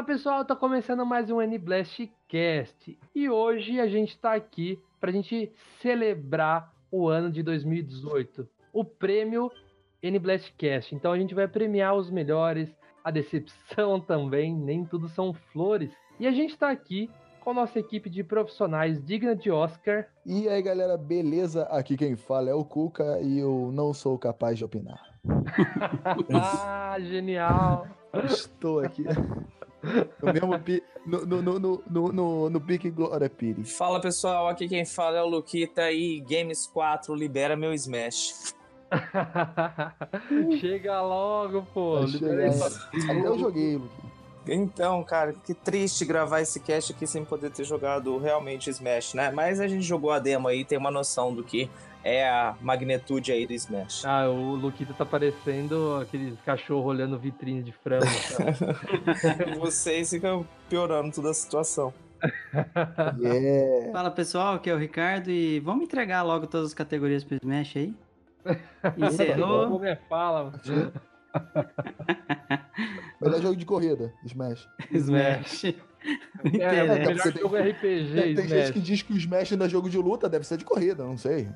Fala 0.00 0.06
pessoal, 0.06 0.44
tá 0.46 0.56
começando 0.56 1.04
mais 1.04 1.30
um 1.30 1.42
N-Blast 1.42 2.10
Cast 2.26 2.98
e 3.14 3.28
hoje 3.28 3.78
a 3.78 3.86
gente 3.86 4.18
tá 4.18 4.32
aqui 4.32 4.80
pra 4.98 5.12
gente 5.12 5.52
celebrar 5.82 6.72
o 6.90 7.06
ano 7.06 7.30
de 7.30 7.42
2018, 7.42 8.48
o 8.72 8.82
prêmio 8.82 9.52
N-Blast 10.02 10.54
Cast. 10.56 10.94
Então 10.94 11.12
a 11.12 11.18
gente 11.18 11.34
vai 11.34 11.46
premiar 11.46 11.94
os 11.94 12.10
melhores, 12.10 12.74
a 13.04 13.10
decepção 13.10 14.00
também, 14.00 14.56
nem 14.56 14.86
tudo 14.86 15.06
são 15.06 15.34
flores. 15.34 15.90
E 16.18 16.26
a 16.26 16.30
gente 16.30 16.56
tá 16.56 16.70
aqui 16.70 17.10
com 17.40 17.52
nossa 17.52 17.78
equipe 17.78 18.08
de 18.08 18.24
profissionais 18.24 19.04
digna 19.04 19.36
de 19.36 19.50
Oscar. 19.50 20.06
E 20.24 20.48
aí 20.48 20.62
galera, 20.62 20.96
beleza? 20.96 21.64
Aqui 21.64 21.94
quem 21.94 22.16
fala 22.16 22.48
é 22.48 22.54
o 22.54 22.64
Cuca 22.64 23.20
e 23.20 23.38
eu 23.38 23.70
não 23.70 23.92
sou 23.92 24.16
capaz 24.18 24.56
de 24.56 24.64
opinar. 24.64 25.02
ah, 26.32 26.96
genial! 27.00 27.86
Estou 28.24 28.80
aqui. 28.80 29.04
No 30.22 30.32
mesmo 30.32 30.58
pi, 30.58 30.82
no, 31.06 31.24
no, 31.24 31.42
no, 31.42 31.58
no, 31.58 32.12
no, 32.12 32.50
no 32.50 32.60
pique 32.60 32.90
Glória 32.90 33.30
Pires. 33.30 33.76
Fala 33.76 34.00
pessoal, 34.00 34.48
aqui 34.48 34.68
quem 34.68 34.84
fala 34.84 35.18
é 35.18 35.22
o 35.22 35.26
Luquita 35.26 35.90
e 35.90 36.20
Games 36.20 36.66
4 36.66 37.14
libera 37.14 37.56
meu 37.56 37.72
Smash. 37.72 38.54
Chega 40.60 41.00
logo, 41.00 41.62
pô. 41.72 41.98
Até 41.98 43.26
eu 43.26 43.38
joguei, 43.38 43.76
Luquita. 43.76 44.10
Então, 44.48 45.02
cara, 45.04 45.34
que 45.44 45.54
triste 45.54 46.04
gravar 46.04 46.40
esse 46.40 46.60
cast 46.60 46.92
aqui 46.92 47.06
sem 47.06 47.24
poder 47.24 47.50
ter 47.50 47.64
jogado 47.64 48.16
realmente 48.18 48.70
Smash, 48.70 49.14
né? 49.14 49.30
Mas 49.30 49.60
a 49.60 49.68
gente 49.68 49.82
jogou 49.82 50.10
a 50.10 50.18
demo 50.18 50.48
aí, 50.48 50.64
tem 50.64 50.78
uma 50.78 50.90
noção 50.90 51.34
do 51.34 51.44
que 51.44 51.70
é 52.02 52.28
a 52.28 52.56
magnitude 52.60 53.32
aí 53.32 53.46
do 53.46 53.52
Smash. 53.52 54.04
Ah, 54.04 54.28
o 54.28 54.54
Luquita 54.54 54.94
tá 54.94 55.04
parecendo 55.04 55.96
aquele 55.96 56.36
cachorro 56.44 56.86
olhando 56.86 57.18
vitrine 57.18 57.62
de 57.62 57.72
frango. 57.72 58.06
Vocês 59.58 60.10
ficam 60.10 60.46
piorando 60.68 61.14
toda 61.14 61.30
a 61.30 61.34
situação. 61.34 61.92
Yeah. 63.18 63.92
Fala 63.92 64.10
pessoal, 64.10 64.54
aqui 64.54 64.68
é 64.68 64.74
o 64.74 64.78
Ricardo 64.78 65.30
e 65.30 65.58
vamos 65.60 65.84
entregar 65.84 66.22
logo 66.22 66.46
todas 66.46 66.66
as 66.66 66.74
categorias 66.74 67.24
pro 67.24 67.36
Smash 67.36 67.76
aí? 67.76 67.94
Encerrou. 68.98 69.70
Como 69.70 69.84
é 69.86 69.96
fala? 69.96 70.52
Melhor 73.20 73.40
jogo 73.40 73.56
de 73.56 73.64
corrida, 73.64 74.12
Smash. 74.24 74.68
Smash. 74.92 75.64
É, 75.64 75.74
é, 76.58 76.76
é 76.76 77.06
melhor 77.06 77.32
jogo 77.32 77.56
RPG, 77.56 78.14
Tem, 78.14 78.34
tem 78.34 78.48
gente 78.48 78.72
que 78.72 78.80
diz 78.80 79.02
que 79.02 79.12
o 79.12 79.16
Smash 79.16 79.52
não 79.52 79.66
é 79.66 79.68
jogo 79.68 79.88
de 79.88 79.96
luta, 79.98 80.28
deve 80.28 80.46
ser 80.46 80.58
de 80.58 80.64
corrida, 80.64 81.04
não 81.04 81.16
sei. 81.16 81.48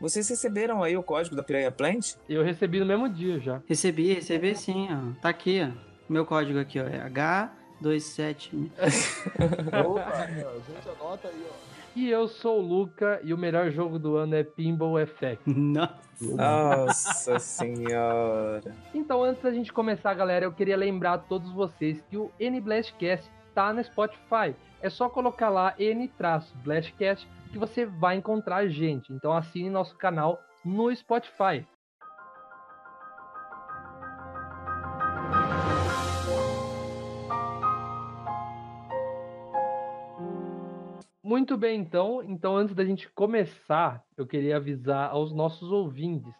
Vocês 0.00 0.26
receberam 0.30 0.82
aí 0.82 0.96
o 0.96 1.02
código 1.02 1.36
da 1.36 1.42
Piranha 1.42 1.70
Plant? 1.70 2.14
Eu 2.26 2.42
recebi 2.42 2.80
no 2.80 2.86
mesmo 2.86 3.06
dia 3.06 3.38
já. 3.38 3.60
Recebi, 3.66 4.14
recebi 4.14 4.56
sim, 4.56 4.88
ó. 4.90 5.20
Tá 5.20 5.28
aqui, 5.28 5.60
ó. 5.62 5.70
Meu 6.08 6.24
código 6.24 6.58
aqui, 6.58 6.80
ó. 6.80 6.84
É 6.84 7.06
H27. 7.10 8.70
Opa, 9.86 10.00
a 10.08 10.26
gente 10.26 10.88
anota 10.98 11.28
aí, 11.28 11.44
ó. 11.46 11.70
E 11.94 12.08
eu 12.08 12.28
sou 12.28 12.60
o 12.60 12.62
Luca 12.62 13.20
e 13.22 13.34
o 13.34 13.38
melhor 13.38 13.70
jogo 13.70 13.98
do 13.98 14.16
ano 14.16 14.36
é 14.36 14.44
Pinball 14.44 15.00
Effect. 15.00 15.42
Nossa. 15.50 15.98
Nossa 16.20 17.38
senhora. 17.38 18.74
Então, 18.94 19.22
antes 19.22 19.42
da 19.42 19.50
gente 19.50 19.72
começar, 19.72 20.14
galera, 20.14 20.44
eu 20.44 20.52
queria 20.52 20.76
lembrar 20.76 21.14
a 21.14 21.18
todos 21.18 21.50
vocês 21.52 22.00
que 22.08 22.16
o 22.16 22.30
N-Blastcast 22.38 23.28
tá 23.54 23.72
no 23.72 23.82
Spotify. 23.82 24.54
É 24.80 24.88
só 24.88 25.08
colocar 25.08 25.48
lá 25.48 25.74
N-Blastcast 25.78 27.28
que 27.52 27.58
você 27.58 27.84
vai 27.84 28.16
encontrar 28.16 28.56
a 28.56 28.68
gente. 28.68 29.12
Então 29.12 29.32
assine 29.32 29.68
nosso 29.68 29.96
canal 29.96 30.40
no 30.64 30.94
Spotify. 30.94 31.66
Muito 41.30 41.56
bem, 41.56 41.80
então. 41.80 42.24
Então, 42.24 42.56
antes 42.56 42.74
da 42.74 42.84
gente 42.84 43.08
começar, 43.10 44.04
eu 44.16 44.26
queria 44.26 44.56
avisar 44.56 45.10
aos 45.10 45.32
nossos 45.32 45.70
ouvintes. 45.70 46.34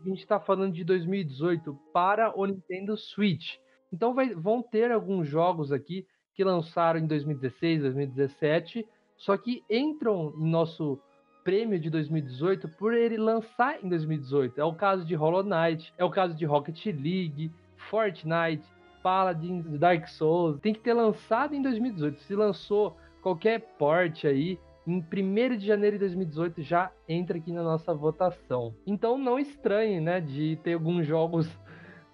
A 0.00 0.08
gente 0.08 0.20
está 0.20 0.38
falando 0.38 0.74
de 0.74 0.84
2018 0.84 1.76
para 1.92 2.32
o 2.38 2.46
Nintendo 2.46 2.96
Switch. 2.96 3.56
Então, 3.92 4.14
vai, 4.14 4.32
vão 4.32 4.62
ter 4.62 4.92
alguns 4.92 5.26
jogos 5.26 5.72
aqui 5.72 6.06
que 6.38 6.44
lançaram 6.44 7.00
em 7.00 7.06
2016, 7.08 7.82
2017, 7.82 8.86
só 9.16 9.36
que 9.36 9.64
entram 9.68 10.32
em 10.38 10.48
nosso 10.48 10.96
prêmio 11.42 11.80
de 11.80 11.90
2018 11.90 12.68
por 12.78 12.94
ele 12.94 13.16
lançar 13.16 13.84
em 13.84 13.88
2018. 13.88 14.60
É 14.60 14.62
o 14.62 14.72
caso 14.72 15.04
de 15.04 15.16
Hollow 15.16 15.42
Knight, 15.42 15.92
é 15.98 16.04
o 16.04 16.10
caso 16.10 16.36
de 16.36 16.44
Rocket 16.44 16.86
League, 16.86 17.50
Fortnite, 17.90 18.62
Paladins, 19.02 19.64
Dark 19.80 20.06
Souls. 20.06 20.60
Tem 20.60 20.72
que 20.72 20.78
ter 20.78 20.92
lançado 20.92 21.56
em 21.56 21.60
2018. 21.60 22.20
Se 22.20 22.36
lançou 22.36 22.96
qualquer 23.20 23.58
porte 23.76 24.28
aí, 24.28 24.60
em 24.86 25.04
1 25.12 25.56
de 25.56 25.66
janeiro 25.66 25.96
de 25.96 26.04
2018 26.04 26.62
já 26.62 26.92
entra 27.08 27.36
aqui 27.36 27.52
na 27.52 27.64
nossa 27.64 27.92
votação. 27.92 28.72
Então 28.86 29.18
não 29.18 29.40
estranhe, 29.40 30.00
né, 30.00 30.20
de 30.20 30.56
ter 30.62 30.74
alguns 30.74 31.04
jogos 31.04 31.48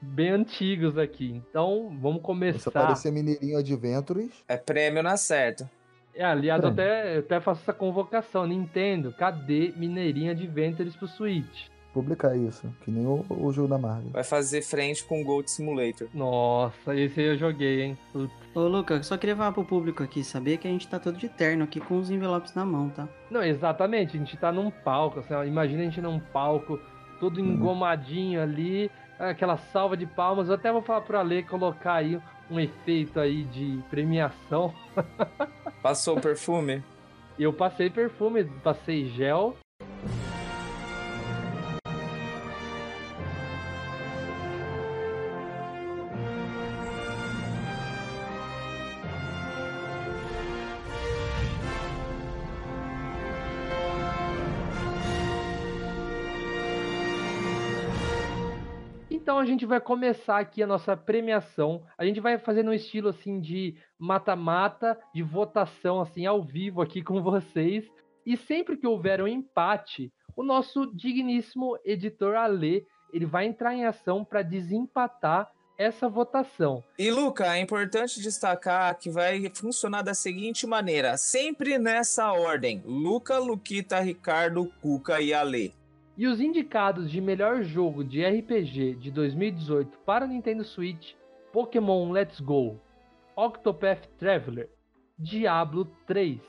bem 0.05 0.31
antigos 0.31 0.99
aqui. 0.99 1.43
Então 1.49 1.97
vamos 2.01 2.23
começar. 2.23 2.59
Se 2.59 2.69
aparecer 2.69 3.11
Mineirinho 3.13 3.59
Adventures. 3.59 4.33
É 4.49 4.57
prêmio 4.57 5.03
na 5.03 5.17
certa. 5.17 5.71
É, 6.15 6.25
aliás, 6.25 6.63
eu 6.63 6.69
até, 6.69 7.17
eu 7.17 7.21
até 7.21 7.41
faço 7.41 7.63
essa 7.63 7.73
convocação. 7.73 8.47
Nintendo, 8.47 9.13
cadê 9.13 9.73
Mineirinho 9.77 10.31
Adventures 10.31 10.95
pro 10.95 11.09
Switch? 11.09 11.75
publicar 11.95 12.37
isso, 12.37 12.69
que 12.83 12.91
nem 12.91 13.07
o, 13.07 13.25
o 13.31 13.53
jogo 13.53 13.69
da 13.69 13.79
Marvel. 13.79 14.11
Vai 14.11 14.25
fazer 14.25 14.63
frente 14.63 15.05
com 15.05 15.23
o 15.23 15.25
Gold 15.25 15.49
Simulator. 15.49 16.09
Nossa, 16.13 16.95
esse 16.95 17.21
aí 17.21 17.27
eu 17.27 17.39
joguei, 17.39 17.83
hein? 17.83 17.99
Ô, 18.53 18.63
Luca, 18.63 19.01
só 19.05 19.17
queria 19.17 19.37
falar 19.37 19.53
pro 19.53 19.65
público 19.65 20.03
aqui, 20.03 20.25
saber 20.25 20.59
que 20.59 20.67
a 20.67 20.71
gente 20.71 20.89
tá 20.89 20.99
todo 20.99 21.17
de 21.17 21.29
terno 21.29 21.63
aqui 21.63 21.81
com 21.81 21.97
os 21.97 22.11
envelopes 22.11 22.53
na 22.53 22.67
mão, 22.67 22.91
tá? 22.91 23.09
Não, 23.31 23.43
exatamente, 23.43 24.17
a 24.17 24.19
gente 24.19 24.37
tá 24.37 24.51
num 24.51 24.71
palco, 24.71 25.21
assim, 25.21 25.33
ó, 25.33 25.45
imagina 25.45 25.83
a 25.83 25.85
gente 25.85 26.01
num 26.01 26.19
palco, 26.19 26.81
todo 27.21 27.41
uhum. 27.41 27.53
engomadinho 27.53 28.41
uhum. 28.41 28.45
ali, 28.45 28.91
aquela 29.19 29.57
salva 29.57 29.97
de 29.97 30.07
palmas. 30.07 30.49
Eu 30.49 30.55
até 30.55 30.73
vou 30.73 30.83
falar 30.83 31.03
pro 31.03 31.19
Ale 31.19 31.43
colocar 31.43 31.95
aí 31.95 32.21
um 32.51 32.61
efeito 32.61 33.19
aí 33.19 33.45
de 33.45 33.83
premiação. 33.91 34.75
Passou 35.83 36.21
perfume? 36.21 36.83
Eu 37.39 37.53
passei 37.53 37.91
perfume, 37.91 38.45
passei 38.63 39.07
gel 39.09 39.57
a 59.45 59.47
gente 59.47 59.67
vai 59.67 59.79
começar 59.79 60.39
aqui 60.39 60.63
a 60.63 60.67
nossa 60.67 60.97
premiação. 60.97 61.83
A 61.99 62.05
gente 62.07 62.19
vai 62.19 62.39
fazer 62.39 62.63
no 62.63 62.73
estilo 62.73 63.11
assim 63.11 63.39
de 63.39 63.77
mata-mata, 63.99 64.99
de 65.15 65.23
votação 65.23 66.01
assim 66.01 66.25
ao 66.25 66.43
vivo 66.43 66.81
aqui 66.81 67.03
com 67.03 67.23
vocês. 67.23 67.85
E 68.25 68.39
sempre 68.39 68.75
que 68.79 68.87
houver 68.87 69.21
um 69.21 69.29
empate, 69.29 70.11
o 70.35 70.43
nosso 70.43 70.87
digníssimo 70.97 71.79
editor 71.85 72.37
Alê, 72.37 72.87
ele 73.13 73.27
vai 73.27 73.45
entrar 73.45 73.75
em 73.75 73.85
ação 73.85 74.25
para 74.25 74.41
desempatar 74.41 75.53
essa 75.77 76.09
votação. 76.09 76.83
E 76.99 77.11
Luca, 77.11 77.55
é 77.55 77.61
importante 77.61 78.23
destacar 78.23 78.99
que 78.99 79.11
vai 79.11 79.51
funcionar 79.51 80.01
da 80.01 80.15
seguinte 80.15 80.67
maneira, 80.67 81.19
sempre 81.19 81.77
nessa 81.79 82.33
ordem: 82.33 82.83
Luca, 82.87 83.39
Luquita, 83.39 84.01
Ricardo, 84.01 84.73
Cuca 84.81 85.21
e 85.21 85.35
Alê. 85.35 85.73
E 86.17 86.27
os 86.27 86.41
indicados 86.41 87.11
de 87.11 87.21
melhor 87.21 87.63
jogo 87.65 88.05
de 88.05 88.25
RPG 88.25 88.95
de 88.95 89.11
2018 89.11 89.99
para 90.07 90.27
Nintendo 90.27 90.65
Switch: 90.65 91.15
Pokémon 91.53 92.11
Let's 92.13 92.41
Go, 92.41 92.81
Octopath 93.37 94.07
Traveler, 94.17 94.71
Diablo 95.19 95.87
3, 96.07 96.41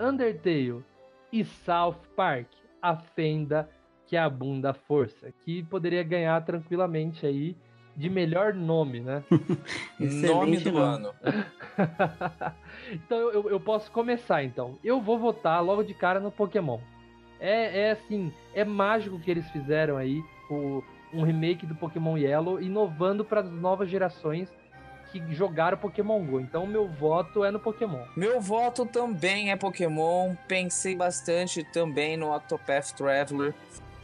Undertale 0.00 0.84
e 1.32 1.44
South 1.44 2.00
Park: 2.16 2.48
A 2.82 2.96
Fenda 2.96 3.68
que 4.08 4.16
abunda 4.16 4.70
a 4.70 4.74
força, 4.74 5.30
que 5.44 5.62
poderia 5.64 6.02
ganhar 6.02 6.42
tranquilamente 6.44 7.26
aí 7.26 7.54
de 7.94 8.08
melhor 8.08 8.54
nome, 8.54 9.00
né? 9.00 9.22
nome 10.00 10.56
do 10.58 10.78
ano. 10.78 11.14
então 12.90 13.18
eu, 13.30 13.50
eu 13.50 13.60
posso 13.60 13.92
começar 13.92 14.42
então. 14.42 14.78
Eu 14.82 15.00
vou 15.00 15.18
votar 15.18 15.62
logo 15.62 15.82
de 15.82 15.92
cara 15.92 16.18
no 16.18 16.32
Pokémon. 16.32 16.80
É, 17.40 17.82
é 17.82 17.90
assim, 17.92 18.32
é 18.54 18.64
mágico 18.64 19.18
que 19.18 19.30
eles 19.30 19.48
fizeram 19.50 19.96
aí, 19.96 20.22
o, 20.50 20.82
um 21.12 21.22
remake 21.22 21.66
do 21.66 21.74
Pokémon 21.74 22.16
Yellow, 22.16 22.60
inovando 22.60 23.24
para 23.24 23.40
as 23.40 23.50
novas 23.50 23.88
gerações 23.88 24.48
que 25.10 25.22
jogaram 25.34 25.78
Pokémon 25.78 26.22
Go. 26.24 26.40
Então 26.40 26.66
meu 26.66 26.86
voto 26.86 27.44
é 27.44 27.50
no 27.50 27.58
Pokémon. 27.58 28.04
Meu 28.16 28.40
voto 28.40 28.84
também 28.84 29.50
é 29.50 29.56
Pokémon. 29.56 30.34
Pensei 30.46 30.94
bastante 30.94 31.64
também 31.72 32.16
no 32.16 32.34
Octopath 32.34 32.92
Traveler, 32.92 33.54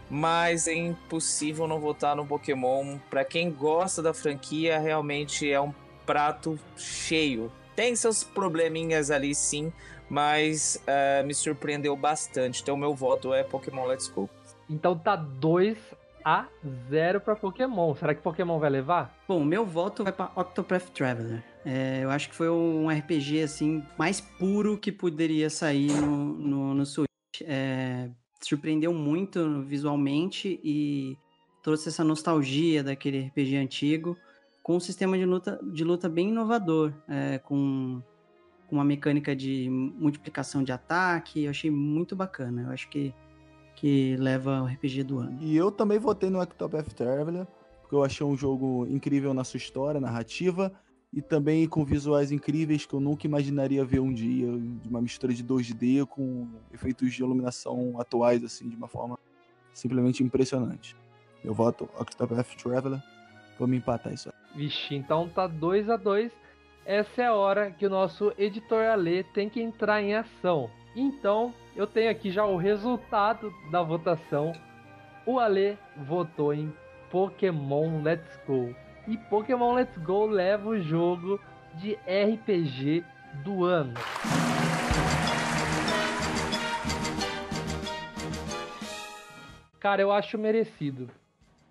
mas 0.09 0.67
é 0.67 0.75
impossível 0.75 1.67
não 1.67 1.81
votar 1.81 2.17
no 2.17 2.27
Pokémon. 2.27 2.99
Para 3.11 3.25
quem 3.25 3.51
gosta 3.51 4.03
da 4.03 4.15
franquia, 4.15 4.79
realmente 4.79 5.51
é 5.51 5.61
um 5.61 5.75
prato 6.07 6.59
cheio. 6.77 7.53
Tem 7.77 7.97
seus 7.97 8.23
probleminhas 8.23 9.11
ali 9.11 9.35
sim, 9.35 9.73
mas 10.09 10.83
uh, 10.87 11.27
me 11.27 11.35
surpreendeu 11.35 11.97
bastante. 11.97 12.63
Então 12.63 12.77
meu 12.77 12.95
voto 12.95 13.33
é 13.33 13.43
Pokémon 13.43 13.87
Let's 13.87 14.09
Go. 14.09 14.29
Então 14.69 14.97
tá 14.97 15.17
2 15.17 15.77
a 16.25 16.47
0 16.91 17.21
para 17.21 17.37
Pokémon. 17.37 17.95
Será 17.95 18.15
que 18.15 18.23
Pokémon 18.23 18.59
vai 18.59 18.71
levar? 18.71 19.15
Bom, 19.29 19.45
meu 19.45 19.67
voto 19.67 20.03
vai 20.03 20.13
para 20.13 20.31
Octopath 20.35 20.91
Traveler. 20.91 21.43
É, 21.65 22.01
eu 22.03 22.11
acho 22.11 22.29
que 22.29 22.35
foi 22.35 22.49
um 22.49 22.89
RPG 22.89 23.43
assim 23.43 23.83
mais 23.99 24.21
puro 24.21 24.79
que 24.79 24.91
poderia 24.91 25.51
sair 25.51 25.93
no, 25.93 26.35
no, 26.35 26.75
no 26.75 26.87
Switch. 26.87 27.09
É, 27.43 28.09
surpreendeu 28.41 28.93
muito 28.93 29.63
visualmente 29.63 30.61
e 30.63 31.17
trouxe 31.63 31.89
essa 31.89 32.05
nostalgia 32.05 32.83
daquele 32.83 33.27
RPG 33.27 33.57
antigo 33.57 34.17
com 34.63 34.77
um 34.77 34.81
sistema 34.81 35.19
de 35.19 35.27
luta, 35.27 35.61
de 35.63 35.85
luta 35.85 36.09
bem 36.09 36.31
inovador, 36.31 36.93
é, 37.07 37.39
com, 37.39 38.03
com 38.67 38.77
uma 38.77 38.85
mecânica 38.85 39.35
de 39.35 39.69
multiplicação 39.71 40.63
de 40.63 40.73
ataque. 40.73 41.45
Eu 41.45 41.51
achei 41.51 41.71
muito 41.71 42.15
bacana. 42.17 42.63
Eu 42.63 42.71
acho 42.71 42.89
que, 42.89 43.15
que 43.77 44.17
leva 44.17 44.63
o 44.63 44.67
RPG 44.67 45.05
do 45.05 45.19
ano. 45.19 45.39
E 45.41 45.57
eu 45.57 45.71
também 45.71 45.99
votei 45.99 46.31
no 46.31 46.41
Octopath 46.41 46.93
Traveler, 46.95 47.47
porque 47.81 47.95
eu 47.95 48.03
achei 48.03 48.27
um 48.27 48.37
jogo 48.37 48.87
incrível 48.89 49.33
na 49.35 49.45
sua 49.45 49.59
história, 49.59 50.01
narrativa 50.01 50.73
e 51.15 51.23
também 51.23 51.69
com 51.69 51.85
visuais 51.85 52.33
incríveis 52.33 52.85
que 52.85 52.93
eu 52.93 52.99
nunca 52.99 53.25
imaginaria 53.25 53.85
ver 53.85 54.01
um 54.01 54.13
dia, 54.13 54.51
de 54.59 54.89
uma 54.89 55.01
mistura 55.01 55.33
de 55.33 55.45
2D 55.45 56.05
com 56.05 56.49
efeitos 56.73 57.15
de 57.15 57.23
iluminação 57.23 58.01
atuais, 58.01 58.43
assim, 58.43 58.69
de 58.69 58.75
uma 58.75 58.89
forma 58.89 59.17
simplesmente 59.73 60.25
impressionante. 60.25 60.97
Eu 61.45 61.55
voto 61.55 61.89
Octopath 61.97 62.57
Traveler, 62.61 63.01
vamos 63.61 63.77
empatar 63.77 64.13
isso 64.13 64.29
aí. 64.29 64.35
Vixe, 64.57 64.97
então 64.97 65.29
tá 65.29 65.47
2 65.47 65.89
a 65.89 65.97
2 65.97 66.33
Essa 66.87 67.23
é 67.23 67.27
a 67.27 67.35
hora 67.35 67.71
que 67.71 67.87
o 67.87 67.91
nosso 67.91 68.31
editor 68.37 68.85
Ale 68.85 69.25
tem 69.25 69.49
que 69.49 69.63
entrar 69.63 70.03
em 70.03 70.15
ação. 70.15 70.71
Então, 70.95 71.55
eu 71.75 71.87
tenho 71.87 72.11
aqui 72.11 72.31
já 72.31 72.45
o 72.45 72.59
resultado 72.59 73.51
da 73.71 73.83
votação. 73.83 74.53
O 75.25 75.39
Ale 75.39 75.79
votou 75.97 76.53
em 76.53 76.71
Pokémon 77.11 78.03
Let's 78.03 78.39
Go 78.47 78.75
e 79.09 79.17
Pokémon 79.17 79.73
Let's 79.73 79.97
Go 79.97 80.27
leva 80.27 80.69
o 80.69 80.79
jogo 80.79 81.41
de 81.75 81.95
RPG 82.05 83.03
do 83.43 83.65
ano. 83.65 83.95
Cara, 89.81 90.03
eu 90.03 90.13
acho 90.13 90.37
merecido. 90.37 91.09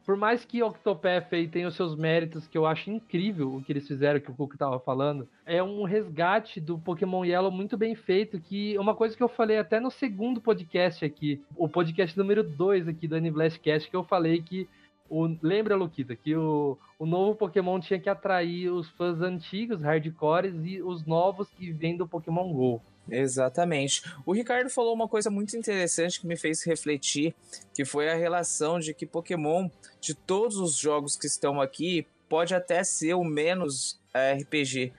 Por 0.06 0.18
mais 0.18 0.44
que 0.44 0.62
Octopath 0.62 1.32
aí 1.32 1.48
tenha 1.48 1.68
os 1.68 1.76
seus 1.76 1.96
méritos, 1.96 2.46
que 2.46 2.58
eu 2.58 2.66
acho 2.66 2.92
incrível 2.92 3.56
o 3.56 3.64
que 3.64 3.72
eles 3.72 3.88
fizeram, 3.88 4.20
que 4.20 4.30
o 4.30 4.34
Cuco 4.34 4.58
tava 4.58 4.78
falando, 4.80 5.28
é 5.46 5.64
um 5.64 5.84
resgate 5.84 6.60
do 6.60 6.78
Pokémon 6.78 7.24
Yellow 7.24 7.52
muito 7.52 7.78
bem 7.78 7.96
feito, 7.96 8.40
que 8.40 8.78
uma 8.78 8.94
coisa 8.94 9.16
que 9.16 9.24
eu 9.24 9.30
falei 9.30 9.58
até 9.58 9.80
no 9.80 9.90
segundo 9.90 10.42
podcast 10.42 11.06
aqui, 11.06 11.42
o 11.56 11.70
podcast 11.70 12.18
número 12.18 12.44
2 12.44 12.90
aqui 12.90 13.08
do 13.08 13.16
Aniblastcast, 13.16 13.90
que 13.90 13.96
eu 13.96 14.04
falei 14.04 14.42
que 14.42 14.68
o, 15.10 15.38
lembra, 15.42 15.76
Luquita, 15.76 16.16
que 16.16 16.36
o, 16.36 16.78
o 17.00 17.06
novo 17.06 17.36
Pokémon 17.36 17.80
tinha 17.80 18.00
que 18.00 18.10
atrair 18.10 18.70
os 18.70 18.90
fãs 18.92 19.22
antigos, 19.22 19.82
hardcores, 19.82 20.56
e 20.66 20.82
os 20.82 21.06
novos 21.06 21.50
que 21.52 21.72
vêm 21.72 21.96
do 21.96 22.08
Pokémon 22.08 22.52
GO. 22.52 22.82
Exatamente. 23.10 24.04
O 24.26 24.34
Ricardo 24.34 24.70
falou 24.70 24.94
uma 24.94 25.08
coisa 25.08 25.30
muito 25.30 25.58
interessante 25.58 26.20
que 26.20 26.28
me 26.28 26.38
fez 26.38 26.64
refletir, 26.64 27.36
que 27.74 27.84
foi 27.84 28.10
a 28.10 28.16
relação 28.16 28.80
de 28.80 28.94
que 28.94 29.06
Pokémon, 29.06 29.70
de 30.00 30.14
todos 30.14 30.58
os 30.58 30.76
jogos 30.78 31.16
que 31.16 31.28
estão 31.28 31.60
aqui, 31.60 32.08
pode 32.30 32.56
até 32.56 32.84
ser 32.84 33.14
o 33.14 33.24
menos 33.24 34.00
é, 34.14 34.34
RPG, 34.34 34.94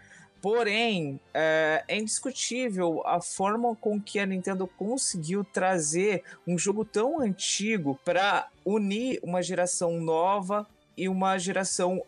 Porém, 0.45 1.19
é, 1.33 1.83
é, 1.89 1.97
indiscutível 1.97 3.01
a 3.06 3.19
forma 3.19 3.75
com 3.77 3.99
que 3.99 4.19
a 4.19 4.27
Nintendo 4.27 4.67
conseguiu 4.67 5.43
trazer 5.43 6.23
um 6.47 6.59
jogo 6.59 6.85
tão 6.85 7.19
antigo 7.19 7.99
para 8.05 8.51
unir 8.62 9.19
uma 9.23 9.43
geração 9.43 9.99
nova 9.99 10.67
e 10.99 11.09
uma 11.09 11.39
geração 11.39 12.05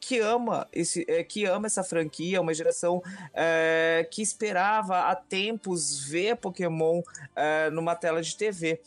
que 0.00 0.18
ama 0.18 0.66
esse 0.72 1.04
é, 1.06 1.22
que 1.22 1.44
ama 1.44 1.66
essa 1.66 1.84
franquia, 1.84 2.40
uma 2.40 2.54
geração 2.54 3.02
é, 3.34 4.08
que 4.10 4.22
esperava 4.22 5.10
há 5.10 5.14
tempos 5.14 6.02
ver 6.04 6.36
Pokémon 6.36 7.02
é, 7.36 7.70
numa 7.70 7.94
tela 7.94 8.22
de 8.22 8.34
TV. 8.34 8.80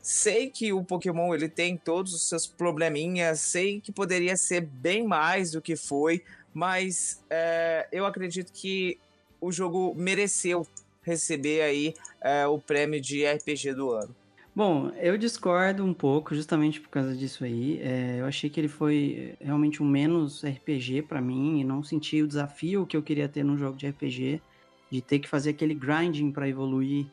Sei 0.00 0.48
que 0.48 0.72
o 0.72 0.82
Pokémon 0.82 1.34
ele 1.34 1.48
tem 1.48 1.76
todos 1.76 2.14
os 2.14 2.26
seus 2.26 2.46
probleminhas, 2.46 3.40
sei 3.40 3.80
que 3.82 3.92
poderia 3.92 4.34
ser 4.36 4.62
bem 4.62 5.06
mais 5.06 5.50
do 5.50 5.60
que 5.60 5.76
foi, 5.76 6.24
mas 6.54 7.22
é, 7.28 7.86
eu 7.92 8.06
acredito 8.06 8.50
que 8.50 8.98
o 9.40 9.52
jogo 9.52 9.94
mereceu 9.94 10.66
receber 11.02 11.62
aí 11.62 11.94
é, 12.20 12.46
o 12.46 12.58
prêmio 12.58 13.00
de 13.00 13.26
RPG 13.26 13.74
do 13.74 13.90
ano. 13.90 14.19
Bom, 14.60 14.92
eu 14.98 15.16
discordo 15.16 15.82
um 15.82 15.94
pouco, 15.94 16.34
justamente 16.34 16.82
por 16.82 16.90
causa 16.90 17.16
disso 17.16 17.44
aí. 17.44 17.80
É, 17.80 18.20
eu 18.20 18.26
achei 18.26 18.50
que 18.50 18.60
ele 18.60 18.68
foi 18.68 19.34
realmente 19.40 19.82
um 19.82 19.86
menos 19.86 20.44
RPG 20.44 21.00
para 21.08 21.18
mim 21.18 21.60
e 21.60 21.64
não 21.64 21.82
senti 21.82 22.20
o 22.20 22.28
desafio 22.28 22.84
que 22.84 22.94
eu 22.94 23.02
queria 23.02 23.26
ter 23.26 23.42
num 23.42 23.56
jogo 23.56 23.78
de 23.78 23.88
RPG, 23.88 24.42
de 24.90 25.00
ter 25.00 25.18
que 25.18 25.26
fazer 25.26 25.48
aquele 25.48 25.72
grinding 25.72 26.30
para 26.30 26.46
evoluir 26.46 27.06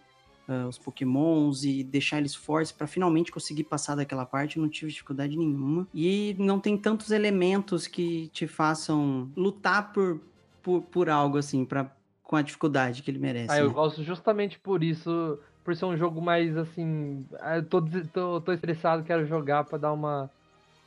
uh, 0.50 0.68
os 0.68 0.78
pokémons 0.78 1.64
e 1.64 1.86
deixar 1.86 2.18
eles 2.18 2.36
fortes 2.36 2.74
para 2.74 2.86
finalmente 2.86 3.32
conseguir 3.32 3.64
passar 3.64 3.96
daquela 3.96 4.26
parte, 4.26 4.60
não 4.60 4.68
tive 4.68 4.92
dificuldade 4.92 5.38
nenhuma. 5.38 5.88
E 5.94 6.36
não 6.38 6.60
tem 6.60 6.78
tantos 6.78 7.12
elementos 7.12 7.88
que 7.88 8.28
te 8.34 8.46
façam 8.46 9.32
lutar 9.38 9.94
por, 9.94 10.20
por, 10.62 10.82
por 10.82 11.10
algo 11.10 11.38
assim, 11.38 11.64
para 11.64 11.96
com 12.28 12.36
a 12.36 12.42
dificuldade 12.42 13.02
que 13.04 13.10
ele 13.10 13.20
merece. 13.20 13.54
Ah, 13.54 13.56
né? 13.56 13.62
eu 13.62 13.72
gosto 13.72 14.04
justamente 14.04 14.60
por 14.60 14.84
isso, 14.84 15.40
por 15.68 15.76
ser 15.76 15.84
um 15.84 15.98
jogo 15.98 16.22
mais 16.22 16.56
assim, 16.56 17.26
ah, 17.42 17.58
eu 17.58 17.66
tô, 17.66 17.84
tô, 18.14 18.40
tô 18.40 18.54
estressado, 18.54 19.04
quero 19.04 19.26
jogar 19.26 19.66
para 19.66 19.78
dar 19.78 19.92
uma 19.92 20.32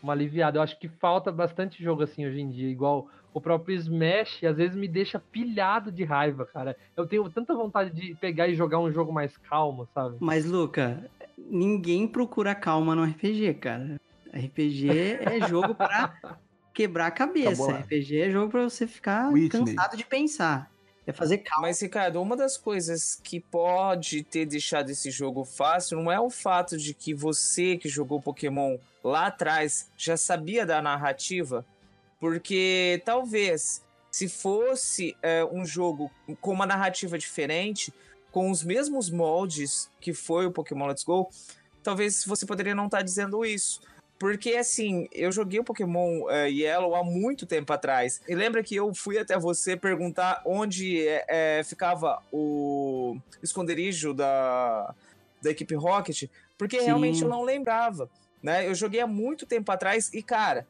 uma 0.03 0.15
aliviada. 0.15 0.57
Eu 0.57 0.63
acho 0.63 0.79
que 0.81 0.89
falta 0.89 1.31
bastante 1.31 1.85
jogo 1.85 2.03
assim 2.03 2.25
hoje 2.25 2.41
em 2.41 2.49
dia, 2.49 2.71
igual 2.71 3.07
o 3.35 3.43
próprio 3.43 3.77
Smash, 3.77 4.43
às 4.43 4.57
vezes 4.57 4.75
me 4.75 4.89
deixa 4.89 5.19
pilhado 5.19 5.93
de 5.93 6.03
raiva, 6.03 6.47
cara. 6.47 6.75
Eu 6.97 7.07
tenho 7.07 7.29
tanta 7.29 7.55
vontade 7.55 7.91
de 7.91 8.15
pegar 8.15 8.49
e 8.49 8.55
jogar 8.55 8.79
um 8.79 8.91
jogo 8.91 9.13
mais 9.13 9.37
calmo, 9.37 9.87
sabe? 9.93 10.17
Mas, 10.19 10.47
Luca, 10.47 11.05
ninguém 11.37 12.09
procura 12.09 12.55
calma 12.55 12.95
no 12.95 13.05
RPG, 13.05 13.53
cara. 13.61 14.01
RPG 14.33 14.89
é 15.21 15.47
jogo 15.47 15.75
pra 15.75 16.15
quebrar 16.73 17.09
a 17.09 17.11
cabeça. 17.11 17.71
RPG 17.71 18.19
é 18.19 18.31
jogo 18.31 18.51
pra 18.51 18.63
você 18.63 18.87
ficar 18.87 19.31
Whitney. 19.31 19.77
cansado 19.77 19.95
de 19.95 20.07
pensar. 20.07 20.71
É 21.07 21.13
fazer 21.13 21.39
calma. 21.39 21.69
Mas, 21.69 21.81
Ricardo, 21.81 22.21
uma 22.21 22.37
das 22.37 22.57
coisas 22.57 23.21
que 23.23 23.41
pode 23.41 24.23
ter 24.23 24.47
deixado 24.47 24.91
esse 24.91 25.11
jogo 25.11 25.45
fácil 25.45 26.01
não 26.01 26.11
é 26.11 26.21
o 26.21 26.31
fato 26.31 26.77
de 26.77 26.95
que 26.95 27.15
você 27.15 27.77
que 27.77 27.89
jogou 27.89 28.21
Pokémon 28.21 28.79
lá 29.03 29.27
atrás 29.27 29.91
já 29.97 30.17
sabia 30.17 30.67
da 30.67 30.81
narrativa, 30.83 31.65
porque 32.19 33.03
talvez 33.05 33.83
se 34.11 34.29
fosse 34.29 35.17
é, 35.23 35.45
um 35.45 35.65
jogo 35.65 36.11
com 36.41 36.53
uma 36.53 36.67
narrativa 36.67 37.17
diferente, 37.17 37.93
com 38.31 38.51
os 38.51 38.63
mesmos 38.63 39.11
moldes 39.11 39.91
que 40.01 40.13
foi 40.13 40.47
o 40.47 40.53
Pokémon 40.53 40.87
Let's 40.87 41.05
Go, 41.05 41.31
talvez 41.83 42.25
você 42.25 42.45
poderia 42.45 42.75
não 42.75 42.87
estar 42.87 42.99
tá 42.99 43.03
dizendo 43.03 43.45
isso. 43.45 43.81
Porque, 44.21 44.51
assim, 44.51 45.09
eu 45.13 45.33
joguei 45.33 45.61
o 45.61 45.65
Pokémon 45.65 46.25
uh, 46.25 46.47
Yellow 46.47 46.95
há 46.95 47.03
muito 47.03 47.47
tempo 47.47 47.73
atrás. 47.73 48.21
E 48.29 48.35
lembra 48.35 48.63
que 48.63 48.77
eu 48.77 48.95
fui 48.95 49.17
até 49.17 49.39
você 49.39 49.79
perguntar 49.79 50.43
onde 50.45 51.09
é, 51.09 51.63
ficava 51.65 52.23
o 52.31 53.17
esconderijo 53.43 54.13
da, 54.13 54.95
da 55.41 55.51
equipe 55.51 55.75
Rocket? 55.75 56.25
Porque 56.59 56.79
Sim. 56.79 56.85
realmente 56.85 57.23
eu 57.23 57.31
não 57.31 57.43
lembrava. 57.43 58.11
Né? 58.43 58.69
Eu 58.69 58.75
joguei 58.75 59.01
há 59.01 59.07
muito 59.07 59.47
tempo 59.47 59.73
atrás 59.73 60.13
e, 60.13 60.23
cara, 60.23 60.67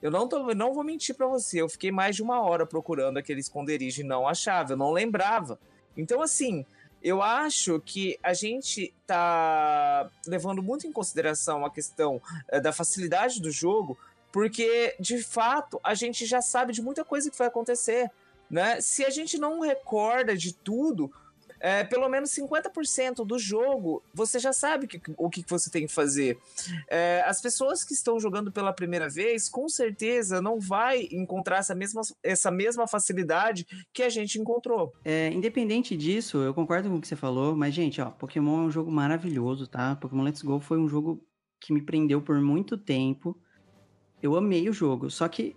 eu 0.00 0.10
não, 0.10 0.26
tô, 0.26 0.48
eu 0.48 0.56
não 0.56 0.72
vou 0.72 0.82
mentir 0.82 1.14
para 1.14 1.26
você. 1.26 1.60
Eu 1.60 1.68
fiquei 1.68 1.92
mais 1.92 2.16
de 2.16 2.22
uma 2.22 2.40
hora 2.40 2.64
procurando 2.64 3.18
aquele 3.18 3.40
esconderijo 3.40 4.00
e 4.00 4.04
não 4.04 4.26
achava, 4.26 4.72
eu 4.72 4.78
não 4.78 4.90
lembrava. 4.90 5.58
Então, 5.94 6.22
assim, 6.22 6.64
eu 7.04 7.20
acho 7.20 7.78
que 7.84 8.18
a 8.22 8.32
gente 8.32 8.94
tá 9.06 10.10
levando 10.26 10.62
muito 10.62 10.86
em 10.86 10.92
consideração 10.92 11.62
a 11.62 11.70
questão 11.70 12.20
é, 12.48 12.58
da 12.58 12.72
facilidade 12.72 13.42
do 13.42 13.50
jogo, 13.50 13.98
porque 14.32 14.96
de 14.98 15.22
fato 15.22 15.78
a 15.84 15.92
gente 15.92 16.24
já 16.24 16.40
sabe 16.40 16.72
de 16.72 16.80
muita 16.80 17.04
coisa 17.04 17.30
que 17.30 17.36
vai 17.36 17.48
acontecer. 17.48 18.10
Né? 18.50 18.80
Se 18.80 19.04
a 19.04 19.10
gente 19.10 19.36
não 19.36 19.60
recorda 19.60 20.34
de 20.34 20.54
tudo, 20.54 21.12
é, 21.60 21.84
pelo 21.84 22.08
menos 22.08 22.30
50% 22.30 23.24
do 23.24 23.38
jogo 23.38 24.02
você 24.12 24.38
já 24.38 24.52
sabe 24.52 24.86
que, 24.86 25.00
o 25.16 25.30
que 25.30 25.44
você 25.48 25.70
tem 25.70 25.86
que 25.86 25.92
fazer. 25.92 26.38
É, 26.88 27.22
as 27.26 27.40
pessoas 27.40 27.84
que 27.84 27.94
estão 27.94 28.18
jogando 28.20 28.52
pela 28.52 28.72
primeira 28.72 29.08
vez, 29.08 29.48
com 29.48 29.68
certeza 29.68 30.40
não 30.40 30.60
vai 30.60 31.08
encontrar 31.10 31.58
essa 31.58 31.74
mesma, 31.74 32.02
essa 32.22 32.50
mesma 32.50 32.86
facilidade 32.86 33.66
que 33.92 34.02
a 34.02 34.08
gente 34.08 34.38
encontrou. 34.38 34.92
É, 35.04 35.28
independente 35.28 35.96
disso, 35.96 36.38
eu 36.38 36.54
concordo 36.54 36.88
com 36.88 36.96
o 36.96 37.00
que 37.00 37.08
você 37.08 37.16
falou, 37.16 37.56
mas, 37.56 37.74
gente, 37.74 38.00
ó, 38.00 38.10
Pokémon 38.10 38.62
é 38.62 38.66
um 38.66 38.70
jogo 38.70 38.90
maravilhoso, 38.90 39.66
tá? 39.66 39.96
Pokémon 39.96 40.22
Let's 40.22 40.42
Go 40.42 40.60
foi 40.60 40.78
um 40.78 40.88
jogo 40.88 41.24
que 41.60 41.72
me 41.72 41.82
prendeu 41.82 42.20
por 42.20 42.40
muito 42.40 42.76
tempo. 42.76 43.36
Eu 44.22 44.36
amei 44.36 44.68
o 44.68 44.72
jogo, 44.72 45.10
só 45.10 45.28
que 45.28 45.56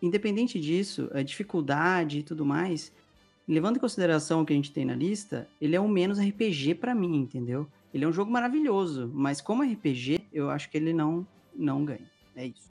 independente 0.00 0.58
disso, 0.58 1.08
a 1.12 1.22
dificuldade 1.22 2.18
e 2.18 2.22
tudo 2.22 2.44
mais, 2.44 2.92
levando 3.46 3.76
em 3.76 3.80
consideração 3.80 4.42
o 4.42 4.46
que 4.46 4.52
a 4.52 4.56
gente 4.56 4.72
tem 4.72 4.84
na 4.84 4.94
lista, 4.94 5.48
ele 5.60 5.76
é 5.76 5.80
o 5.80 5.88
menos 5.88 6.18
RPG 6.18 6.76
para 6.76 6.94
mim, 6.94 7.16
entendeu? 7.16 7.66
Ele 7.92 8.04
é 8.04 8.08
um 8.08 8.12
jogo 8.12 8.30
maravilhoso, 8.30 9.10
mas 9.12 9.40
como 9.40 9.62
RPG, 9.62 10.28
eu 10.32 10.48
acho 10.50 10.70
que 10.70 10.76
ele 10.76 10.92
não, 10.92 11.26
não 11.54 11.84
ganha. 11.84 12.10
É 12.34 12.46
isso. 12.46 12.70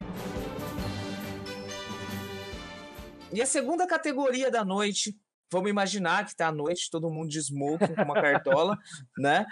E 3.31 3.41
a 3.41 3.45
segunda 3.45 3.87
categoria 3.87 4.49
da 4.49 4.65
noite, 4.65 5.15
vamos 5.51 5.69
imaginar 5.69 6.25
que 6.25 6.35
tá 6.35 6.47
à 6.47 6.51
noite, 6.51 6.89
todo 6.89 7.09
mundo 7.09 7.29
de 7.29 7.39
smoking 7.39 7.93
com 7.93 8.03
uma 8.03 8.15
cartola, 8.19 8.77
né? 9.17 9.45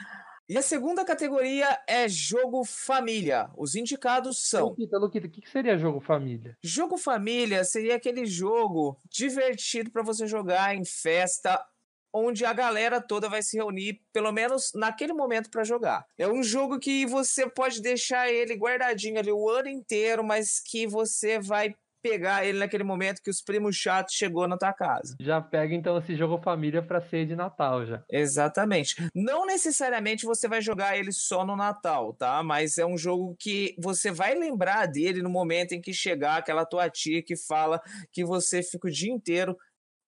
E 0.49 0.57
a 0.57 0.63
segunda 0.63 1.05
categoria 1.05 1.79
é 1.87 2.09
jogo 2.09 2.65
família. 2.65 3.51
Os 3.55 3.75
indicados 3.75 4.49
são. 4.49 4.69
Luquita, 4.69 4.97
Luquita, 4.97 5.27
o 5.27 5.29
que 5.29 5.41
que 5.41 5.49
seria 5.49 5.77
jogo 5.77 5.99
família? 5.99 6.57
Jogo 6.63 6.97
família 6.97 7.63
seria 7.63 7.95
aquele 7.95 8.25
jogo 8.25 8.99
divertido 9.07 9.91
para 9.91 10.01
você 10.01 10.25
jogar 10.25 10.75
em 10.75 10.83
festa, 10.83 11.63
onde 12.11 12.45
a 12.45 12.51
galera 12.51 12.99
toda 12.99 13.29
vai 13.29 13.43
se 13.43 13.57
reunir, 13.57 14.01
pelo 14.11 14.31
menos 14.31 14.71
naquele 14.73 15.13
momento 15.13 15.51
para 15.51 15.63
jogar. 15.63 16.03
É 16.17 16.27
um 16.27 16.41
jogo 16.41 16.79
que 16.79 17.05
você 17.05 17.47
pode 17.47 17.79
deixar 17.79 18.27
ele 18.27 18.55
guardadinho 18.55 19.19
ali 19.19 19.31
o 19.31 19.47
ano 19.47 19.69
inteiro, 19.69 20.23
mas 20.23 20.59
que 20.59 20.87
você 20.87 21.37
vai 21.37 21.75
pegar 22.01 22.45
ele 22.45 22.59
naquele 22.59 22.83
momento 22.83 23.21
que 23.21 23.29
os 23.29 23.41
primos 23.41 23.75
chatos 23.75 24.15
chegou 24.15 24.47
na 24.47 24.57
tua 24.57 24.73
casa. 24.73 25.15
Já 25.19 25.41
pega 25.41 25.73
então 25.73 25.97
esse 25.97 26.15
jogo 26.15 26.41
família 26.41 26.81
pra 26.81 27.01
ceia 27.01 27.25
de 27.25 27.35
Natal 27.35 27.85
já. 27.85 28.03
Exatamente. 28.11 28.95
Não 29.13 29.45
necessariamente 29.45 30.25
você 30.25 30.47
vai 30.47 30.61
jogar 30.61 30.97
ele 30.97 31.11
só 31.11 31.45
no 31.45 31.55
Natal, 31.55 32.13
tá? 32.13 32.41
Mas 32.43 32.77
é 32.77 32.85
um 32.85 32.97
jogo 32.97 33.35
que 33.39 33.75
você 33.81 34.11
vai 34.11 34.35
lembrar 34.35 34.85
dele 34.85 35.21
no 35.21 35.29
momento 35.29 35.73
em 35.73 35.81
que 35.81 35.93
chegar 35.93 36.37
aquela 36.37 36.65
tua 36.65 36.89
tia 36.89 37.23
que 37.23 37.35
fala 37.35 37.81
que 38.11 38.23
você 38.23 38.63
fica 38.63 38.87
o 38.87 38.91
dia 38.91 39.11
inteiro 39.11 39.55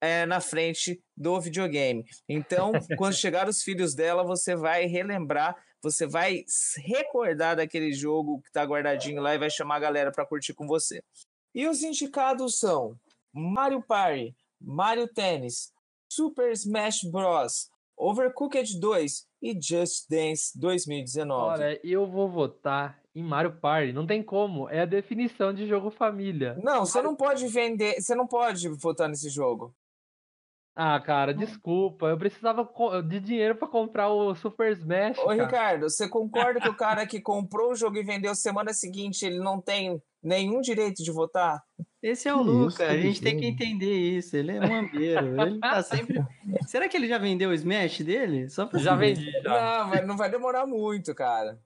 é, 0.02 0.26
na 0.26 0.42
frente 0.42 1.00
do 1.16 1.40
videogame. 1.40 2.04
Então, 2.28 2.72
quando 2.98 3.14
chegar 3.14 3.48
os 3.48 3.62
filhos 3.62 3.94
dela, 3.94 4.24
você 4.24 4.56
vai 4.56 4.86
relembrar, 4.86 5.56
você 5.82 6.08
vai 6.08 6.44
recordar 6.84 7.56
daquele 7.56 7.94
jogo 7.94 8.42
que 8.42 8.52
tá 8.52 8.64
guardadinho 8.64 9.22
lá 9.22 9.36
e 9.36 9.40
vai 9.40 9.50
chamar 9.50 9.76
a 9.76 9.80
galera 9.80 10.12
para 10.12 10.26
curtir 10.26 10.54
com 10.54 10.66
você. 10.66 11.02
E 11.54 11.68
os 11.68 11.84
indicados 11.84 12.60
são 12.60 12.96
Mario 13.34 13.82
Party, 13.82 14.36
Mario 14.60 15.08
Tennis, 15.08 15.72
Super 16.10 16.52
Smash 16.52 17.04
Bros, 17.04 17.70
Overcooked 17.98 18.80
2 18.80 19.28
e 19.42 19.54
Just 19.62 20.10
Dance 20.10 20.58
2019. 20.58 21.34
Olha, 21.34 21.80
eu 21.84 22.06
vou 22.06 22.30
votar 22.30 23.02
em 23.14 23.24
Mario 23.24 23.60
Party. 23.60 23.92
Não 23.92 24.08
tem 24.08 24.24
como. 24.24 24.70
É 24.70 24.82
a 24.82 24.86
definição 24.86 25.54
de 25.54 25.68
jogo 25.68 25.92
família. 25.92 26.58
Não, 26.64 26.86
você 26.86 27.02
não 27.02 27.16
pode 27.16 27.48
vender, 27.48 28.02
você 28.02 28.16
não 28.16 28.28
pode 28.28 28.68
votar 28.70 29.10
nesse 29.10 29.30
jogo. 29.30 29.76
Ah, 30.74 31.00
cara, 31.02 31.34
desculpa. 31.34 32.08
Eu 32.08 32.18
precisava 32.18 32.68
de 33.08 33.20
dinheiro 33.20 33.56
pra 33.56 33.68
comprar 33.68 34.10
o 34.10 34.34
Super 34.34 34.72
Smash. 34.72 35.18
Ô, 35.20 35.26
cara. 35.26 35.44
Ricardo, 35.44 35.90
você 35.90 36.08
concorda 36.08 36.62
que 36.62 36.70
o 36.70 36.76
cara 36.78 37.06
que 37.06 37.20
comprou 37.20 37.72
o 37.72 37.76
jogo 37.76 37.98
e 37.98 38.04
vendeu 38.04 38.34
semana 38.34 38.74
seguinte, 38.74 39.26
ele 39.26 39.40
não 39.40 39.60
tem 39.60 40.02
nenhum 40.22 40.62
direito 40.62 41.04
de 41.04 41.12
votar? 41.12 41.62
Esse 42.02 42.28
é 42.28 42.34
o 42.34 42.40
Que 42.40 42.50
Luca, 42.50 42.84
isso, 42.84 42.84
a 42.84 42.98
gente 42.98 43.22
tem 43.22 43.38
que 43.38 43.46
entender 43.46 43.94
isso. 44.18 44.36
Ele 44.36 44.52
é 44.52 44.60
mambeiro. 44.60 45.40
Ele 45.42 45.60
tá 45.60 45.84
sempre. 45.84 46.20
Será 46.68 46.88
que 46.88 46.98
ele 46.98 47.08
já 47.08 47.18
vendeu 47.20 47.52
o 47.52 47.54
Smash 47.54 48.00
dele? 48.02 48.50
Só 48.50 48.66
pra 48.66 48.80
Já 48.80 48.96
vendi, 48.96 49.30
já. 49.32 49.44
Não, 49.84 49.88
mas 49.90 50.08
não 50.08 50.18
vai 50.18 50.30
demorar 50.30 50.66
muito, 50.66 51.14
cara. 51.14 51.60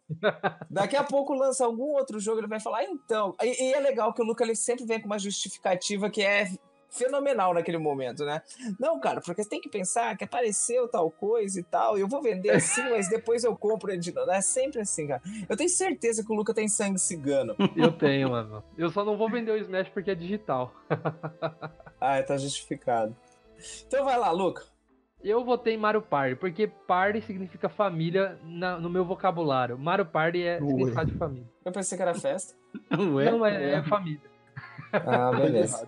Daqui 0.70 0.96
a 0.98 1.04
pouco 1.04 1.34
lança 1.34 1.66
algum 1.66 1.94
outro 1.94 2.20
jogo, 2.20 2.40
ele 2.42 2.48
vai 2.48 2.60
falar, 2.60 2.80
"Ah, 2.80 2.84
então. 2.86 3.34
E, 3.42 3.70
e 3.70 3.74
é 3.74 3.80
legal 3.80 4.14
que 4.14 4.22
o 4.22 4.26
Luca 4.26 4.44
ele 4.44 4.56
sempre 4.56 4.86
vem 4.86 5.00
com 5.00 5.06
uma 5.08 5.20
justificativa 5.20 6.10
que 6.10 6.22
é 6.22 6.50
fenomenal 6.98 7.54
naquele 7.54 7.78
momento, 7.78 8.24
né? 8.26 8.42
Não, 8.80 9.00
cara, 9.00 9.22
porque 9.22 9.44
você 9.44 9.50
tem 9.50 9.62
que 9.62 9.70
pensar 9.70 10.16
que 10.18 10.24
apareceu 10.24 10.88
tal 10.88 11.10
coisa 11.12 11.60
e 11.60 11.64
tal, 11.64 11.98
e 11.98 12.02
eu 12.02 12.08
vou 12.08 12.22
vender 12.22 12.52
assim, 12.52 12.82
mas 12.90 13.10
depois 13.10 13.44
eu 13.44 13.56
compro 13.56 13.92
ele 13.92 14.00
de 14.00 14.14
novo. 14.14 14.30
É 14.32 14.42
sempre 14.42 14.82
assim, 14.82 15.08
cara. 15.08 15.22
Eu 15.48 15.56
tenho 15.58 15.70
certeza 15.70 16.24
que 16.26 16.32
o 16.32 16.36
Luca 16.36 16.54
tem 16.54 16.68
sangue 16.68 17.00
cigano. 17.00 17.56
Eu 17.76 17.92
tenho, 17.92 18.30
mano. 18.32 18.64
Eu 18.78 18.90
só 18.90 19.04
não 19.06 19.18
vou 19.18 19.30
vender 19.30 19.52
o 19.52 19.58
Smash 19.58 19.90
porque 19.90 20.12
é 20.12 20.16
digital. 20.16 20.74
Ah, 22.00 22.22
tá 22.22 22.38
justificado. 22.38 23.16
Então 23.88 24.04
vai 24.06 24.20
lá, 24.20 24.30
Luca. 24.30 24.64
Eu 25.24 25.44
votei 25.44 25.74
em 25.74 25.78
Mario 25.78 26.02
Party, 26.04 26.36
porque 26.36 26.68
party 26.68 27.22
significa 27.22 27.68
família 27.68 28.38
na- 28.44 28.78
no 28.78 28.90
meu 28.90 29.04
vocabulário. 29.04 29.76
Mario 29.78 30.06
Party 30.06 30.44
é 30.44 30.60
Ué. 30.62 30.68
significado 30.68 31.12
de 31.12 31.18
família. 31.18 31.50
Eu 31.64 31.72
pensei 31.72 31.98
que 31.98 32.02
era 32.02 32.14
festa. 32.14 32.54
Ué? 32.92 33.32
Não, 33.32 33.44
é, 33.46 33.76
é 33.76 33.84
família. 33.84 34.22
Ah, 34.94 35.32
beleza. 35.36 35.88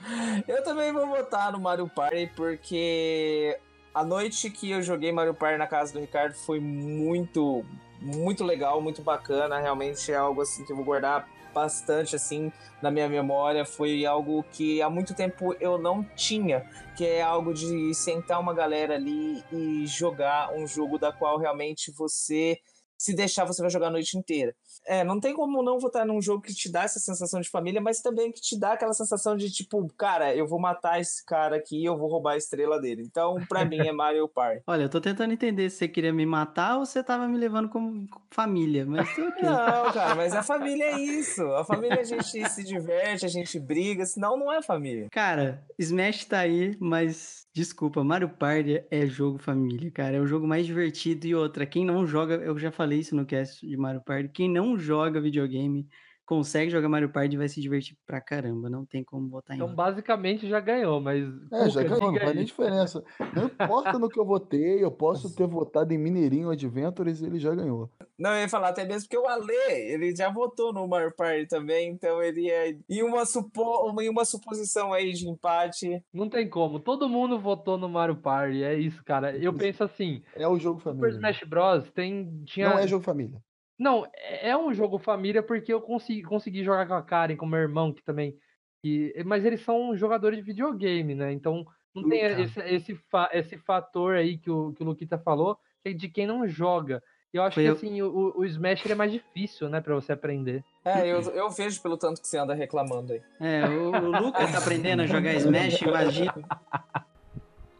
Eu 0.46 0.62
também 0.62 0.92
vou 0.92 1.06
votar 1.06 1.52
no 1.52 1.60
Mario 1.60 1.88
Party 1.88 2.30
porque 2.34 3.58
a 3.94 4.04
noite 4.04 4.50
que 4.50 4.70
eu 4.70 4.82
joguei 4.82 5.10
Mario 5.10 5.34
Party 5.34 5.58
na 5.58 5.66
casa 5.66 5.92
do 5.92 6.00
Ricardo 6.00 6.34
foi 6.34 6.60
muito, 6.60 7.64
muito 8.00 8.44
legal, 8.44 8.80
muito 8.80 9.02
bacana. 9.02 9.58
Realmente 9.58 10.12
é 10.12 10.16
algo 10.16 10.40
assim 10.42 10.64
que 10.64 10.72
eu 10.72 10.76
vou 10.76 10.84
guardar 10.84 11.28
bastante 11.52 12.14
assim 12.14 12.52
na 12.80 12.90
minha 12.90 13.08
memória. 13.08 13.64
Foi 13.64 14.06
algo 14.06 14.44
que 14.52 14.80
há 14.80 14.88
muito 14.88 15.14
tempo 15.14 15.54
eu 15.60 15.78
não 15.78 16.04
tinha, 16.14 16.64
que 16.96 17.04
é 17.04 17.22
algo 17.22 17.52
de 17.52 17.92
sentar 17.94 18.40
uma 18.40 18.54
galera 18.54 18.94
ali 18.94 19.42
e 19.52 19.86
jogar 19.86 20.52
um 20.54 20.66
jogo 20.66 20.98
da 20.98 21.12
qual 21.12 21.38
realmente 21.38 21.90
você 21.90 22.58
se 22.96 23.14
deixar, 23.14 23.44
você 23.44 23.62
vai 23.62 23.70
jogar 23.70 23.88
a 23.88 23.92
noite 23.92 24.18
inteira. 24.18 24.54
É, 24.86 25.04
não 25.04 25.20
tem 25.20 25.34
como 25.34 25.62
não 25.62 25.78
votar 25.78 26.06
num 26.06 26.20
jogo 26.20 26.42
que 26.42 26.54
te 26.54 26.70
dá 26.70 26.82
essa 26.82 26.98
sensação 26.98 27.40
de 27.40 27.48
família, 27.48 27.80
mas 27.80 28.00
também 28.00 28.32
que 28.32 28.40
te 28.40 28.58
dá 28.58 28.72
aquela 28.72 28.92
sensação 28.92 29.36
de 29.36 29.50
tipo, 29.50 29.86
cara, 29.96 30.34
eu 30.34 30.46
vou 30.46 30.58
matar 30.58 31.00
esse 31.00 31.24
cara 31.24 31.56
aqui 31.56 31.80
e 31.80 31.84
eu 31.84 31.96
vou 31.96 32.08
roubar 32.08 32.32
a 32.32 32.36
estrela 32.36 32.80
dele. 32.80 33.02
Então, 33.02 33.36
pra 33.48 33.64
mim, 33.64 33.78
é 33.78 33.92
Mario 33.92 34.28
Party. 34.28 34.62
Olha, 34.66 34.82
eu 34.82 34.88
tô 34.88 35.00
tentando 35.00 35.32
entender 35.32 35.70
se 35.70 35.78
você 35.78 35.88
queria 35.88 36.12
me 36.12 36.26
matar 36.26 36.78
ou 36.78 36.86
você 36.86 37.02
tava 37.02 37.28
me 37.28 37.38
levando 37.38 37.68
como 37.68 38.06
família, 38.30 38.84
mas 38.86 39.12
tudo 39.14 39.28
ok. 39.28 39.42
Não, 39.42 39.92
cara, 39.92 40.14
mas 40.14 40.34
a 40.34 40.42
família 40.42 40.84
é 40.84 40.98
isso. 40.98 41.42
A 41.52 41.64
família 41.64 42.00
a 42.00 42.04
gente 42.04 42.48
se 42.48 42.64
diverte, 42.64 43.24
a 43.24 43.28
gente 43.28 43.58
briga, 43.58 44.04
senão 44.04 44.36
não 44.36 44.52
é 44.52 44.62
família. 44.62 45.08
Cara, 45.10 45.64
Smash 45.78 46.24
tá 46.24 46.40
aí, 46.40 46.76
mas 46.80 47.46
desculpa, 47.52 48.04
Mario 48.04 48.28
Party 48.28 48.84
é 48.90 49.06
jogo 49.06 49.38
família, 49.38 49.90
cara. 49.90 50.16
É 50.16 50.20
o 50.20 50.26
jogo 50.26 50.46
mais 50.46 50.66
divertido 50.66 51.26
e 51.26 51.34
outra. 51.34 51.66
Quem 51.66 51.84
não 51.84 52.06
joga, 52.06 52.34
eu 52.36 52.58
já 52.58 52.70
falei 52.70 53.00
isso 53.00 53.16
no 53.16 53.26
cast 53.26 53.66
de 53.66 53.76
Mario 53.76 54.00
Party, 54.00 54.28
quem 54.28 54.50
não 54.50 54.67
joga 54.76 55.20
videogame 55.20 55.86
consegue 56.28 56.70
jogar 56.70 56.90
Mario 56.90 57.08
Party 57.08 57.34
e 57.34 57.38
vai 57.38 57.48
se 57.48 57.58
divertir 57.58 57.96
pra 58.06 58.20
caramba. 58.20 58.68
Não 58.68 58.84
tem 58.84 59.02
como 59.02 59.26
botar 59.26 59.54
em 59.54 59.56
Então, 59.56 59.68
outro. 59.68 59.76
basicamente, 59.82 60.46
já 60.46 60.60
ganhou, 60.60 61.00
mas. 61.00 61.24
É, 61.50 61.70
já 61.70 61.82
ganhou, 61.82 62.12
não 62.12 62.20
faz 62.20 62.34
nem 62.34 62.44
diferença. 62.44 63.02
Não 63.34 63.46
importa 63.46 63.98
no 63.98 64.10
que 64.10 64.20
eu 64.20 64.26
votei, 64.26 64.84
eu 64.84 64.90
posso 64.90 65.34
ter 65.34 65.46
votado 65.46 65.90
em 65.94 65.96
Mineirinho 65.96 66.50
Adventures 66.50 67.22
e 67.22 67.26
ele 67.26 67.38
já 67.38 67.54
ganhou. 67.54 67.90
Não, 68.18 68.30
eu 68.34 68.40
ia 68.42 68.48
falar 68.48 68.68
até 68.68 68.84
mesmo 68.84 69.08
porque 69.08 69.16
o 69.16 69.26
Ale, 69.26 69.54
ele 69.70 70.14
já 70.14 70.30
votou 70.30 70.70
no 70.70 70.86
Mario 70.86 71.14
Party 71.16 71.46
também, 71.46 71.88
então 71.88 72.22
ele 72.22 72.50
é 72.50 72.76
em 72.90 73.02
uma, 73.02 73.24
supo... 73.24 73.98
em 74.02 74.10
uma 74.10 74.26
suposição 74.26 74.92
aí 74.92 75.14
de 75.14 75.26
empate. 75.26 76.04
Não 76.12 76.28
tem 76.28 76.46
como. 76.46 76.78
Todo 76.78 77.08
mundo 77.08 77.38
votou 77.38 77.78
no 77.78 77.88
Mario 77.88 78.16
Party. 78.16 78.62
É 78.62 78.74
isso, 78.74 79.02
cara. 79.02 79.34
Eu 79.34 79.54
penso 79.54 79.82
assim: 79.82 80.22
É 80.36 80.46
o 80.46 80.58
jogo 80.58 80.78
Super 80.80 80.94
família. 80.94 81.14
Smash 81.16 81.40
Bros. 81.48 81.90
tem. 81.92 82.42
Tinha... 82.44 82.68
Não 82.68 82.78
é 82.78 82.86
jogo 82.86 83.02
família. 83.02 83.40
Não, 83.78 84.06
é 84.14 84.48
é 84.50 84.56
um 84.56 84.72
jogo 84.74 84.98
família 84.98 85.42
porque 85.42 85.72
eu 85.72 85.80
consegui, 85.80 86.22
consegui 86.22 86.64
jogar 86.64 86.86
com 86.86 86.94
a 86.94 87.02
Karen, 87.02 87.36
com 87.36 87.46
o 87.46 87.48
meu 87.48 87.60
irmão, 87.60 87.92
que 87.92 88.02
também. 88.02 88.36
Que, 88.82 89.12
mas 89.26 89.44
eles 89.44 89.60
são 89.62 89.96
jogadores 89.96 90.38
de 90.38 90.44
videogame, 90.44 91.14
né? 91.14 91.32
Então 91.32 91.64
não 91.94 92.08
tem 92.08 92.20
esse, 92.22 92.60
esse, 92.60 92.94
fa- 93.10 93.30
esse 93.32 93.56
fator 93.58 94.14
aí 94.14 94.38
que 94.38 94.50
o, 94.50 94.72
que 94.72 94.82
o 94.82 94.86
Luquita 94.86 95.18
falou, 95.18 95.56
que 95.82 95.90
é 95.90 95.92
de 95.92 96.08
quem 96.08 96.26
não 96.26 96.46
joga. 96.46 97.02
Eu 97.32 97.42
acho 97.42 97.54
Foi 97.54 97.64
que 97.64 97.68
eu- 97.68 97.74
assim, 97.74 98.00
o, 98.02 98.32
o 98.36 98.44
Smash 98.44 98.84
ele 98.84 98.92
é 98.92 98.96
mais 98.96 99.12
difícil, 99.12 99.68
né, 99.68 99.80
pra 99.80 99.94
você 99.94 100.12
aprender. 100.12 100.64
É, 100.84 101.00
eu, 101.06 101.20
eu 101.32 101.50
vejo 101.50 101.82
pelo 101.82 101.96
tanto 101.98 102.20
que 102.22 102.26
você 102.28 102.38
anda 102.38 102.54
reclamando 102.54 103.12
aí. 103.12 103.22
É, 103.40 103.66
o, 103.68 103.90
o 103.90 104.20
Lucas 104.22 104.50
tá 104.50 104.58
aprendendo 104.58 105.02
a 105.02 105.06
jogar 105.06 105.34
Smash, 105.34 105.82
imagina. 105.82 106.34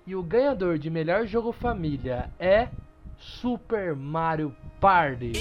E 0.07 0.17
o 0.17 0.23
ganhador 0.23 0.79
de 0.79 0.89
melhor 0.89 1.27
jogo 1.27 1.53
família 1.53 2.31
é 2.39 2.69
Super 3.19 3.95
Mario 3.95 4.55
Party. 4.81 5.33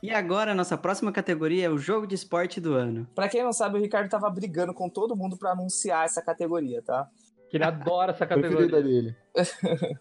E 0.00 0.12
agora, 0.12 0.52
a 0.52 0.54
nossa 0.54 0.78
próxima 0.78 1.10
categoria 1.10 1.66
é 1.66 1.68
o 1.68 1.76
jogo 1.76 2.06
de 2.06 2.14
esporte 2.14 2.60
do 2.60 2.74
ano. 2.74 3.06
Pra 3.14 3.28
quem 3.28 3.42
não 3.42 3.52
sabe, 3.52 3.78
o 3.78 3.80
Ricardo 3.80 4.08
tava 4.08 4.30
brigando 4.30 4.72
com 4.72 4.88
todo 4.88 5.16
mundo 5.16 5.36
pra 5.36 5.50
anunciar 5.52 6.04
essa 6.04 6.22
categoria, 6.22 6.80
tá? 6.82 7.08
Que 7.50 7.56
ele 7.56 7.64
adora 7.64 8.12
essa 8.12 8.24
categoria. 8.26 8.82
dele. 8.82 9.16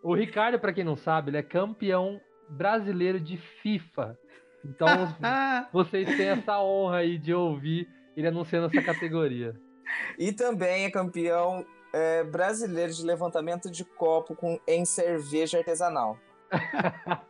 O 0.00 0.14
Ricardo, 0.14 0.60
pra 0.60 0.72
quem 0.72 0.84
não 0.84 0.94
sabe, 0.94 1.30
ele 1.30 1.38
é 1.38 1.42
campeão 1.42 2.20
brasileiro 2.48 3.18
de 3.18 3.36
FIFA. 3.36 4.16
Então 4.64 4.86
vocês 5.72 6.06
têm 6.16 6.28
essa 6.28 6.62
honra 6.62 6.98
aí 6.98 7.18
de 7.18 7.34
ouvir 7.34 7.88
ele 8.18 8.28
anunciando 8.28 8.66
essa 8.66 8.82
categoria. 8.82 9.54
E 10.18 10.32
também 10.32 10.84
é 10.84 10.90
campeão 10.90 11.64
é, 11.94 12.22
brasileiro 12.22 12.92
de 12.92 13.02
levantamento 13.02 13.70
de 13.70 13.86
copo 13.86 14.36
com, 14.36 14.60
em 14.66 14.84
cerveja 14.84 15.58
artesanal. 15.58 16.18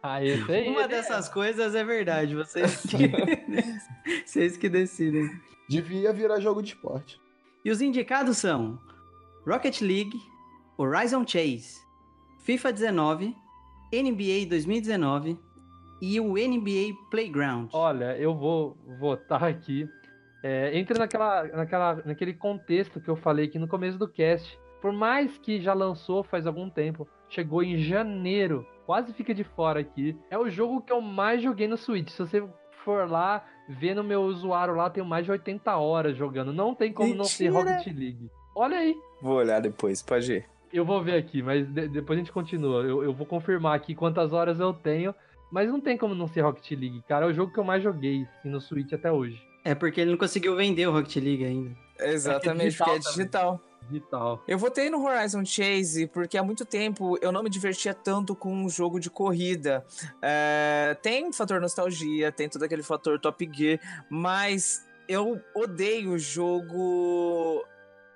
Ah, 0.02 0.14
aí, 0.14 0.40
Uma 0.42 0.52
ele 0.52 0.78
é. 0.80 0.88
dessas 0.88 1.28
coisas 1.28 1.74
é 1.74 1.84
verdade, 1.84 2.34
vocês 2.34 2.82
que, 2.86 3.12
vocês 4.24 4.56
que 4.56 4.68
decidem. 4.68 5.30
Devia 5.68 6.12
virar 6.12 6.40
jogo 6.40 6.62
de 6.62 6.70
esporte. 6.70 7.20
E 7.64 7.70
os 7.70 7.80
indicados 7.80 8.38
são 8.38 8.80
Rocket 9.46 9.80
League, 9.80 10.18
Horizon 10.76 11.24
Chase, 11.26 11.80
FIFA 12.40 12.72
19, 12.72 13.36
NBA 13.92 14.48
2019 14.48 15.38
e 16.00 16.18
o 16.20 16.34
NBA 16.34 16.96
Playground. 17.10 17.70
Olha, 17.72 18.16
eu 18.16 18.34
vou 18.34 18.76
votar 18.98 19.44
aqui. 19.44 19.88
É, 20.42 20.76
entra 20.78 20.98
naquela, 20.98 21.44
naquela, 21.44 22.02
naquele 22.04 22.32
contexto 22.32 23.00
que 23.00 23.08
eu 23.08 23.16
falei 23.16 23.46
aqui 23.46 23.58
no 23.58 23.66
começo 23.68 23.98
do 23.98 24.08
cast. 24.08 24.58
Por 24.80 24.92
mais 24.92 25.36
que 25.38 25.60
já 25.60 25.74
lançou 25.74 26.22
faz 26.22 26.46
algum 26.46 26.70
tempo, 26.70 27.08
chegou 27.28 27.62
em 27.62 27.78
janeiro, 27.78 28.64
quase 28.86 29.12
fica 29.12 29.34
de 29.34 29.42
fora 29.42 29.80
aqui. 29.80 30.16
É 30.30 30.38
o 30.38 30.48
jogo 30.48 30.80
que 30.80 30.92
eu 30.92 31.00
mais 31.00 31.42
joguei 31.42 31.66
no 31.66 31.76
Switch. 31.76 32.10
Se 32.10 32.18
você 32.20 32.46
for 32.84 33.10
lá 33.10 33.44
ver 33.68 33.94
no 33.94 34.04
meu 34.04 34.22
usuário 34.22 34.74
lá, 34.74 34.88
tenho 34.88 35.04
mais 35.04 35.24
de 35.24 35.32
80 35.32 35.76
horas 35.76 36.16
jogando. 36.16 36.52
Não 36.52 36.74
tem 36.74 36.92
como 36.92 37.14
não 37.14 37.24
ser 37.24 37.50
Mentira! 37.50 37.76
Rocket 37.76 37.86
League. 37.98 38.30
Olha 38.54 38.78
aí. 38.78 38.94
Vou 39.20 39.36
olhar 39.36 39.60
depois, 39.60 40.00
pode 40.02 40.32
ir. 40.32 40.44
Eu 40.72 40.84
vou 40.84 41.02
ver 41.02 41.16
aqui, 41.16 41.42
mas 41.42 41.66
de- 41.66 41.88
depois 41.88 42.16
a 42.18 42.20
gente 42.22 42.32
continua. 42.32 42.82
Eu, 42.82 43.02
eu 43.02 43.12
vou 43.12 43.26
confirmar 43.26 43.74
aqui 43.74 43.94
quantas 43.94 44.32
horas 44.32 44.60
eu 44.60 44.72
tenho. 44.72 45.14
Mas 45.50 45.68
não 45.70 45.80
tem 45.80 45.96
como 45.96 46.14
não 46.14 46.26
ser 46.28 46.42
Rocket 46.42 46.70
League, 46.72 47.02
cara. 47.08 47.24
É 47.24 47.28
o 47.28 47.32
jogo 47.32 47.52
que 47.52 47.58
eu 47.58 47.64
mais 47.64 47.82
joguei 47.82 48.26
assim, 48.38 48.50
no 48.50 48.60
Switch 48.60 48.92
até 48.92 49.10
hoje. 49.10 49.42
É 49.68 49.74
porque 49.74 50.00
ele 50.00 50.12
não 50.12 50.16
conseguiu 50.16 50.56
vender 50.56 50.86
o 50.86 50.92
Rocket 50.92 51.16
League 51.16 51.44
ainda. 51.44 51.76
Exatamente, 52.00 52.78
porque 52.78 52.90
é 52.90 52.98
digital. 52.98 53.60
Digital. 53.86 54.42
Eu 54.48 54.56
votei 54.56 54.88
no 54.88 55.04
Horizon 55.04 55.44
Chase 55.44 56.06
porque 56.06 56.38
há 56.38 56.42
muito 56.42 56.64
tempo 56.64 57.18
eu 57.20 57.30
não 57.30 57.42
me 57.42 57.50
divertia 57.50 57.92
tanto 57.92 58.34
com 58.34 58.50
um 58.50 58.70
jogo 58.70 58.98
de 58.98 59.10
corrida. 59.10 59.84
É, 60.22 60.96
tem 61.02 61.26
um 61.26 61.34
fator 61.34 61.60
nostalgia, 61.60 62.32
tem 62.32 62.48
todo 62.48 62.62
aquele 62.62 62.82
fator 62.82 63.20
Top 63.20 63.46
Gear, 63.52 63.78
mas 64.08 64.82
eu 65.06 65.38
odeio 65.54 66.18
jogo 66.18 67.62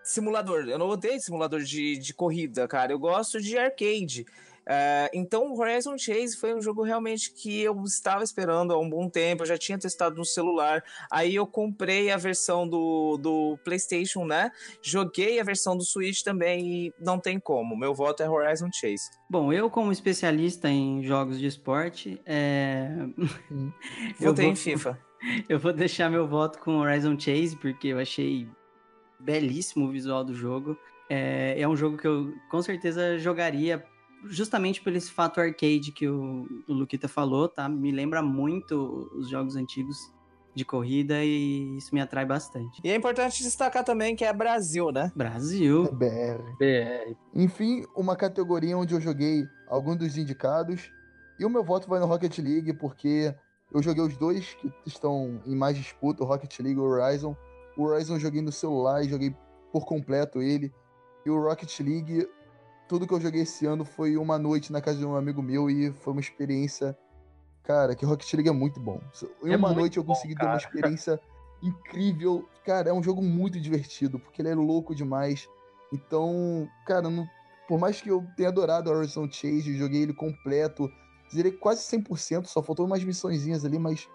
simulador. 0.02 0.64
Eu 0.66 0.78
não 0.78 0.88
odeio 0.88 1.20
simulador 1.20 1.60
de, 1.60 1.98
de 1.98 2.14
corrida, 2.14 2.66
cara. 2.66 2.92
Eu 2.92 2.98
gosto 2.98 3.42
de 3.42 3.58
arcade. 3.58 4.24
É, 4.66 5.10
então, 5.12 5.52
o 5.52 5.58
Horizon 5.58 5.98
Chase 5.98 6.36
foi 6.36 6.54
um 6.54 6.62
jogo 6.62 6.82
realmente 6.82 7.32
que 7.32 7.62
eu 7.62 7.82
estava 7.84 8.22
esperando 8.22 8.72
há 8.72 8.78
um 8.78 8.88
bom 8.88 9.08
tempo. 9.08 9.42
Eu 9.42 9.46
já 9.46 9.58
tinha 9.58 9.78
testado 9.78 10.16
no 10.16 10.24
celular. 10.24 10.82
Aí 11.10 11.34
eu 11.34 11.46
comprei 11.46 12.10
a 12.10 12.16
versão 12.16 12.68
do, 12.68 13.16
do 13.16 13.58
PlayStation, 13.64 14.24
né? 14.24 14.50
Joguei 14.80 15.40
a 15.40 15.44
versão 15.44 15.76
do 15.76 15.84
Switch 15.84 16.22
também 16.22 16.66
e 16.66 16.94
não 17.00 17.18
tem 17.18 17.38
como. 17.38 17.76
Meu 17.76 17.94
voto 17.94 18.22
é 18.22 18.30
Horizon 18.30 18.70
Chase. 18.72 19.10
Bom, 19.28 19.52
eu 19.52 19.70
como 19.70 19.90
especialista 19.90 20.68
em 20.68 21.02
jogos 21.02 21.38
de 21.38 21.46
esporte, 21.46 22.20
é... 22.24 22.88
eu, 24.20 24.28
Votei 24.28 24.44
vou, 24.44 24.52
em 24.52 24.56
FIFA. 24.56 24.98
eu 25.48 25.58
vou 25.58 25.72
deixar 25.72 26.10
meu 26.10 26.26
voto 26.26 26.58
com 26.58 26.78
Horizon 26.78 27.18
Chase, 27.18 27.56
porque 27.56 27.88
eu 27.88 27.98
achei 27.98 28.46
belíssimo 29.18 29.86
o 29.86 29.90
visual 29.90 30.24
do 30.24 30.34
jogo. 30.34 30.76
É, 31.08 31.60
é 31.60 31.68
um 31.68 31.76
jogo 31.76 31.96
que 31.98 32.06
eu 32.06 32.32
com 32.50 32.62
certeza 32.62 33.18
jogaria 33.18 33.84
justamente 34.24 34.80
por 34.82 34.92
esse 34.92 35.10
fato 35.10 35.40
arcade 35.40 35.92
que 35.92 36.08
o, 36.08 36.46
o 36.68 36.72
Luquita 36.72 37.08
falou, 37.08 37.48
tá? 37.48 37.68
Me 37.68 37.90
lembra 37.90 38.22
muito 38.22 39.10
os 39.14 39.28
jogos 39.28 39.56
antigos 39.56 40.12
de 40.54 40.64
corrida 40.64 41.24
e 41.24 41.76
isso 41.76 41.94
me 41.94 42.00
atrai 42.00 42.26
bastante. 42.26 42.80
E 42.84 42.90
é 42.90 42.94
importante 42.94 43.42
destacar 43.42 43.84
também 43.84 44.14
que 44.14 44.24
é 44.24 44.32
Brasil, 44.32 44.90
né? 44.92 45.10
Brasil. 45.16 45.84
BR. 45.92 46.42
BR. 46.58 47.16
Enfim, 47.34 47.84
uma 47.96 48.16
categoria 48.16 48.76
onde 48.76 48.94
eu 48.94 49.00
joguei 49.00 49.46
alguns 49.66 49.96
dos 49.96 50.16
indicados. 50.16 50.90
E 51.38 51.44
o 51.44 51.50
meu 51.50 51.64
voto 51.64 51.88
vai 51.88 51.98
no 51.98 52.06
Rocket 52.06 52.38
League, 52.38 52.72
porque 52.74 53.34
eu 53.72 53.82
joguei 53.82 54.04
os 54.04 54.16
dois 54.16 54.54
que 54.54 54.70
estão 54.86 55.40
em 55.46 55.56
mais 55.56 55.76
disputa, 55.76 56.22
o 56.22 56.26
Rocket 56.26 56.58
League 56.60 56.78
e 56.78 56.82
o 56.82 56.84
Horizon. 56.84 57.34
O 57.76 57.84
Horizon 57.84 58.14
eu 58.14 58.20
joguei 58.20 58.42
no 58.42 58.52
celular 58.52 59.02
e 59.02 59.08
joguei 59.08 59.34
por 59.72 59.86
completo 59.86 60.42
ele. 60.42 60.72
E 61.24 61.30
o 61.30 61.40
Rocket 61.40 61.80
League, 61.80 62.28
tudo 62.92 63.06
que 63.06 63.14
eu 63.14 63.20
joguei 63.20 63.40
esse 63.40 63.64
ano 63.64 63.86
foi 63.86 64.18
uma 64.18 64.38
noite 64.38 64.70
na 64.70 64.78
casa 64.78 64.98
de 64.98 65.06
um 65.06 65.16
amigo 65.16 65.40
meu 65.42 65.70
e 65.70 65.90
foi 65.94 66.12
uma 66.12 66.20
experiência. 66.20 66.94
Cara, 67.62 67.94
que 67.94 68.04
Rocket 68.04 68.30
League 68.34 68.50
é 68.50 68.52
muito 68.52 68.78
bom. 68.78 69.00
Em 69.42 69.54
É 69.54 69.56
uma 69.56 69.72
noite 69.72 69.96
eu 69.96 70.02
bom, 70.04 70.12
consegui 70.12 70.34
ter 70.34 70.44
uma 70.44 70.58
experiência 70.58 71.18
incrível. 71.62 72.46
Cara, 72.66 72.90
é 72.90 72.92
um 72.92 73.02
jogo 73.02 73.22
muito 73.22 73.58
divertido, 73.58 74.18
porque 74.18 74.42
ele 74.42 74.50
é 74.50 74.54
louco 74.54 74.94
demais. 74.94 75.48
Então, 75.90 76.68
cara, 76.86 77.08
não- 77.08 77.26
por 77.66 77.78
mais 77.80 77.98
que 77.98 78.10
eu 78.10 78.26
tenha 78.36 78.50
adorado 78.50 78.90
Horizon 78.90 79.26
Chase, 79.30 79.74
joguei 79.78 80.02
ele 80.02 80.12
completo, 80.12 80.86
zerei 81.34 81.52
quase 81.52 81.84
100%, 81.84 82.44
só 82.46 82.62
faltou 82.62 82.84
umas 82.84 83.02
missõezinhas 83.02 83.64
ali, 83.64 83.78
mas 83.78 84.06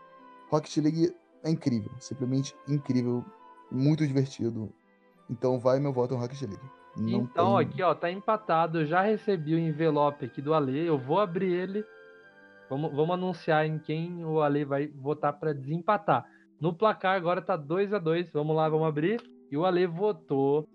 Rocket 0.51 0.77
League 0.77 1.15
é 1.43 1.49
incrível, 1.49 1.89
simplesmente 1.99 2.55
incrível, 2.67 3.25
muito 3.71 4.05
divertido. 4.05 4.71
Então 5.27 5.59
vai 5.59 5.79
meu 5.79 5.91
voto 5.91 6.13
no 6.13 6.19
Rocket 6.19 6.39
League. 6.43 6.61
Não 6.97 7.19
então, 7.19 7.57
tem- 7.57 7.67
aqui, 7.67 7.83
ó, 7.83 7.93
tá 7.93 8.11
empatado. 8.11 8.81
Eu 8.81 8.85
já 8.85 9.01
recebi 9.01 9.53
o 9.55 9.59
envelope 9.59 10.25
aqui 10.25 10.41
do 10.41 10.53
Ale. 10.53 10.85
Eu 10.85 10.97
vou 10.97 11.19
abrir 11.19 11.51
ele. 11.53 11.85
Vamos, 12.69 12.91
vamos 12.93 13.11
anunciar 13.13 13.65
em 13.65 13.79
quem 13.79 14.25
o 14.25 14.41
Ale 14.41 14.65
vai 14.65 14.87
votar 14.87 15.33
pra 15.33 15.53
desempatar. 15.53 16.25
No 16.59 16.73
placar 16.73 17.15
agora 17.15 17.41
tá 17.41 17.55
2 17.55 17.93
a 17.93 17.99
2 17.99 18.29
Vamos 18.31 18.55
lá, 18.55 18.67
vamos 18.67 18.87
abrir. 18.87 19.21
E 19.51 19.55
o 19.55 19.65
Ale 19.65 19.85
votou 19.87 20.67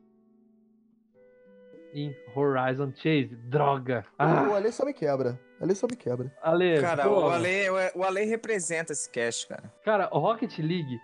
em 1.92 2.14
Horizon 2.34 2.92
Chase. 2.94 3.36
Droga. 3.48 4.04
Ah, 4.18 4.48
O 4.50 4.54
Ale 4.54 4.72
só 4.72 4.84
me 4.84 4.94
quebra. 4.94 5.38
O 5.60 5.64
Ale 5.64 5.74
só 5.74 5.86
me 5.86 5.96
quebra. 5.96 6.32
Ale, 6.42 6.80
Cara, 6.80 7.02
pô, 7.04 7.26
o 7.26 7.30
Ale, 7.30 7.68
o 7.94 8.02
Ale 8.02 8.24
representa 8.24 8.92
esse 8.92 9.10
cast, 9.10 9.46
cara. 9.46 9.70
Cara, 9.84 10.08
o 10.12 10.18
Rocket 10.18 10.56
League, 10.58 10.98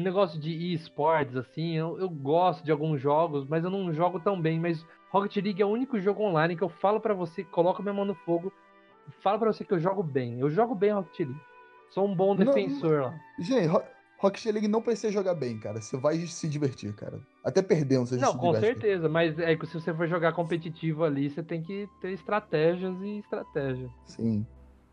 negócio 0.00 0.38
de 0.40 0.72
esportes, 0.74 1.36
assim, 1.36 1.74
eu, 1.76 1.98
eu 1.98 2.08
gosto 2.08 2.64
de 2.64 2.70
alguns 2.72 3.00
jogos, 3.00 3.46
mas 3.48 3.64
eu 3.64 3.70
não 3.70 3.92
jogo 3.92 4.18
tão 4.20 4.40
bem. 4.40 4.58
Mas 4.60 4.84
Rocket 5.10 5.36
League 5.36 5.60
é 5.62 5.66
o 5.66 5.70
único 5.70 5.98
jogo 6.00 6.22
online 6.22 6.56
que 6.56 6.62
eu 6.62 6.68
falo 6.68 7.00
pra 7.00 7.14
você, 7.14 7.44
coloco 7.44 7.82
minha 7.82 7.94
mão 7.94 8.04
no 8.04 8.14
fogo, 8.14 8.52
falo 9.20 9.38
pra 9.38 9.52
você 9.52 9.64
que 9.64 9.72
eu 9.74 9.78
jogo 9.80 10.02
bem. 10.02 10.40
Eu 10.40 10.50
jogo 10.50 10.74
bem 10.74 10.92
Rocket 10.92 11.20
League. 11.20 11.40
Sou 11.90 12.06
um 12.06 12.14
bom 12.14 12.34
Não- 12.34 12.44
defensor 12.44 13.02
lá. 13.02 13.20
Gente, 13.38 13.66
Ro- 13.66 13.82
Rocket 14.18 14.44
League 14.46 14.66
não 14.68 14.80
precisa 14.82 15.12
jogar 15.12 15.34
bem, 15.34 15.58
cara. 15.58 15.80
Você 15.80 15.96
vai 15.96 16.16
se 16.20 16.48
divertir, 16.48 16.92
cara. 16.94 17.20
Até 17.44 17.60
perdendo, 17.62 18.06
você 18.06 18.16
Não, 18.16 18.32
se 18.32 18.38
com 18.38 18.52
diverte. 18.52 18.66
certeza, 18.80 19.08
mas 19.08 19.38
é 19.38 19.54
que 19.54 19.66
se 19.66 19.74
você 19.78 19.92
for 19.94 20.08
jogar 20.08 20.32
competitivo 20.32 21.04
ali, 21.04 21.28
você 21.30 21.42
tem 21.42 21.62
que 21.62 21.86
ter 22.00 22.12
estratégias 22.12 22.94
e 23.02 23.18
estratégias. 23.18 23.90
Sim. 24.06 24.44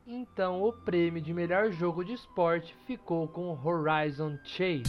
Então, 0.05 0.61
o 0.61 0.73
prêmio 0.73 1.21
de 1.21 1.33
melhor 1.33 1.71
jogo 1.71 2.03
de 2.03 2.13
esporte 2.13 2.75
ficou 2.85 3.25
com 3.25 3.57
Horizon 3.63 4.37
Chase. 4.43 4.83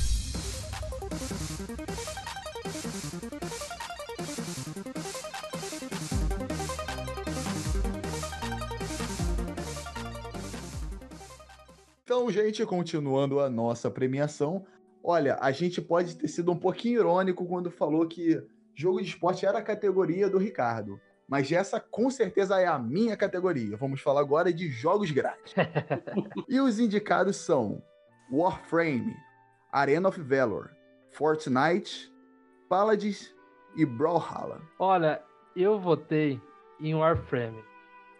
Então, 12.02 12.28
gente, 12.30 12.66
continuando 12.66 13.38
a 13.38 13.48
nossa 13.48 13.88
premiação, 13.88 14.66
olha, 15.02 15.38
a 15.40 15.52
gente 15.52 15.80
pode 15.80 16.16
ter 16.16 16.26
sido 16.26 16.50
um 16.50 16.58
pouquinho 16.58 16.98
irônico 16.98 17.46
quando 17.46 17.70
falou 17.70 18.06
que 18.08 18.42
jogo 18.74 19.00
de 19.00 19.08
esporte 19.08 19.46
era 19.46 19.58
a 19.58 19.62
categoria 19.62 20.28
do 20.28 20.38
Ricardo. 20.38 21.00
Mas 21.28 21.50
essa 21.50 21.80
com 21.80 22.10
certeza 22.10 22.60
é 22.60 22.66
a 22.66 22.78
minha 22.78 23.16
categoria. 23.16 23.76
Vamos 23.76 24.00
falar 24.00 24.20
agora 24.20 24.52
de 24.52 24.68
jogos 24.68 25.10
grátis. 25.10 25.54
e 26.48 26.60
os 26.60 26.78
indicados 26.78 27.36
são 27.36 27.82
Warframe, 28.30 29.14
Arena 29.72 30.08
of 30.08 30.20
Valor, 30.20 30.70
Fortnite, 31.10 32.12
Paladins 32.68 33.34
e 33.76 33.84
Brawlhalla. 33.84 34.60
Olha, 34.78 35.22
eu 35.56 35.78
votei 35.78 36.40
em 36.80 36.94
Warframe. 36.94 37.62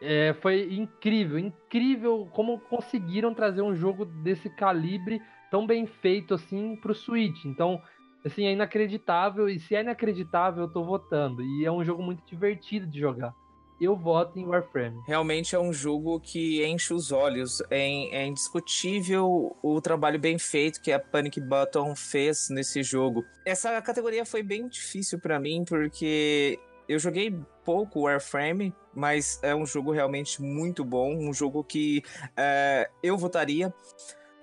É, 0.00 0.34
foi 0.34 0.74
incrível, 0.74 1.38
incrível 1.38 2.28
como 2.32 2.58
conseguiram 2.58 3.32
trazer 3.32 3.62
um 3.62 3.74
jogo 3.74 4.04
desse 4.04 4.50
calibre 4.50 5.20
tão 5.50 5.66
bem 5.66 5.86
feito 5.86 6.34
assim 6.34 6.76
pro 6.76 6.94
Switch. 6.94 7.44
Então, 7.44 7.80
assim, 8.24 8.46
é 8.46 8.52
inacreditável. 8.52 9.48
E 9.48 9.58
se 9.58 9.74
é 9.74 9.80
inacreditável, 9.80 10.64
eu 10.64 10.68
tô 10.68 10.84
votando. 10.84 11.42
E 11.42 11.64
é 11.64 11.70
um 11.70 11.84
jogo 11.84 12.02
muito 12.02 12.24
divertido 12.24 12.86
de 12.86 12.98
jogar. 12.98 13.34
Eu 13.80 13.96
voto 13.96 14.38
em 14.38 14.46
Warframe. 14.46 15.00
Realmente 15.06 15.54
é 15.56 15.58
um 15.58 15.72
jogo 15.72 16.20
que 16.20 16.64
enche 16.64 16.94
os 16.94 17.10
olhos. 17.10 17.60
É, 17.70 18.16
é 18.16 18.26
indiscutível 18.26 19.56
o 19.62 19.80
trabalho 19.80 20.18
bem 20.18 20.38
feito 20.38 20.80
que 20.80 20.92
a 20.92 20.98
Panic 20.98 21.40
Button 21.40 21.94
fez 21.96 22.48
nesse 22.50 22.82
jogo. 22.82 23.24
Essa 23.44 23.82
categoria 23.82 24.24
foi 24.24 24.42
bem 24.42 24.68
difícil 24.68 25.18
pra 25.18 25.40
mim, 25.40 25.64
porque 25.64 26.58
eu 26.88 26.98
joguei 26.98 27.36
pouco 27.64 28.02
Warframe, 28.02 28.72
mas 28.94 29.40
é 29.42 29.54
um 29.54 29.66
jogo 29.66 29.90
realmente 29.90 30.40
muito 30.40 30.84
bom. 30.84 31.16
Um 31.16 31.32
jogo 31.32 31.64
que 31.64 32.02
é, 32.36 32.88
eu 33.02 33.16
votaria. 33.18 33.74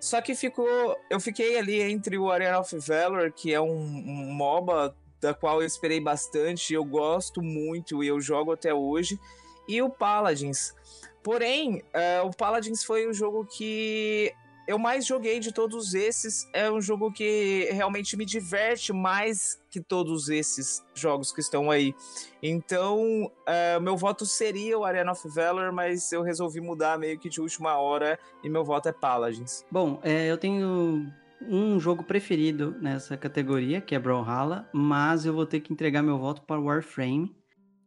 Só 0.02 0.20
que 0.20 0.34
ficou, 0.34 0.98
eu 1.12 1.20
fiquei 1.20 1.60
ali 1.60 1.80
entre 1.80 2.18
o 2.18 2.32
Arena 2.32 2.60
of 2.60 2.76
Valor, 2.80 3.32
que 3.32 3.54
é 3.54 3.62
um, 3.62 3.78
MOBA 3.78 4.96
da 5.22 5.32
qual 5.32 5.62
eu 5.62 5.68
esperei 5.68 6.00
bastante, 6.00 6.74
eu 6.74 6.84
gosto 6.84 7.40
muito 7.40 8.04
e 8.04 8.08
eu 8.08 8.20
jogo 8.20 8.52
até 8.52 8.74
hoje, 8.74 9.20
e 9.68 9.80
o 9.80 9.92
Paladins. 9.92 10.74
Porém, 11.22 11.84
uh, 11.94 12.26
o 12.26 12.36
Paladins 12.36 12.84
foi 12.84 13.08
o 13.08 13.14
jogo 13.14 13.46
que 13.46 14.34
eu 14.68 14.78
mais 14.78 15.06
joguei 15.06 15.40
de 15.40 15.52
todos 15.52 15.94
esses. 15.94 16.48
É 16.54 16.72
um 16.72 16.82
jogo 16.82 17.12
que 17.12 17.70
realmente 17.72 18.16
me 18.16 18.26
diverte 18.26 18.94
mais 18.94 19.62
que 19.70 19.82
todos 19.82 20.30
esses 20.30 20.84
jogos 20.94 21.32
que 21.32 21.42
estão 21.42 21.72
aí. 21.72 21.94
Então, 22.42 23.26
uh, 23.26 23.82
meu 23.82 23.96
voto 23.98 24.26
seria 24.26 24.78
o 24.78 24.84
Arena 24.84 25.12
of 25.12 25.28
Valor, 25.30 25.72
mas 25.72 26.12
eu 26.12 26.22
resolvi 26.22 26.60
mudar 26.60 26.98
meio 26.98 27.20
que 27.20 27.30
de 27.30 27.42
última 27.42 27.78
hora 27.78 28.20
e 28.44 28.50
meu 28.50 28.64
voto 28.64 28.90
é 28.90 28.92
Paladins. 28.92 29.66
Bom, 29.72 30.00
é, 30.04 30.28
eu 30.30 30.38
tenho 30.38 31.12
um 31.42 31.80
jogo 31.80 32.04
preferido 32.04 32.76
nessa 32.80 33.18
categoria, 33.18 33.82
que 33.82 33.96
é 33.96 34.00
Brawlhalla, 34.00 34.70
mas 34.74 35.26
eu 35.26 35.34
vou 35.34 35.46
ter 35.46 35.60
que 35.60 35.74
entregar 35.74 36.02
meu 36.04 36.18
voto 36.18 36.42
para 36.44 36.60
Warframe 36.60 37.36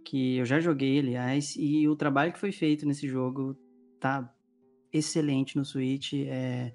que 0.04 0.36
eu 0.36 0.44
já 0.44 0.60
joguei, 0.60 0.98
aliás, 0.98 1.54
e 1.56 1.88
o 1.88 1.96
trabalho 1.96 2.32
que 2.32 2.38
foi 2.38 2.52
feito 2.52 2.86
nesse 2.86 3.08
jogo 3.08 3.56
tá 3.98 4.30
excelente 4.94 5.56
no 5.56 5.64
Switch. 5.64 6.14
É, 6.14 6.72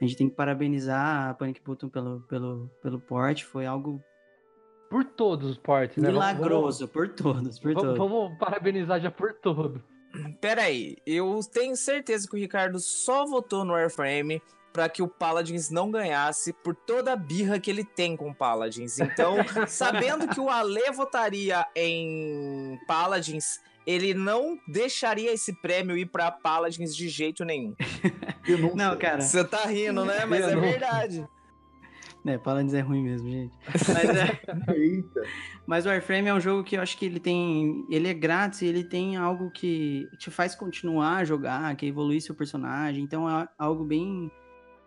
a 0.00 0.04
gente 0.04 0.16
tem 0.16 0.28
que 0.28 0.34
parabenizar 0.34 1.30
a 1.30 1.34
Panic 1.34 1.62
Button 1.64 1.88
pelo, 1.88 2.20
pelo, 2.22 2.70
pelo 2.82 3.00
port, 3.00 3.42
foi 3.44 3.64
algo... 3.64 4.02
Por 4.90 5.04
todos 5.04 5.50
os 5.50 5.58
portes, 5.58 5.96
né? 5.96 6.08
Milagroso, 6.08 6.86
vamos, 6.86 6.92
por 6.92 7.08
todos, 7.08 7.58
por 7.58 7.72
vamos, 7.72 7.82
todos. 7.82 7.98
Vamos 7.98 8.38
parabenizar 8.38 9.00
já 9.00 9.10
por 9.10 9.32
todo. 9.32 9.82
Peraí, 10.40 10.96
eu 11.04 11.40
tenho 11.52 11.74
certeza 11.76 12.28
que 12.28 12.36
o 12.36 12.38
Ricardo 12.38 12.78
só 12.78 13.26
votou 13.26 13.64
no 13.64 13.74
Airframe 13.74 14.40
para 14.72 14.88
que 14.88 15.02
o 15.02 15.08
Paladins 15.08 15.70
não 15.70 15.88
ganhasse 15.88 16.52
por 16.52 16.74
toda 16.74 17.12
a 17.12 17.16
birra 17.16 17.60
que 17.60 17.70
ele 17.70 17.84
tem 17.84 18.16
com 18.16 18.34
Paladins. 18.34 18.98
Então, 18.98 19.36
sabendo 19.68 20.26
que 20.28 20.40
o 20.40 20.50
Ale 20.50 20.90
votaria 20.92 21.64
em 21.76 22.78
Paladins, 22.86 23.60
ele 23.86 24.14
não 24.14 24.58
deixaria 24.66 25.32
esse 25.32 25.52
prêmio 25.52 25.96
ir 25.96 26.06
para 26.06 26.30
Paladins 26.30 26.94
de 26.94 27.08
jeito 27.08 27.44
nenhum. 27.44 27.74
não, 28.74 28.96
cara. 28.96 29.20
Você 29.20 29.44
tá 29.44 29.66
rindo, 29.66 30.04
né? 30.04 30.24
Mas 30.24 30.44
é 30.44 30.56
verdade. 30.56 31.26
É, 32.26 32.38
Paladins 32.38 32.72
é 32.72 32.80
ruim 32.80 33.02
mesmo, 33.02 33.30
gente. 33.30 33.54
Mas, 33.92 34.08
é... 34.08 34.40
Mas 35.66 35.84
o 35.84 35.90
Warframe 35.90 36.28
é 36.28 36.32
um 36.32 36.40
jogo 36.40 36.64
que 36.64 36.74
eu 36.74 36.80
acho 36.80 36.96
que 36.96 37.04
ele 37.04 37.20
tem. 37.20 37.84
Ele 37.90 38.08
é 38.08 38.14
grátis 38.14 38.62
e 38.62 38.66
ele 38.66 38.82
tem 38.82 39.16
algo 39.16 39.50
que 39.50 40.08
te 40.18 40.30
faz 40.30 40.54
continuar 40.54 41.18
a 41.18 41.24
jogar, 41.24 41.76
que 41.76 41.84
evoluir 41.84 42.22
seu 42.22 42.34
personagem. 42.34 43.04
Então 43.04 43.28
é 43.28 43.46
algo 43.58 43.84
bem 43.84 44.30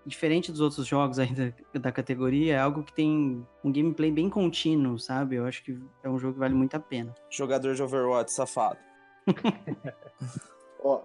diferente 0.07 0.51
dos 0.51 0.61
outros 0.61 0.87
jogos 0.87 1.19
ainda 1.19 1.53
da 1.75 1.91
categoria, 1.91 2.55
é 2.55 2.59
algo 2.59 2.83
que 2.83 2.93
tem 2.93 3.45
um 3.63 3.71
gameplay 3.71 4.09
bem 4.09 4.29
contínuo, 4.29 4.97
sabe? 4.97 5.35
Eu 5.35 5.45
acho 5.45 5.63
que 5.63 5.77
é 6.01 6.09
um 6.09 6.17
jogo 6.17 6.33
que 6.33 6.39
vale 6.39 6.55
muito 6.55 6.75
a 6.75 6.79
pena. 6.79 7.13
Jogador 7.29 7.75
de 7.75 7.83
Overwatch, 7.83 8.31
safado. 8.31 8.79
Ó, 10.81 11.01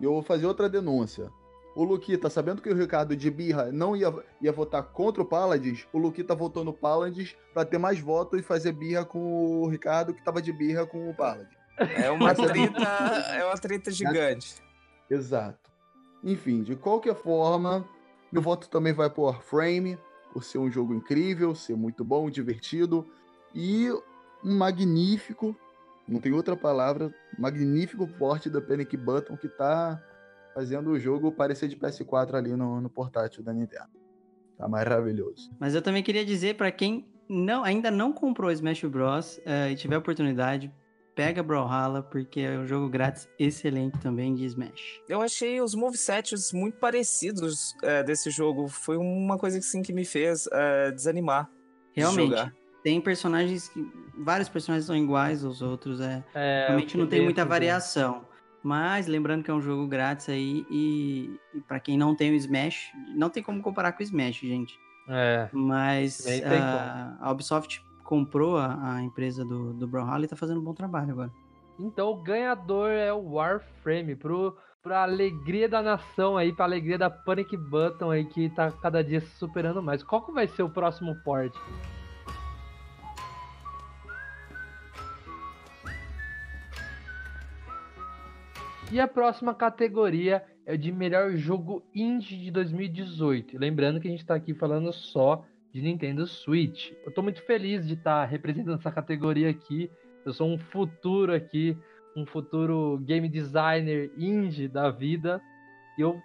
eu 0.00 0.12
vou 0.12 0.22
fazer 0.22 0.46
outra 0.46 0.68
denúncia. 0.68 1.30
O 1.74 1.84
Luquita, 1.84 2.28
sabendo 2.28 2.60
que 2.60 2.68
o 2.68 2.76
Ricardo 2.76 3.16
de 3.16 3.30
Birra 3.30 3.70
não 3.70 3.96
ia, 3.96 4.12
ia 4.40 4.52
votar 4.52 4.82
contra 4.82 5.22
o 5.22 5.26
Paladins, 5.26 5.86
o 5.92 5.98
Luquita 5.98 6.34
votou 6.34 6.64
no 6.64 6.72
Paladins 6.72 7.36
para 7.54 7.64
ter 7.64 7.78
mais 7.78 8.00
votos 8.00 8.40
e 8.40 8.42
fazer 8.42 8.72
birra 8.72 9.04
com 9.04 9.62
o 9.62 9.68
Ricardo, 9.68 10.12
que 10.12 10.22
tava 10.22 10.42
de 10.42 10.52
birra 10.52 10.84
com 10.84 11.08
o 11.08 11.14
Paladins. 11.14 11.60
É 11.78 12.10
uma 12.10 12.34
treta, 12.34 12.82
é 13.34 13.44
uma 13.44 13.56
treta 13.56 13.90
gigante. 13.90 14.56
Exato. 15.08 15.70
Enfim, 16.22 16.62
de 16.62 16.76
qualquer 16.76 17.14
forma, 17.14 17.88
meu 18.32 18.42
voto 18.42 18.68
também 18.68 18.92
vai 18.92 19.10
por 19.10 19.24
Warframe, 19.24 19.98
por 20.32 20.44
ser 20.44 20.58
um 20.58 20.70
jogo 20.70 20.94
incrível, 20.94 21.54
ser 21.54 21.76
muito 21.76 22.04
bom, 22.04 22.30
divertido 22.30 23.06
e 23.54 23.90
um 24.44 24.56
magnífico, 24.56 25.56
não 26.06 26.20
tem 26.20 26.32
outra 26.32 26.56
palavra, 26.56 27.14
magnífico 27.38 28.06
porte 28.06 28.48
da 28.48 28.60
Panic 28.60 28.96
Button 28.96 29.36
que 29.36 29.48
tá 29.48 30.02
fazendo 30.54 30.90
o 30.90 30.98
jogo 30.98 31.30
parecer 31.30 31.68
de 31.68 31.76
PS4 31.76 32.34
ali 32.34 32.56
no, 32.56 32.80
no 32.80 32.88
portátil 32.88 33.42
da 33.42 33.52
Nintendo. 33.52 33.90
Tá 34.56 34.68
maravilhoso. 34.68 35.50
Mas 35.58 35.74
eu 35.74 35.82
também 35.82 36.02
queria 36.02 36.24
dizer 36.24 36.56
para 36.56 36.70
quem 36.70 37.06
não, 37.28 37.62
ainda 37.62 37.90
não 37.90 38.12
comprou 38.12 38.50
Smash 38.50 38.84
Bros. 38.84 39.38
Uh, 39.38 39.70
e 39.70 39.76
tiver 39.76 39.96
oportunidade, 39.96 40.72
pega 41.20 41.42
Brawlhalla, 41.42 42.02
porque 42.02 42.40
é 42.40 42.58
um 42.58 42.66
jogo 42.66 42.88
grátis 42.88 43.28
excelente 43.38 43.98
também 43.98 44.34
de 44.34 44.46
Smash. 44.46 45.02
Eu 45.06 45.20
achei 45.20 45.60
os 45.60 45.74
movesets 45.74 46.50
muito 46.50 46.78
parecidos 46.78 47.76
é, 47.82 48.02
desse 48.02 48.30
jogo. 48.30 48.68
Foi 48.68 48.96
uma 48.96 49.36
coisa 49.36 49.58
assim, 49.58 49.82
que 49.82 49.92
me 49.92 50.06
fez 50.06 50.48
é, 50.50 50.90
desanimar. 50.90 51.46
Realmente. 51.92 52.34
De 52.34 52.52
tem 52.82 52.98
personagens 53.02 53.68
que. 53.68 53.86
Vários 54.16 54.48
personagens 54.48 54.86
são 54.86 54.96
iguais 54.96 55.44
aos 55.44 55.60
outros. 55.60 56.00
É, 56.00 56.24
é 56.32 56.64
realmente 56.68 56.96
não 56.96 57.06
tem 57.06 57.22
muita 57.22 57.44
variação. 57.44 58.24
Mas 58.62 59.06
lembrando 59.06 59.44
que 59.44 59.50
é 59.50 59.54
um 59.54 59.60
jogo 59.60 59.86
grátis 59.86 60.26
aí 60.30 60.64
e, 60.70 61.38
e 61.54 61.60
para 61.68 61.80
quem 61.80 61.98
não 61.98 62.14
tem 62.14 62.30
o 62.30 62.34
Smash, 62.34 62.92
não 63.14 63.28
tem 63.28 63.42
como 63.42 63.60
comparar 63.60 63.92
com 63.92 64.00
o 64.00 64.02
Smash, 64.02 64.36
gente. 64.36 64.78
É. 65.06 65.50
Mas 65.52 66.24
a, 66.46 67.18
a 67.20 67.30
Ubisoft 67.30 67.82
comprou 68.10 68.56
a, 68.56 68.94
a 68.96 69.02
empresa 69.02 69.44
do, 69.44 69.72
do 69.72 69.86
Brawlhalla 69.86 70.24
e 70.24 70.28
tá 70.28 70.34
fazendo 70.34 70.60
um 70.60 70.64
bom 70.64 70.74
trabalho 70.74 71.12
agora. 71.12 71.30
Então 71.78 72.10
o 72.10 72.20
ganhador 72.20 72.90
é 72.90 73.12
o 73.12 73.34
Warframe, 73.34 74.16
pro, 74.16 74.56
pra 74.82 75.04
alegria 75.04 75.68
da 75.68 75.80
nação 75.80 76.36
aí, 76.36 76.52
pra 76.52 76.64
alegria 76.64 76.98
da 76.98 77.08
Panic 77.08 77.56
Button 77.56 78.10
aí, 78.10 78.24
que 78.24 78.50
tá 78.50 78.72
cada 78.72 79.04
dia 79.04 79.20
se 79.20 79.30
superando 79.36 79.80
mais. 79.80 80.02
Qual 80.02 80.26
que 80.26 80.32
vai 80.32 80.48
ser 80.48 80.64
o 80.64 80.68
próximo 80.68 81.14
port? 81.22 81.54
E 88.90 88.98
a 88.98 89.06
próxima 89.06 89.54
categoria 89.54 90.44
é 90.66 90.76
de 90.76 90.90
melhor 90.90 91.30
jogo 91.36 91.84
indie 91.94 92.36
de 92.36 92.50
2018. 92.50 93.56
Lembrando 93.56 94.00
que 94.00 94.08
a 94.08 94.10
gente 94.10 94.26
tá 94.26 94.34
aqui 94.34 94.52
falando 94.52 94.92
só 94.92 95.44
de 95.72 95.80
Nintendo 95.80 96.26
Switch. 96.26 96.92
Eu 97.04 97.12
tô 97.12 97.22
muito 97.22 97.42
feliz 97.42 97.86
de 97.86 97.94
estar 97.94 98.22
tá 98.22 98.24
representando 98.24 98.78
essa 98.78 98.90
categoria 98.90 99.50
aqui. 99.50 99.90
Eu 100.24 100.32
sou 100.32 100.48
um 100.48 100.58
futuro 100.58 101.34
aqui, 101.34 101.76
um 102.16 102.26
futuro 102.26 102.98
game 103.04 103.28
designer 103.28 104.10
indie 104.16 104.68
da 104.68 104.90
vida. 104.90 105.40
E 105.96 106.00
eu, 106.00 106.20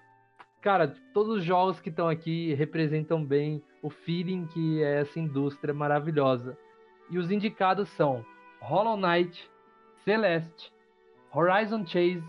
cara, 0.62 0.94
todos 1.14 1.38
os 1.38 1.44
jogos 1.44 1.80
que 1.80 1.90
estão 1.90 2.08
aqui 2.08 2.54
representam 2.54 3.24
bem 3.24 3.64
o 3.82 3.90
feeling 3.90 4.48
que 4.48 4.82
é 4.82 5.02
essa 5.02 5.20
indústria 5.20 5.74
maravilhosa. 5.74 6.58
E 7.10 7.18
os 7.18 7.30
indicados 7.32 7.88
são 7.90 8.26
Hollow 8.60 8.98
Knight, 8.98 9.50
Celeste, 10.04 10.74
Horizon 11.32 11.86
Chase, 11.86 12.24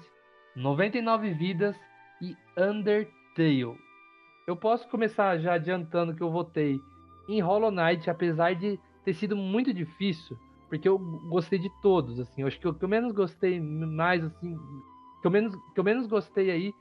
99 0.54 1.32
Vidas 1.32 1.76
e 2.20 2.36
Undertale. 2.58 3.78
Eu 4.46 4.56
posso 4.56 4.88
começar 4.88 5.38
já 5.38 5.54
adiantando 5.54 6.14
que 6.14 6.22
eu 6.22 6.30
votei 6.30 6.78
em 7.28 7.40
Hollow 7.40 7.70
Knight, 7.70 8.08
apesar 8.08 8.54
de 8.54 8.78
ter 9.04 9.14
sido 9.14 9.36
muito 9.36 9.72
difícil, 9.72 10.38
porque 10.68 10.88
eu 10.88 10.98
gostei 10.98 11.58
de 11.58 11.70
todos, 11.80 12.18
assim. 12.18 12.42
Eu 12.42 12.48
acho 12.48 12.58
que 12.58 12.66
o 12.66 12.74
que 12.74 12.84
eu 12.84 12.88
menos 12.88 13.12
gostei 13.12 13.60
mais, 13.60 14.24
assim, 14.24 14.56
que 15.20 15.26
eu 15.26 15.30
menos, 15.30 15.54
que 15.74 15.80
eu 15.80 15.84
menos 15.84 16.06
gostei 16.06 16.50
aí 16.50 16.72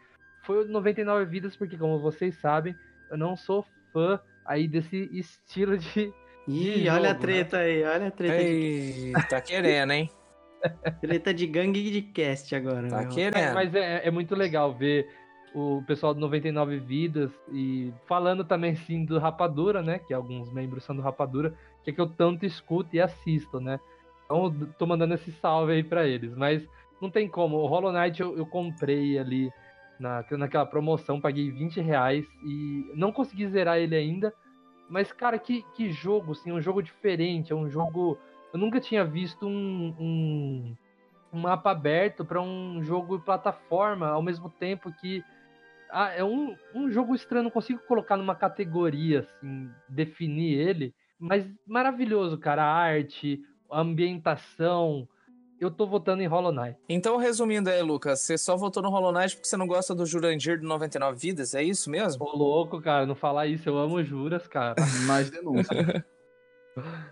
foi 0.43 0.63
o 0.63 0.67
99 0.67 1.25
Vidas, 1.25 1.55
porque 1.55 1.77
como 1.77 1.99
vocês 1.99 2.35
sabem, 2.39 2.75
eu 3.09 3.17
não 3.17 3.35
sou 3.35 3.65
fã 3.91 4.19
aí 4.45 4.67
desse 4.67 5.09
estilo 5.11 5.77
de. 5.77 6.13
Ih, 6.47 6.81
de 6.83 6.89
olha 6.89 6.89
jogo, 6.89 7.05
a 7.07 7.13
né? 7.13 7.13
treta 7.13 7.57
né? 7.57 7.63
aí, 7.63 7.83
olha 7.83 8.07
a 8.07 8.11
treta. 8.11 8.41
Ei, 8.41 8.91
de... 8.91 9.27
Tá 9.27 9.41
querendo, 9.41 9.91
hein? 9.91 10.11
treta 11.01 11.33
de 11.33 11.47
gangue 11.47 11.91
de 11.91 12.01
cast 12.01 12.55
agora. 12.55 12.87
Tá 12.87 13.01
meu. 13.01 13.09
querendo. 13.09 13.37
É, 13.37 13.53
mas 13.53 13.73
é, 13.73 14.07
é 14.07 14.11
muito 14.11 14.35
legal 14.35 14.73
ver 14.73 15.07
o 15.55 15.81
pessoal 15.87 16.13
do 16.13 16.19
99 16.19 16.79
Vidas 16.79 17.31
e 17.49 17.93
falando 18.05 18.43
também 18.43 18.75
sim 18.75 19.05
do 19.05 19.17
Rapadura, 19.17 19.81
né? 19.81 19.99
Que 19.99 20.13
alguns 20.13 20.51
membros 20.51 20.83
são 20.83 20.93
do 20.93 21.01
Rapadura, 21.01 21.53
que 21.81 21.91
é 21.91 21.93
que 21.93 22.01
eu 22.01 22.07
tanto 22.07 22.45
escuto 22.45 22.93
e 22.93 22.99
assisto, 22.99 23.61
né? 23.61 23.79
Então 24.25 24.53
tô 24.77 24.85
mandando 24.85 25.13
esse 25.13 25.31
salve 25.31 25.71
aí 25.71 25.83
para 25.83 26.05
eles. 26.05 26.35
Mas 26.35 26.67
não 27.01 27.09
tem 27.09 27.29
como. 27.29 27.55
O 27.55 27.67
Hollow 27.67 27.93
Knight 27.93 28.21
eu, 28.21 28.37
eu 28.37 28.45
comprei 28.45 29.17
ali 29.17 29.49
na, 29.97 30.25
naquela 30.31 30.65
promoção, 30.65 31.21
paguei 31.21 31.49
20 31.49 31.79
reais 31.79 32.25
e 32.43 32.91
não 32.93 33.13
consegui 33.13 33.47
zerar 33.47 33.77
ele 33.77 33.95
ainda. 33.95 34.33
Mas, 34.89 35.13
cara, 35.13 35.39
que, 35.39 35.63
que 35.73 35.89
jogo, 35.89 36.33
assim, 36.33 36.51
um 36.51 36.61
jogo 36.61 36.83
diferente, 36.83 37.53
é 37.53 37.55
um 37.55 37.69
jogo. 37.69 38.17
Eu 38.51 38.59
nunca 38.59 38.81
tinha 38.81 39.05
visto 39.05 39.47
um, 39.47 39.95
um, 39.97 40.75
um 41.31 41.39
mapa 41.39 41.71
aberto 41.71 42.25
para 42.25 42.41
um 42.41 42.83
jogo 42.83 43.19
plataforma 43.19 44.09
ao 44.09 44.21
mesmo 44.21 44.49
tempo 44.49 44.91
que 44.99 45.23
ah, 45.95 46.11
é 46.13 46.23
um, 46.25 46.53
um 46.73 46.91
jogo 46.91 47.15
estranho, 47.15 47.45
não 47.45 47.49
consigo 47.49 47.79
colocar 47.87 48.17
numa 48.17 48.35
categoria, 48.35 49.21
assim, 49.21 49.69
definir 49.87 50.59
ele, 50.59 50.93
mas 51.17 51.49
maravilhoso, 51.65 52.37
cara. 52.37 52.65
A 52.65 52.73
arte, 52.73 53.39
a 53.71 53.79
ambientação. 53.79 55.07
Eu 55.57 55.71
tô 55.71 55.87
votando 55.87 56.21
em 56.21 56.27
Hollow 56.27 56.51
Knight. 56.51 56.77
Então, 56.89 57.15
resumindo 57.15 57.69
aí, 57.69 57.81
Lucas, 57.81 58.19
você 58.19 58.37
só 58.37 58.57
votou 58.57 58.83
no 58.83 58.89
Hollow 58.89 59.13
Knight 59.13 59.37
porque 59.37 59.47
você 59.47 59.55
não 59.55 59.65
gosta 59.65 59.95
do 59.95 60.05
Jurandir 60.05 60.59
do 60.59 60.67
99 60.67 61.17
Vidas, 61.17 61.55
é 61.55 61.63
isso 61.63 61.89
mesmo? 61.89 62.25
Ô, 62.25 62.35
louco, 62.35 62.81
cara, 62.81 63.05
não 63.05 63.15
falar 63.15 63.47
isso, 63.47 63.69
eu 63.69 63.77
amo 63.77 64.03
juras, 64.03 64.45
cara. 64.49 64.75
Mais 65.07 65.29
denúncia. 65.29 66.05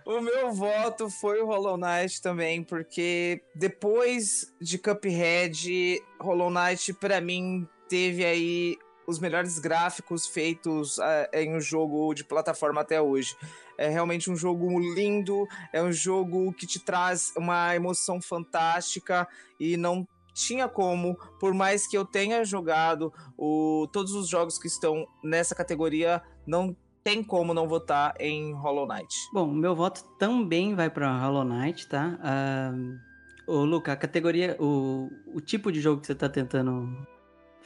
O 0.04 0.20
meu 0.20 0.52
voto 0.52 1.08
foi 1.08 1.40
o 1.40 1.46
Hollow 1.46 1.78
Knight 1.78 2.20
também, 2.20 2.62
porque 2.62 3.40
depois 3.54 4.52
de 4.60 4.76
Cuphead, 4.76 6.02
Hollow 6.20 6.50
Knight, 6.50 6.92
pra 6.92 7.18
mim, 7.18 7.66
teve 7.88 8.24
aí 8.24 8.76
os 9.06 9.18
melhores 9.18 9.58
gráficos 9.58 10.26
feitos 10.26 10.98
uh, 10.98 11.02
em 11.32 11.54
um 11.54 11.60
jogo 11.60 12.14
de 12.14 12.24
plataforma 12.24 12.80
até 12.80 13.00
hoje. 13.00 13.36
É 13.76 13.88
realmente 13.88 14.30
um 14.30 14.36
jogo 14.36 14.78
lindo, 14.94 15.46
é 15.72 15.82
um 15.82 15.92
jogo 15.92 16.52
que 16.52 16.66
te 16.66 16.78
traz 16.78 17.32
uma 17.36 17.74
emoção 17.74 18.20
fantástica 18.20 19.28
e 19.58 19.76
não 19.76 20.06
tinha 20.32 20.68
como, 20.68 21.16
por 21.38 21.54
mais 21.54 21.86
que 21.86 21.96
eu 21.96 22.04
tenha 22.04 22.44
jogado 22.44 23.12
o, 23.38 23.88
todos 23.92 24.12
os 24.12 24.28
jogos 24.28 24.58
que 24.58 24.66
estão 24.66 25.06
nessa 25.22 25.54
categoria, 25.54 26.22
não 26.46 26.76
tem 27.04 27.22
como 27.22 27.52
não 27.52 27.68
votar 27.68 28.14
em 28.18 28.52
Hollow 28.54 28.86
Knight. 28.86 29.14
Bom, 29.32 29.46
meu 29.46 29.74
voto 29.76 30.02
também 30.18 30.74
vai 30.74 30.88
para 30.88 31.18
Hollow 31.18 31.44
Knight, 31.44 31.86
tá? 31.86 32.18
Uh, 33.46 33.52
ô, 33.52 33.64
Luca, 33.64 33.92
a 33.92 33.96
categoria, 33.96 34.56
o, 34.58 35.10
o 35.26 35.40
tipo 35.40 35.70
de 35.70 35.80
jogo 35.80 36.00
que 36.00 36.06
você 36.06 36.14
tá 36.14 36.28
tentando 36.28 37.06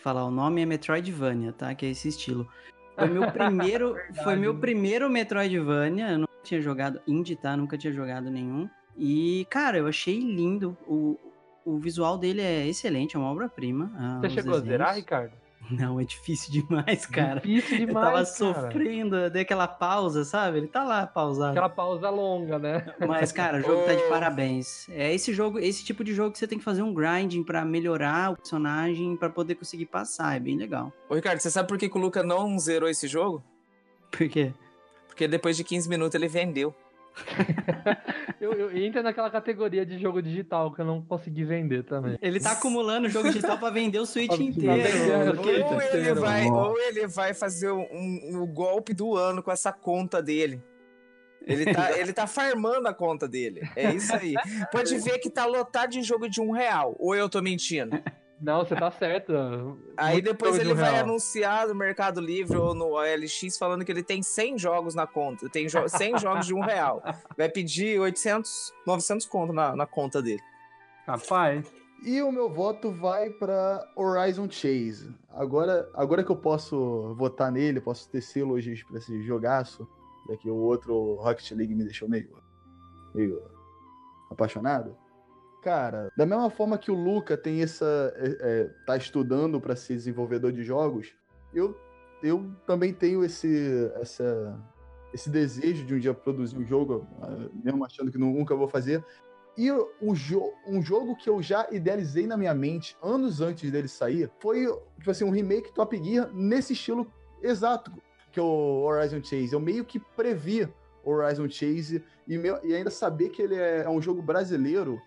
falar 0.03 0.25
o 0.25 0.31
nome 0.31 0.63
é 0.63 0.67
Metroidvania, 0.67 1.53
tá? 1.53 1.75
Que 1.75 1.87
é 1.87 1.91
esse 1.91 2.09
estilo. 2.09 2.49
Foi 2.97 3.09
meu 3.09 3.31
primeiro, 3.33 3.97
foi 4.25 4.37
meu 4.37 4.55
primeiro 4.55 5.09
Metroidvania. 5.09 6.11
Eu 6.13 6.19
não 6.19 6.29
tinha 6.43 6.61
jogado 6.61 7.01
indie, 7.07 7.37
tá? 7.37 7.57
Nunca 7.57 7.77
tinha 7.77 7.93
jogado 7.93 8.31
nenhum. 8.31 8.69
E, 8.97 9.47
cara, 9.51 9.79
eu 9.79 9.87
achei 9.87 10.19
lindo. 10.19 10.77
O, 10.87 11.19
o 11.65 11.79
visual 11.79 12.17
dele 12.19 12.41
é 12.41 12.67
excelente, 12.67 13.15
é 13.17 13.19
uma 13.19 13.31
obra-prima. 13.31 13.93
Ah, 13.97 14.19
Você 14.21 14.31
chegou 14.31 14.53
desenhos. 14.55 14.63
a 14.63 14.67
zerar, 14.71 14.95
Ricardo? 14.97 15.33
Não, 15.71 16.01
é 16.01 16.05
difícil 16.05 16.51
demais, 16.63 17.07
cara. 17.07 17.41
Difícil 17.41 17.87
demais. 17.87 18.07
Eu 18.07 18.13
tava 18.13 18.25
sofrendo, 18.25 19.31
dei 19.31 19.43
aquela 19.43 19.69
pausa, 19.69 20.25
sabe? 20.25 20.59
Ele 20.59 20.67
tá 20.67 20.85
lá 20.85 21.07
pausado. 21.07 21.51
Aquela 21.51 21.69
pausa 21.69 22.11
longa, 22.11 22.59
né? 22.59 22.95
Mas, 23.07 23.33
cara, 23.33 23.59
o 23.59 23.61
jogo 23.61 23.85
tá 23.85 23.95
de 23.95 24.03
parabéns. 24.09 24.89
É 24.89 25.13
esse 25.15 25.33
jogo, 25.33 25.59
esse 25.59 25.85
tipo 25.85 26.03
de 26.03 26.15
jogo 26.15 26.33
que 26.33 26.39
você 26.39 26.47
tem 26.47 26.59
que 26.59 26.65
fazer 26.65 26.83
um 26.83 26.93
grinding 26.93 27.43
para 27.43 27.65
melhorar 27.65 28.33
o 28.33 28.37
personagem 28.37 29.17
para 29.17 29.31
poder 29.31 29.55
conseguir 29.55 29.87
passar. 29.87 30.37
É 30.37 30.41
bem 30.41 30.57
legal. 30.57 30.93
Ô, 31.09 31.15
Ricardo, 31.15 31.41
você 31.41 31.51
sabe 31.51 31.69
por 31.69 31.79
que, 31.79 31.89
que 31.89 31.99
o 31.99 32.01
Luca 32.01 32.23
não 32.23 32.59
zerou 32.59 32.89
esse 32.89 33.07
jogo? 33.07 33.43
Por 34.11 34.29
quê? 34.29 34.53
Porque 35.07 35.29
depois 35.29 35.57
de 35.57 35.65
15 35.65 35.89
minutos 35.89 36.15
ele 36.15 36.29
vendeu. 36.29 36.75
eu, 38.41 38.53
eu 38.53 38.77
entro 38.77 39.03
naquela 39.03 39.31
categoria 39.31 39.85
de 39.85 39.99
jogo 39.99 40.23
digital 40.23 40.73
que 40.73 40.81
eu 40.81 40.85
não 40.85 41.03
consegui 41.03 41.45
vender 41.45 41.85
também. 41.85 42.19
Ele 42.21 42.41
tá 42.41 42.53
acumulando 42.53 43.09
jogo 43.09 43.29
digital 43.29 43.59
pra 43.59 43.71
vender 43.71 43.99
o 43.99 44.07
Switch 44.07 44.39
inteiro. 44.39 45.41
Ou 45.41 45.83
ele, 45.83 46.15
vai, 46.15 46.47
ou 46.47 46.79
ele 46.81 47.07
vai 47.07 47.35
fazer 47.35 47.71
o 47.71 47.81
um, 47.81 48.43
um, 48.43 48.47
golpe 48.47 48.93
do 48.95 49.17
ano 49.17 49.43
com 49.43 49.51
essa 49.51 49.73
conta 49.73 50.23
dele. 50.23 50.63
Ele 51.47 51.73
tá, 51.73 51.93
ele 51.99 52.13
tá 52.13 52.27
farmando 52.27 52.89
a 52.89 52.95
conta 52.95 53.29
dele. 53.29 53.61
É 53.75 53.93
isso 53.93 54.15
aí. 54.15 54.35
Pode 54.73 54.97
ver 54.99 55.19
que 55.19 55.31
tá 55.31 55.47
lotado 55.47 55.91
de 55.91 56.03
jogo 56.03 56.29
de 56.29 56.41
um 56.41 56.51
real. 56.51 56.95
Ou 56.99 57.15
eu 57.15 57.29
tô 57.29 57.41
mentindo? 57.41 58.03
Não, 58.41 58.65
você 58.65 58.77
tá 58.77 58.91
certo. 58.91 59.33
Aí 59.97 60.15
Muito 60.15 60.25
depois 60.27 60.59
ele 60.59 60.73
vai 60.75 60.93
real. 60.93 61.05
anunciar 61.05 61.67
no 61.67 61.75
Mercado 61.75 62.21
Livre 62.21 62.57
ou 62.57 62.75
no 62.75 62.93
OLX 62.93 63.59
falando 63.59 63.85
que 63.85 63.91
ele 63.91 64.03
tem 64.03 64.23
100 64.23 64.59
jogos 64.59 64.95
na 64.95 65.07
conta. 65.07 65.49
Tem 65.49 65.69
jo 65.69 65.89
100 65.89 66.19
jogos 66.21 66.47
de 66.47 66.55
um 66.55 66.61
real. 66.61 67.03
Vai 67.37 67.49
pedir 67.49 67.99
800, 67.99 68.73
900 68.87 69.27
conto 69.27 69.53
na, 69.53 69.75
na 69.75 69.87
conta 69.87 70.23
dele. 70.23 70.43
Rapaz. 71.07 71.67
E 72.05 72.23
o 72.23 72.31
meu 72.31 72.49
voto 72.49 72.93
vai 72.93 73.29
para 73.29 73.85
Horizon 73.97 74.49
Chase. 74.49 75.13
Agora, 75.31 75.91
agora 75.95 76.23
que 76.23 76.31
eu 76.31 76.37
posso 76.37 77.15
votar 77.17 77.51
nele, 77.51 77.81
posso 77.81 78.09
tecer 78.09 78.43
elogios 78.43 78.85
para 78.85 78.99
esse 78.99 79.21
jogaço, 79.23 79.89
já 80.29 80.37
que 80.37 80.49
o 80.49 80.55
outro 80.57 81.15
Rocket 81.17 81.51
League 81.53 81.75
me 81.75 81.83
deixou 81.83 82.09
meio, 82.09 82.31
meio 83.13 83.43
apaixonado. 84.31 84.97
Cara, 85.63 86.11
da 86.17 86.25
mesma 86.25 86.49
forma 86.51 86.79
que 86.79 86.91
o 86.91 86.95
Luca 86.95 87.37
tem 87.37 87.63
essa. 87.63 88.13
É, 88.17 88.37
é, 88.41 88.65
tá 88.87 88.97
estudando 88.97 89.61
para 89.61 89.75
ser 89.75 89.95
desenvolvedor 89.95 90.53
de 90.53 90.63
jogos, 90.63 91.13
eu, 91.53 91.77
eu 92.23 92.51
também 92.67 92.93
tenho 92.93 93.25
esse, 93.25 93.91
essa, 94.01 94.59
esse 95.13 95.29
desejo 95.29 95.85
de 95.85 95.95
um 95.95 95.99
dia 95.99 96.15
produzir 96.15 96.57
um 96.57 96.65
jogo, 96.65 97.07
ah, 97.21 97.49
mesmo 97.65 97.85
achando 97.85 98.11
que 98.11 98.19
nunca 98.19 98.55
vou 98.55 98.69
fazer. 98.69 99.05
E 99.57 99.73
um, 100.01 100.15
jo 100.15 100.53
um 100.65 100.81
jogo 100.81 101.17
que 101.17 101.29
eu 101.29 101.43
já 101.43 101.67
idealizei 101.73 102.29
na 102.29 102.37
minha 102.37 102.55
mente 102.55 102.97
anos 103.03 103.41
antes 103.41 103.69
dele 103.73 103.89
sair 103.89 104.31
foi 104.39 104.67
tipo 104.99 105.11
assim, 105.11 105.25
um 105.25 105.31
remake 105.31 105.75
Top 105.75 105.97
Gear 106.01 106.33
nesse 106.33 106.75
estilo 106.75 107.13
exato 107.43 107.91
que 108.31 108.39
é 108.39 108.43
o 108.43 108.83
Horizon 108.85 109.23
Chase. 109.23 109.53
Eu 109.53 109.61
meio 109.61 109.85
que 109.85 109.99
previ 109.99 110.69
Horizon 111.05 111.49
Chase 111.49 112.05
e, 112.27 112.37
meu, 112.39 112.59
e 112.65 112.75
ainda 112.75 112.91
saber 112.91 113.31
que 113.31 113.43
ele 113.43 113.55
é, 113.55 113.83
é 113.85 113.89
um 113.89 114.01
jogo 114.01 114.23
brasileiro 114.23 115.01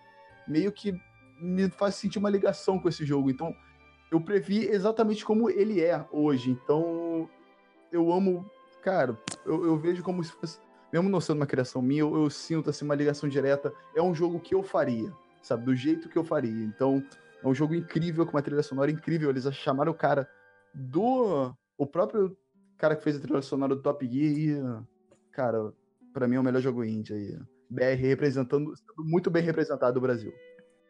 meio 0.46 0.72
que 0.72 0.92
me 1.40 1.68
faz 1.70 1.96
sentir 1.96 2.18
uma 2.18 2.30
ligação 2.30 2.78
com 2.78 2.88
esse 2.88 3.04
jogo. 3.04 3.30
Então, 3.30 3.54
eu 4.10 4.20
previ 4.20 4.66
exatamente 4.66 5.24
como 5.24 5.50
ele 5.50 5.80
é 5.80 6.06
hoje. 6.12 6.50
Então, 6.50 7.28
eu 7.90 8.12
amo. 8.12 8.48
Cara, 8.82 9.18
eu, 9.44 9.64
eu 9.64 9.76
vejo 9.76 10.02
como 10.02 10.22
se 10.22 10.32
fosse. 10.32 10.58
Mesmo 10.92 11.08
não 11.08 11.20
sendo 11.20 11.38
uma 11.38 11.46
criação 11.46 11.80
minha, 11.80 12.00
eu, 12.00 12.14
eu, 12.14 12.28
sinto 12.28 12.68
assim, 12.68 12.84
uma 12.84 12.94
ligação 12.94 13.28
direta. 13.28 13.72
É 13.96 14.02
um 14.02 14.14
jogo 14.14 14.38
que 14.38 14.54
eu 14.54 14.62
faria, 14.62 15.10
sabe? 15.42 15.64
Do 15.64 15.74
jeito 15.74 16.08
que 16.08 16.18
eu 16.18 16.24
faria. 16.24 16.64
Então, 16.64 17.02
é 17.42 17.48
um 17.48 17.54
jogo 17.54 17.74
incrível, 17.74 18.26
com 18.26 18.32
uma 18.32 18.42
trilha 18.42 18.62
sonora 18.62 18.90
incrível. 18.90 19.30
Eles 19.30 19.50
chamaram 19.54 19.92
o 19.92 19.96
cara 19.96 20.28
do. 20.74 21.54
O 21.78 21.86
próprio 21.86 22.36
cara 22.76 22.94
que 22.94 23.02
fez 23.02 23.16
a 23.16 23.20
trilha 23.20 23.42
sonora 23.42 23.74
do 23.74 23.82
Top 23.82 24.06
Gear 24.06 24.32
e. 24.32 24.84
Cara, 25.32 25.72
para 26.12 26.28
mim 26.28 26.36
é 26.36 26.40
o 26.40 26.42
melhor 26.42 26.60
jogo 26.60 26.84
indie 26.84 27.14
aí. 27.14 27.38
BR 27.72 27.96
representando, 27.96 28.74
muito 28.98 29.30
bem 29.30 29.42
representado 29.42 29.98
o 29.98 30.02
Brasil. 30.02 30.32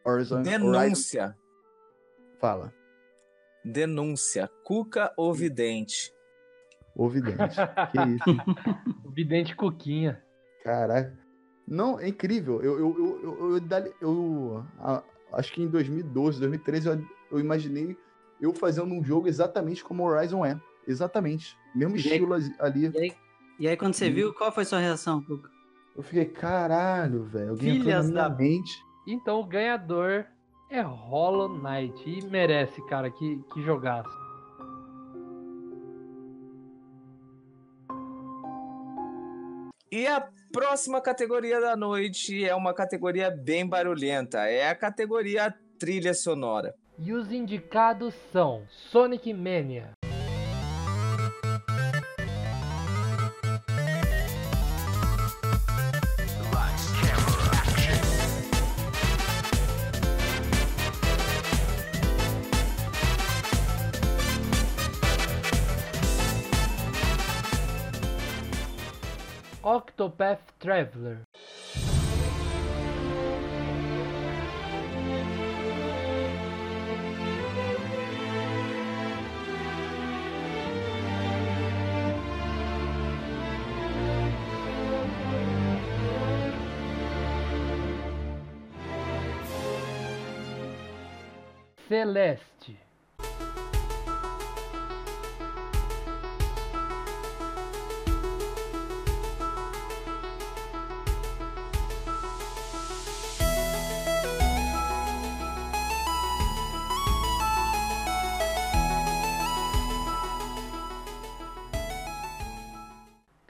Horizon, 0.05 0.41
Denúncia. 0.41 1.23
Horizon. 1.23 1.35
Fala. 2.39 2.73
Denúncia. 3.63 4.49
Cuca 4.65 5.13
ou 5.15 5.33
Vidente? 5.33 6.13
O 6.93 7.07
Vidente. 7.07 7.55
que 7.91 7.99
isso? 8.09 8.37
o 9.05 9.09
Vidente 9.15 9.55
Cuquinha. 9.55 10.21
Caraca. 10.63 11.17
Não, 11.65 11.97
é 11.97 12.09
incrível. 12.09 12.61
Eu, 12.61 12.77
eu, 12.77 13.21
eu, 13.23 13.57
eu, 13.57 13.85
eu 14.01 14.65
acho 15.31 15.53
que 15.53 15.63
em 15.63 15.69
2012, 15.69 16.39
2013, 16.39 16.89
eu, 16.89 17.05
eu 17.31 17.39
imaginei 17.39 17.97
eu 18.41 18.53
fazendo 18.53 18.93
um 18.93 19.01
jogo 19.01 19.29
exatamente 19.29 19.81
como 19.81 20.03
Horizon 20.03 20.45
é. 20.45 20.59
Exatamente. 20.85 21.57
Mesmo 21.73 21.95
estilo 21.95 22.33
ali. 22.33 22.91
E 22.93 22.97
aí, 22.97 23.15
e 23.57 23.67
aí 23.69 23.77
quando 23.77 23.93
você 23.93 24.09
hum. 24.09 24.13
viu, 24.13 24.33
qual 24.33 24.51
foi 24.51 24.63
a 24.63 24.65
sua 24.65 24.79
reação, 24.79 25.23
Cuca? 25.23 25.52
Eu 25.95 26.01
fiquei, 26.01 26.25
caralho, 26.25 27.23
velho. 27.23 27.51
Alguém 27.51 27.79
Filhas 27.79 28.07
entrou 28.07 28.23
na 28.23 28.29
da... 28.29 28.35
mente. 28.35 28.71
Então 29.07 29.39
o 29.39 29.45
ganhador 29.45 30.25
é 30.69 30.81
Hollow 30.81 31.49
Knight. 31.49 32.09
E 32.09 32.25
merece, 32.25 32.83
cara, 32.87 33.11
que, 33.11 33.39
que 33.53 33.61
jogaço. 33.61 34.09
E 39.91 40.07
a 40.07 40.27
próxima 40.51 40.99
categoria 40.99 41.61
da 41.61 41.75
noite 41.75 42.43
é 42.43 42.55
uma 42.55 42.73
categoria 42.73 43.29
bem 43.29 43.67
barulhenta. 43.67 44.39
É 44.47 44.67
a 44.67 44.75
categoria 44.75 45.53
trilha 45.77 46.15
sonora. 46.15 46.73
E 46.97 47.13
os 47.13 47.31
indicados 47.31 48.15
são 48.31 48.63
Sonic 48.69 49.31
Mania, 49.33 49.91
Octopath 69.73 70.53
Traveler. 70.59 71.25
Celeste. 91.89 92.82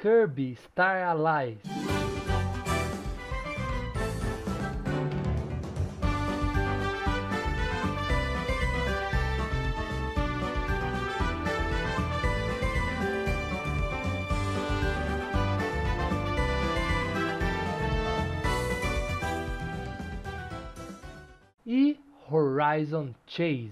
Kirby 0.04 0.56
Star 0.56 0.98
Allies. 0.98 1.60
E 21.66 21.98
Horizon 22.30 23.16
Chase. 23.26 23.72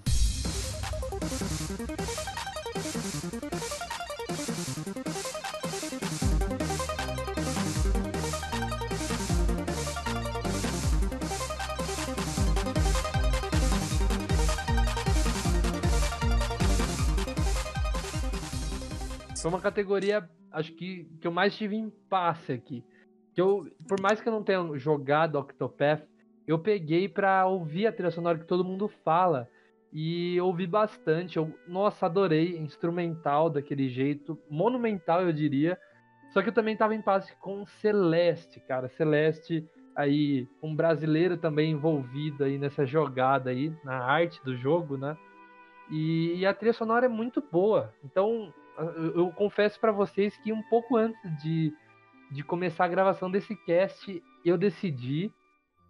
Foi 19.41 19.49
uma 19.49 19.59
categoria, 19.59 20.29
acho 20.51 20.71
que, 20.73 21.05
que 21.19 21.25
eu 21.25 21.31
mais 21.31 21.55
tive 21.55 21.75
impasse 21.75 22.51
aqui. 22.51 22.83
Que 23.33 23.41
eu, 23.41 23.67
por 23.87 23.99
mais 23.99 24.21
que 24.21 24.29
eu 24.29 24.33
não 24.33 24.43
tenha 24.43 24.77
jogado 24.77 25.39
Octopath, 25.39 26.03
eu 26.45 26.59
peguei 26.59 27.09
pra 27.09 27.47
ouvir 27.47 27.87
a 27.87 27.91
trilha 27.91 28.11
sonora 28.11 28.37
que 28.37 28.45
todo 28.45 28.63
mundo 28.63 28.87
fala. 29.03 29.49
E 29.91 30.39
ouvi 30.39 30.67
bastante. 30.67 31.37
Eu, 31.37 31.51
nossa, 31.67 32.05
adorei. 32.05 32.55
Instrumental 32.55 33.49
daquele 33.49 33.89
jeito. 33.89 34.37
Monumental, 34.47 35.23
eu 35.23 35.33
diria. 35.33 35.75
Só 36.29 36.43
que 36.43 36.49
eu 36.49 36.53
também 36.53 36.77
tava 36.77 36.93
em 36.93 37.01
passe 37.01 37.35
com 37.37 37.65
Celeste, 37.65 38.59
cara. 38.59 38.89
Celeste, 38.89 39.67
aí, 39.95 40.47
um 40.61 40.75
brasileiro 40.75 41.35
também 41.35 41.71
envolvido 41.71 42.43
aí 42.43 42.59
nessa 42.59 42.85
jogada 42.85 43.49
aí, 43.49 43.73
na 43.83 44.03
arte 44.03 44.39
do 44.43 44.55
jogo, 44.55 44.97
né? 44.97 45.17
E, 45.89 46.35
e 46.35 46.45
a 46.45 46.53
trilha 46.53 46.73
sonora 46.73 47.07
é 47.07 47.09
muito 47.09 47.41
boa. 47.41 47.91
Então, 48.05 48.53
eu, 48.77 49.17
eu 49.17 49.31
confesso 49.31 49.79
para 49.79 49.91
vocês 49.91 50.35
que 50.37 50.51
um 50.51 50.61
pouco 50.63 50.97
antes 50.97 51.19
de, 51.41 51.73
de 52.31 52.43
começar 52.43 52.85
a 52.85 52.89
gravação 52.89 53.29
desse 53.29 53.55
cast, 53.55 54.21
eu 54.43 54.57
decidi 54.57 55.31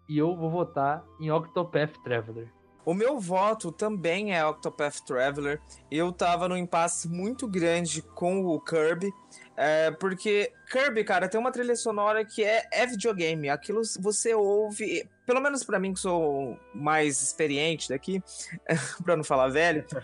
e 0.08 0.18
eu 0.18 0.36
vou 0.36 0.50
votar 0.50 1.04
em 1.20 1.30
Octopath 1.30 1.96
Traveler. 2.02 2.52
O 2.84 2.94
meu 2.94 3.18
voto 3.20 3.70
também 3.70 4.34
é 4.34 4.44
Octopath 4.44 5.00
Traveler. 5.06 5.60
Eu 5.90 6.12
tava 6.12 6.48
num 6.48 6.56
impasse 6.56 7.08
muito 7.08 7.46
grande 7.46 8.02
com 8.02 8.44
o 8.44 8.60
Kirby. 8.60 9.12
É, 9.56 9.90
porque 9.92 10.50
Kirby, 10.70 11.04
cara, 11.04 11.28
tem 11.28 11.38
uma 11.38 11.52
trilha 11.52 11.76
sonora 11.76 12.24
que 12.24 12.42
é, 12.42 12.66
é 12.72 12.86
videogame. 12.86 13.48
Aquilo 13.48 13.82
você 14.00 14.34
ouve, 14.34 15.08
pelo 15.26 15.40
menos 15.40 15.62
para 15.62 15.78
mim 15.78 15.92
que 15.92 16.00
sou 16.00 16.58
mais 16.74 17.22
experiente 17.22 17.88
daqui, 17.88 18.20
para 19.04 19.16
não 19.16 19.24
falar 19.24 19.48
velho. 19.48 19.84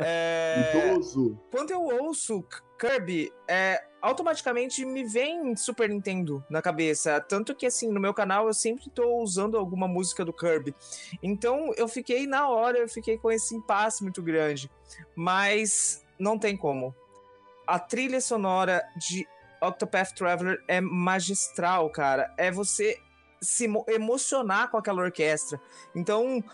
É, 0.00 0.72
Idoso. 0.74 1.38
quando 1.50 1.70
eu 1.70 1.82
ouço 1.82 2.44
Kirby, 2.78 3.32
é, 3.48 3.82
automaticamente 4.04 4.84
me 4.84 5.02
vem 5.02 5.56
Super 5.56 5.88
Nintendo 5.88 6.44
na 6.50 6.60
cabeça. 6.60 7.20
Tanto 7.20 7.54
que, 7.54 7.64
assim, 7.64 7.90
no 7.90 7.98
meu 7.98 8.12
canal 8.12 8.46
eu 8.46 8.54
sempre 8.54 8.90
tô 8.90 9.18
usando 9.22 9.56
alguma 9.56 9.88
música 9.88 10.24
do 10.24 10.32
Kirby. 10.32 10.74
Então 11.22 11.72
eu 11.76 11.88
fiquei, 11.88 12.26
na 12.26 12.48
hora, 12.48 12.78
eu 12.78 12.88
fiquei 12.88 13.16
com 13.16 13.32
esse 13.32 13.54
impasse 13.54 14.02
muito 14.02 14.22
grande. 14.22 14.70
Mas 15.16 16.04
não 16.18 16.38
tem 16.38 16.56
como. 16.56 16.94
A 17.66 17.78
trilha 17.78 18.20
sonora 18.20 18.84
de 18.96 19.26
Octopath 19.62 20.12
Traveler 20.12 20.62
é 20.68 20.80
magistral, 20.80 21.88
cara. 21.88 22.32
É 22.36 22.50
você 22.50 22.98
se 23.40 23.64
emo- 23.64 23.84
emocionar 23.88 24.70
com 24.70 24.76
aquela 24.76 25.02
orquestra. 25.02 25.60
Então, 25.94 26.44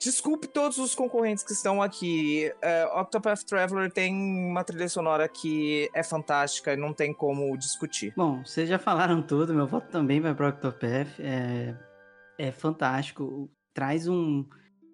desculpe 0.00 0.48
todos 0.48 0.78
os 0.78 0.94
concorrentes 0.94 1.44
que 1.44 1.52
estão 1.52 1.82
aqui. 1.82 2.50
É, 2.62 2.86
Octopath 2.86 3.44
Traveler 3.44 3.92
tem 3.92 4.14
uma 4.14 4.64
trilha 4.64 4.88
sonora 4.88 5.28
que 5.28 5.90
é 5.94 6.02
fantástica 6.02 6.72
e 6.72 6.76
não 6.76 6.92
tem 6.92 7.12
como 7.12 7.56
discutir. 7.56 8.12
Bom, 8.16 8.42
vocês 8.44 8.68
já 8.68 8.78
falaram 8.78 9.22
tudo, 9.22 9.54
meu 9.54 9.66
voto 9.66 9.88
também 9.90 10.20
vai 10.20 10.34
pro 10.34 10.48
Octopath. 10.48 11.20
É, 11.20 11.76
é 12.38 12.50
fantástico. 12.50 13.50
Traz 13.74 14.08
um, 14.08 14.44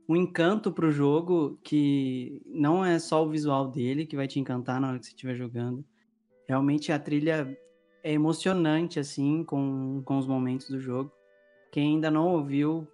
um 0.09 0.17
encanto 0.17 0.73
pro 0.73 0.91
jogo 0.91 1.59
que 1.63 2.43
não 2.45 2.85
é 2.85 2.99
só 2.99 3.25
o 3.25 3.31
visual 3.31 3.69
dele 3.69 4.05
que 4.05 4.17
vai 4.17 4.27
te 4.27 4.41
encantar 4.41 4.81
na 4.81 4.89
hora 4.89 4.99
que 4.99 5.07
você 5.07 5.13
estiver 5.13 5.37
jogando. 5.37 5.85
Realmente 6.49 6.91
a 6.91 6.99
trilha 6.99 7.57
é 8.03 8.13
emocionante, 8.13 8.99
assim, 8.99 9.45
com, 9.45 10.03
com 10.05 10.19
os 10.19 10.27
momentos 10.27 10.69
do 10.69 10.81
jogo. 10.81 11.13
Quem 11.73 11.95
ainda 11.95 12.11
não 12.11 12.29
ouviu, 12.29 12.87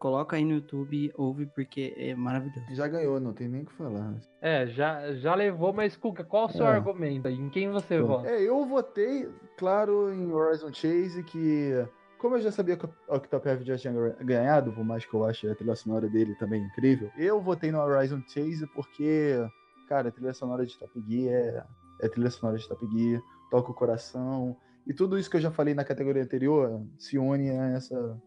coloca 0.00 0.34
aí 0.34 0.44
no 0.44 0.54
YouTube 0.54 1.12
ouve 1.16 1.46
porque 1.46 1.94
é 1.96 2.14
maravilhoso. 2.14 2.64
Já 2.74 2.88
ganhou, 2.88 3.20
não 3.20 3.32
tem 3.34 3.46
nem 3.48 3.62
o 3.62 3.66
que 3.66 3.72
falar. 3.74 4.14
É, 4.40 4.66
já, 4.66 5.12
já 5.14 5.34
levou, 5.34 5.72
mas 5.72 5.94
Cuca, 5.96 6.24
qual 6.24 6.46
o 6.46 6.50
seu 6.50 6.66
É. 6.66 6.70
argumento? 6.70 7.28
Em 7.28 7.48
quem 7.50 7.70
você 7.70 8.00
vota? 8.00 8.26
É, 8.28 8.40
eu 8.42 8.64
votei, 8.66 9.28
claro, 9.58 10.12
em 10.12 10.32
Horizon 10.32 10.72
Chase, 10.72 11.22
que 11.22 11.72
como 12.18 12.36
eu 12.36 12.40
já 12.40 12.50
sabia 12.50 12.76
que 12.76 12.84
o 12.86 12.90
Octopath 13.08 13.62
já 13.62 13.76
tinha 13.78 13.92
ganhado, 14.22 14.72
por 14.72 14.84
mais 14.84 15.04
que 15.06 15.14
eu 15.14 15.24
ache 15.24 15.48
a 15.48 15.54
trilha 15.54 15.74
sonora 15.76 16.08
dele 16.08 16.34
também 16.34 16.62
incrível, 16.62 17.10
eu 17.16 17.40
votei 17.40 17.70
no 17.70 17.78
Horizon 17.80 18.22
Chase 18.26 18.66
porque, 18.74 19.36
cara, 19.88 20.08
a 20.08 20.12
trilha 20.12 20.32
sonora 20.34 20.64
de 20.66 20.78
Top 20.78 20.92
Gear 21.06 21.34
é, 21.34 21.64
é 22.02 22.08
trilha 22.08 22.30
sonora 22.30 22.58
de 22.58 22.66
Top 22.68 22.86
Gear, 22.90 23.22
toca 23.50 23.70
o 23.70 23.74
coração, 23.74 24.56
e 24.86 24.92
tudo 24.94 25.18
isso 25.18 25.30
que 25.30 25.36
eu 25.36 25.40
já 25.40 25.50
falei 25.50 25.72
na 25.74 25.84
categoria 25.84 26.22
anterior 26.22 26.82
se 26.98 27.18
une 27.18 27.50
a 27.50 27.68
essa 27.70 28.18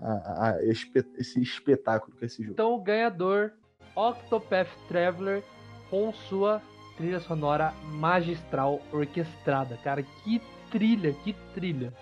a, 0.00 0.50
a 0.50 0.64
espe- 0.64 1.04
esse 1.16 1.40
espetáculo 1.40 2.16
que 2.16 2.24
é 2.24 2.26
esse 2.26 2.42
jogo. 2.42 2.52
Então, 2.52 2.72
o 2.72 2.80
ganhador, 2.80 3.52
Octopath 3.94 4.68
Traveler, 4.88 5.42
com 5.90 6.12
sua 6.12 6.62
trilha 6.96 7.20
sonora 7.20 7.72
magistral 7.84 8.80
orquestrada. 8.92 9.76
Cara, 9.82 10.02
que 10.02 10.40
trilha, 10.70 11.12
que 11.24 11.34
trilha. 11.54 11.92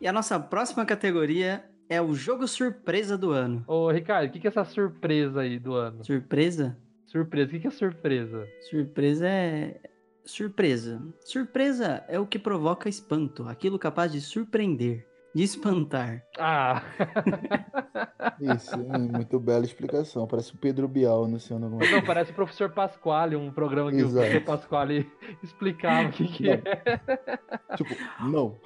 E 0.00 0.06
a 0.06 0.12
nossa 0.12 0.38
próxima 0.38 0.84
categoria 0.84 1.64
é 1.88 2.00
o 2.00 2.14
jogo 2.14 2.46
surpresa 2.46 3.16
do 3.16 3.30
ano. 3.30 3.64
Ô, 3.66 3.90
Ricardo, 3.90 4.28
o 4.28 4.32
que, 4.32 4.40
que 4.40 4.46
é 4.46 4.50
essa 4.50 4.64
surpresa 4.64 5.40
aí 5.40 5.58
do 5.58 5.74
ano? 5.74 6.04
Surpresa? 6.04 6.76
Surpresa, 7.06 7.48
o 7.48 7.50
que, 7.52 7.60
que 7.60 7.66
é 7.66 7.70
surpresa? 7.70 8.46
Surpresa 8.68 9.26
é. 9.26 9.80
Surpresa. 10.26 11.00
Surpresa 11.20 12.04
é 12.08 12.18
o 12.18 12.26
que 12.26 12.38
provoca 12.38 12.88
espanto, 12.88 13.48
aquilo 13.48 13.78
capaz 13.78 14.10
de 14.10 14.20
surpreender, 14.20 15.06
de 15.32 15.44
espantar. 15.44 16.24
Ah, 16.36 16.82
Isso, 18.40 18.74
é 18.74 18.98
muito 18.98 19.38
bela 19.38 19.64
explicação. 19.64 20.26
Parece 20.26 20.52
o 20.52 20.58
Pedro 20.58 20.88
Bial 20.88 21.24
anunciando 21.24 21.66
alguma 21.66 21.88
não, 21.88 22.02
parece 22.02 22.32
o 22.32 22.34
professor 22.34 22.70
Pasquale, 22.70 23.36
um 23.36 23.52
programa 23.52 23.92
que 23.92 23.98
Exato. 23.98 24.16
o 24.16 24.20
professor 24.20 24.44
Pasquale 24.44 25.10
explicava 25.44 26.08
o 26.08 26.12
que, 26.12 26.26
que 26.26 26.50
é. 26.50 26.62
Tipo, 27.76 27.94
não. 28.20 28.58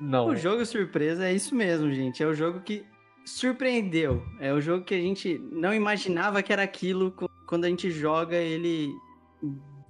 Não. 0.00 0.28
O 0.28 0.36
jogo 0.36 0.64
surpresa 0.64 1.26
é 1.26 1.34
isso 1.34 1.54
mesmo, 1.54 1.92
gente. 1.92 2.22
É 2.22 2.26
o 2.26 2.34
jogo 2.34 2.60
que 2.60 2.86
surpreendeu. 3.26 4.24
É 4.40 4.52
o 4.54 4.60
jogo 4.60 4.84
que 4.84 4.94
a 4.94 5.00
gente 5.00 5.38
não 5.52 5.74
imaginava 5.74 6.42
que 6.42 6.52
era 6.52 6.62
aquilo. 6.62 7.12
Quando 7.46 7.66
a 7.66 7.68
gente 7.68 7.90
joga, 7.90 8.36
ele 8.36 8.90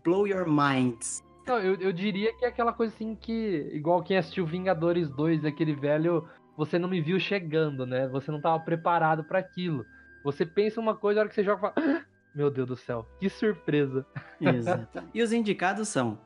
blow 0.09 0.27
your 0.27 0.47
minds. 0.49 1.23
Não, 1.47 1.59
eu, 1.59 1.75
eu 1.75 1.93
diria 1.93 2.35
que 2.35 2.45
é 2.45 2.49
aquela 2.49 2.73
coisa 2.73 2.95
assim 2.95 3.15
que, 3.15 3.71
igual 3.73 4.03
quem 4.03 4.17
assistiu 4.17 4.47
Vingadores 4.47 5.11
2, 5.11 5.45
aquele 5.45 5.75
velho, 5.75 6.27
você 6.57 6.79
não 6.79 6.89
me 6.89 7.01
viu 7.01 7.21
chegando, 7.21 7.85
né? 7.85 8.09
Você 8.09 8.31
não 8.31 8.41
tava 8.41 8.59
preparado 8.61 9.23
pra 9.25 9.39
aquilo. 9.39 9.85
Você 10.25 10.47
pensa 10.47 10.81
uma 10.81 10.95
coisa, 10.95 11.21
a 11.21 11.23
hora 11.23 11.29
que 11.29 11.35
você 11.35 11.45
joga, 11.45 11.61
fala, 11.61 11.75
"Ah, 11.77 12.05
meu 12.35 12.51
Deus 12.51 12.69
do 12.69 12.77
céu, 12.77 13.07
que 13.21 13.29
surpresa. 13.29 14.07
Exato. 14.41 15.03
e 15.13 15.23
os 15.23 15.33
indicados 15.33 15.89
são 15.89 16.19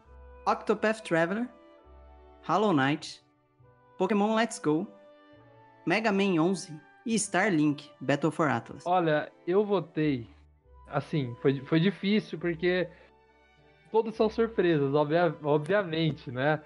Octopath 0.47 1.01
Traveler, 1.03 1.49
Hollow 2.47 2.73
Knight, 2.73 3.23
Pokémon 3.99 4.35
Let's 4.35 4.61
Go, 4.61 4.87
Mega 5.87 6.13
Man 6.13 6.41
11 6.41 6.81
e 7.05 7.15
Starlink 7.17 7.91
Battle 8.01 8.31
for 8.31 8.49
Atlas. 8.49 8.87
Olha, 8.87 9.31
eu 9.47 9.65
votei, 9.65 10.29
assim, 10.89 11.35
foi, 11.43 11.61
foi 11.61 11.81
difícil 11.81 12.39
porque 12.39 12.89
todos 13.93 14.15
são 14.17 14.29
surpresas, 14.29 14.95
obvia- 14.95 15.37
obviamente, 15.45 16.31
né? 16.31 16.61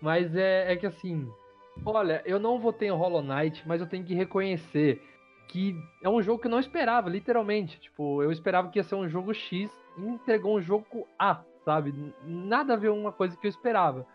Mas 0.00 0.34
é, 0.34 0.72
é 0.72 0.76
que 0.76 0.84
assim, 0.84 1.26
olha, 1.86 2.20
eu 2.26 2.38
não 2.40 2.58
votei 2.58 2.88
em 2.88 2.92
Hollow 2.92 3.22
Knight, 3.22 3.62
mas 3.66 3.80
eu 3.80 3.86
tenho 3.86 4.04
que 4.04 4.14
reconhecer 4.14 5.00
que 5.48 5.76
é 6.02 6.08
um 6.08 6.20
jogo 6.22 6.40
que 6.40 6.48
eu 6.48 6.50
não 6.50 6.58
esperava, 6.58 7.08
literalmente. 7.08 7.78
Tipo, 7.78 8.22
eu 8.22 8.32
esperava 8.32 8.68
que 8.68 8.78
ia 8.78 8.82
ser 8.82 8.96
um 8.96 9.08
jogo 9.08 9.32
X 9.32 9.70
e 9.96 10.00
entregou 10.00 10.56
um 10.56 10.62
jogo 10.62 11.06
A, 11.18 11.42
sabe? 11.64 11.94
Nada 12.24 12.72
a 12.74 12.76
ver 12.76 12.88
uma 12.88 13.12
coisa 13.12 13.36
que 13.36 13.46
eu 13.46 13.50
esperava. 13.50 14.06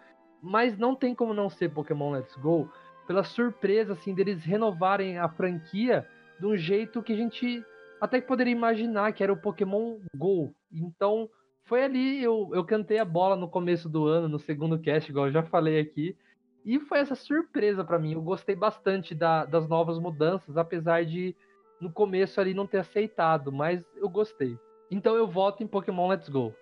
Mas 0.42 0.78
não 0.78 0.96
tem 0.96 1.16
como 1.16 1.34
não 1.34 1.50
ser 1.50 1.70
Pokémon 1.70 2.12
Let's 2.12 2.36
Go 2.36 2.70
pela 3.08 3.24
surpresa, 3.24 3.94
assim, 3.94 4.14
deles 4.14 4.44
renovarem 4.44 5.18
a 5.18 5.30
franquia 5.30 6.06
de 6.40 6.46
um 6.46 6.58
jeito 6.58 7.02
que 7.02 7.14
a 7.14 7.16
gente 7.16 7.64
até 8.02 8.20
poderia 8.20 8.52
imaginar 8.52 9.14
que 9.14 9.24
era 9.24 9.32
o 9.32 9.42
Pokémon 9.42 9.98
Go. 10.16 10.54
Então, 10.72 11.30
foi 11.68 11.84
ali, 11.84 12.24
eu, 12.24 12.50
eu 12.54 12.64
cantei 12.66 12.98
a 12.98 13.06
bola 13.06 13.36
no 13.36 13.50
começo 13.50 13.88
do 13.90 14.08
ano, 14.08 14.28
no 14.28 14.40
segundo 14.40 14.80
cast, 14.80 15.10
igual 15.10 15.28
eu 15.28 15.34
já 15.34 15.44
falei 15.44 15.80
aqui. 15.80 16.18
E 16.66 16.80
foi 16.80 17.00
essa 17.00 17.14
surpresa 17.14 17.84
pra 17.84 18.00
mim. 18.00 18.14
Eu 18.14 18.22
gostei 18.22 18.56
bastante 18.56 19.14
da- 19.14 19.46
das 19.46 19.68
novas 19.68 20.00
mudanças, 20.00 20.58
apesar 20.58 21.06
de 21.06 21.36
no 21.80 21.92
começo 21.92 22.42
ali 22.42 22.54
não 22.54 22.66
ter 22.66 22.80
aceitado, 22.80 23.52
mas 23.52 23.84
eu 23.96 24.10
gostei. 24.10 24.58
Então 24.90 25.16
eu 25.16 25.28
voto 25.28 25.62
em 25.62 25.68
Pokémon 25.68 26.08
Let's 26.08 26.30
Go. 26.30 26.54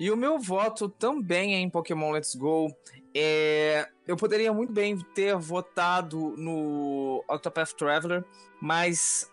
E 0.00 0.10
o 0.10 0.16
meu 0.16 0.38
voto 0.38 0.88
também 0.88 1.54
é 1.54 1.58
em 1.58 1.68
Pokémon 1.68 2.10
Let's 2.10 2.34
Go. 2.34 2.74
É, 3.14 3.86
eu 4.06 4.16
poderia 4.16 4.52
muito 4.52 4.72
bem 4.72 4.98
ter 5.14 5.36
votado 5.36 6.34
no 6.38 7.22
Octopath 7.28 7.74
Traveler, 7.74 8.24
mas 8.60 9.30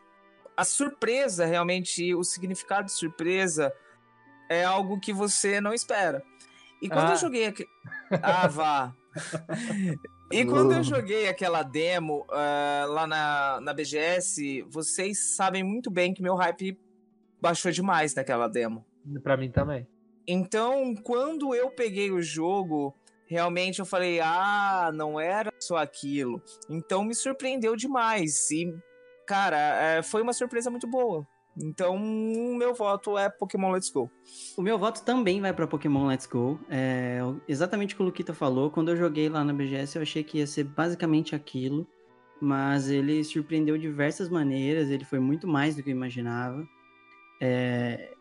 a 0.58 0.66
surpresa, 0.66 1.46
realmente, 1.46 2.14
o 2.14 2.24
significado 2.24 2.88
de 2.88 2.92
surpresa 2.92 3.74
é 4.50 4.64
algo 4.64 5.00
que 5.00 5.14
você 5.14 5.60
não 5.62 5.74
espera. 5.74 6.24
E 6.82 6.88
quando 6.88 7.10
Ah. 7.10 7.14
eu 7.14 7.18
joguei 7.18 7.46
aqui. 7.48 7.66
Ah, 8.22 8.48
vá! 8.48 8.96
e 10.32 10.46
quando 10.46 10.74
eu 10.74 10.84
joguei 10.84 11.28
aquela 11.28 11.64
demo 11.64 12.26
ah, 12.30 12.86
lá 12.88 13.08
na, 13.08 13.60
na 13.62 13.74
BGS, 13.74 14.64
vocês 14.70 15.36
sabem 15.36 15.64
muito 15.64 15.90
bem 15.90 16.14
que 16.14 16.22
meu 16.22 16.36
hype 16.36 16.80
baixou 17.42 17.72
demais 17.72 18.14
naquela 18.14 18.48
demo. 18.48 18.86
Pra 19.24 19.38
mim 19.38 19.50
também. 19.50 19.88
Então, 20.28 20.94
quando 20.96 21.56
eu 21.56 21.72
peguei 21.72 22.12
o 22.12 22.22
jogo, 22.22 22.94
realmente 23.26 23.80
eu 23.80 23.86
falei: 23.86 24.20
ah, 24.20 24.92
não 24.94 25.20
era 25.20 25.52
só 25.60 25.78
aquilo. 25.78 26.42
Então 26.70 27.04
me 27.04 27.16
surpreendeu 27.16 27.76
demais. 27.76 28.52
E, 28.52 28.74
cara, 29.26 29.58
é, 29.58 30.04
foi 30.04 30.22
uma 30.22 30.34
surpresa 30.34 30.70
muito 30.70 30.86
boa. 30.88 31.26
Então, 31.60 31.96
o 31.96 32.56
meu 32.56 32.74
voto 32.74 33.18
é 33.18 33.30
Pokémon 33.30 33.72
Let's 33.72 33.90
Go. 33.90 34.10
O 34.56 34.62
meu 34.62 34.78
voto 34.78 35.04
também 35.04 35.42
vai 35.42 35.54
pra 35.54 35.68
Pokémon 35.68 36.08
Let's 36.08 36.28
Go. 36.28 36.60
É, 36.70 37.20
exatamente 37.48 37.94
o 37.94 37.98
que 37.98 38.04
o 38.04 38.06
Luquita 38.06 38.34
falou. 38.34 38.70
Quando 38.70 38.90
eu 38.90 38.98
joguei 38.98 39.28
lá 39.28 39.44
na 39.44 39.54
BGS, 39.54 39.96
eu 39.96 40.02
achei 40.04 40.24
que 40.24 40.38
ia 40.38 40.48
ser 40.48 40.66
basicamente 40.66 41.36
aquilo. 41.36 41.88
Mas 42.40 42.90
ele 42.90 43.24
surpreendeu 43.24 43.76
de 43.76 43.82
diversas 43.82 44.30
maneiras. 44.30 44.90
Ele 44.90 45.04
foi 45.04 45.20
muito 45.20 45.48
mais 45.48 45.76
do 45.76 45.82
que 45.82 45.90
eu 45.90 45.96
imaginava. 45.96 46.68
É, 47.42 48.14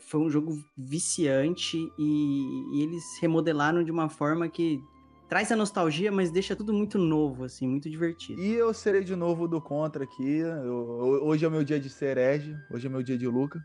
foi 0.00 0.20
um 0.20 0.30
jogo 0.30 0.62
viciante 0.76 1.76
e, 1.98 2.76
e 2.76 2.82
eles 2.82 3.04
remodelaram 3.20 3.82
de 3.82 3.90
uma 3.90 4.08
forma 4.08 4.48
que 4.48 4.82
traz 5.30 5.50
a 5.52 5.56
nostalgia, 5.56 6.10
mas 6.10 6.32
deixa 6.32 6.56
tudo 6.56 6.74
muito 6.74 6.98
novo, 6.98 7.44
assim, 7.44 7.66
muito 7.68 7.88
divertido. 7.88 8.40
E 8.42 8.52
eu 8.52 8.74
serei 8.74 9.04
de 9.04 9.14
novo 9.14 9.46
do 9.46 9.60
contra 9.60 10.02
aqui. 10.02 10.38
Eu- 10.38 11.20
hoje 11.22 11.44
é 11.44 11.48
o 11.48 11.50
meu 11.50 11.62
dia 11.62 11.78
de 11.78 11.88
ser 11.88 12.18
herege, 12.18 12.58
hoje 12.68 12.88
é 12.88 12.90
meu 12.90 13.00
dia 13.00 13.16
de 13.16 13.28
Luca. 13.28 13.64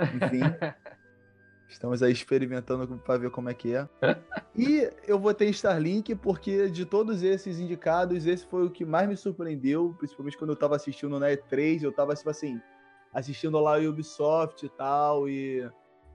Enfim. 0.00 0.40
Estamos 1.68 2.02
aí 2.02 2.12
experimentando 2.12 2.98
pra 2.98 3.16
ver 3.16 3.30
como 3.30 3.48
é 3.48 3.54
que 3.54 3.72
é. 3.72 3.88
E 4.58 4.90
eu 5.06 5.18
votei 5.18 5.48
em 5.48 5.50
Starlink 5.50 6.14
porque 6.16 6.70
de 6.70 6.84
todos 6.86 7.22
esses 7.22 7.60
indicados, 7.60 8.26
esse 8.26 8.44
foi 8.46 8.64
o 8.64 8.70
que 8.70 8.84
mais 8.86 9.08
me 9.08 9.16
surpreendeu, 9.16 9.94
principalmente 9.98 10.36
quando 10.38 10.50
eu 10.50 10.56
tava 10.56 10.74
assistindo 10.74 11.20
na 11.20 11.30
E3, 11.30 11.82
eu 11.82 11.92
tava 11.92 12.14
tipo 12.14 12.30
assim, 12.30 12.60
assistindo 13.12 13.60
lá 13.60 13.78
o 13.78 13.88
Ubisoft 13.90 14.64
e 14.64 14.68
tal, 14.70 15.28
e 15.28 15.62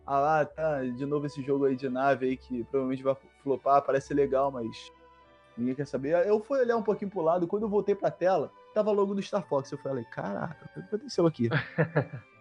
ah 0.08 0.20
lá, 0.20 0.46
tá, 0.46 0.84
de 0.84 1.06
novo 1.06 1.28
esse 1.28 1.42
jogo 1.44 1.66
aí 1.66 1.76
de 1.76 1.88
nave 1.88 2.26
aí 2.26 2.36
que 2.36 2.64
provavelmente 2.64 3.04
vai 3.04 3.16
flopar, 3.42 3.82
parece 3.82 4.14
legal, 4.14 4.52
mas 4.52 4.92
ninguém 5.58 5.76
quer 5.76 5.86
saber. 5.86 6.26
Eu 6.28 6.40
fui 6.40 6.60
olhar 6.60 6.78
um 6.78 6.84
pouquinho 6.84 7.12
pro 7.12 7.22
lado, 7.22 7.48
quando 7.48 7.64
eu 7.64 7.70
voltei 7.70 7.96
pra 7.96 8.12
tela, 8.12 8.52
tava 8.74 8.92
logo 8.92 9.14
do 9.14 9.22
Star 9.22 9.46
Fox. 9.48 9.72
Eu 9.72 9.78
falei, 9.78 10.06
caraca, 10.06 10.66
o 10.66 10.74
que 10.74 10.80
aconteceu 10.80 11.26
aqui? 11.26 11.50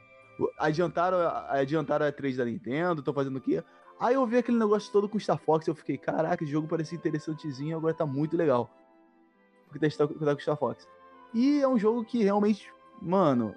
adiantaram, 0.59 1.19
adiantaram 1.49 2.07
a 2.07 2.13
3 2.13 2.37
da 2.37 2.45
Nintendo, 2.45 3.03
tô 3.03 3.13
fazendo 3.13 3.37
o 3.37 3.41
quê? 3.41 3.63
Aí 3.99 4.15
eu 4.15 4.27
vi 4.27 4.39
aquele 4.39 4.59
negócio 4.59 4.91
todo 4.91 5.09
com 5.09 5.19
o 5.19 5.21
Star 5.21 5.39
Fox, 5.39 5.67
eu 5.67 5.75
fiquei, 5.75 5.99
caraca, 5.99 6.43
esse 6.43 6.51
jogo 6.51 6.67
parecia 6.67 6.97
interessantezinho, 6.97 7.77
agora 7.77 7.93
tá 7.93 8.07
muito 8.07 8.37
legal. 8.37 8.71
Porque 9.69 9.89
tá, 9.89 10.07
tá 10.07 10.09
com 10.09 10.25
o 10.25 10.41
Star 10.41 10.57
Fox. 10.57 10.89
E 11.35 11.61
é 11.61 11.69
um 11.69 11.79
jogo 11.79 12.05
que 12.05 12.23
realmente, 12.23 12.73
mano, 13.01 13.55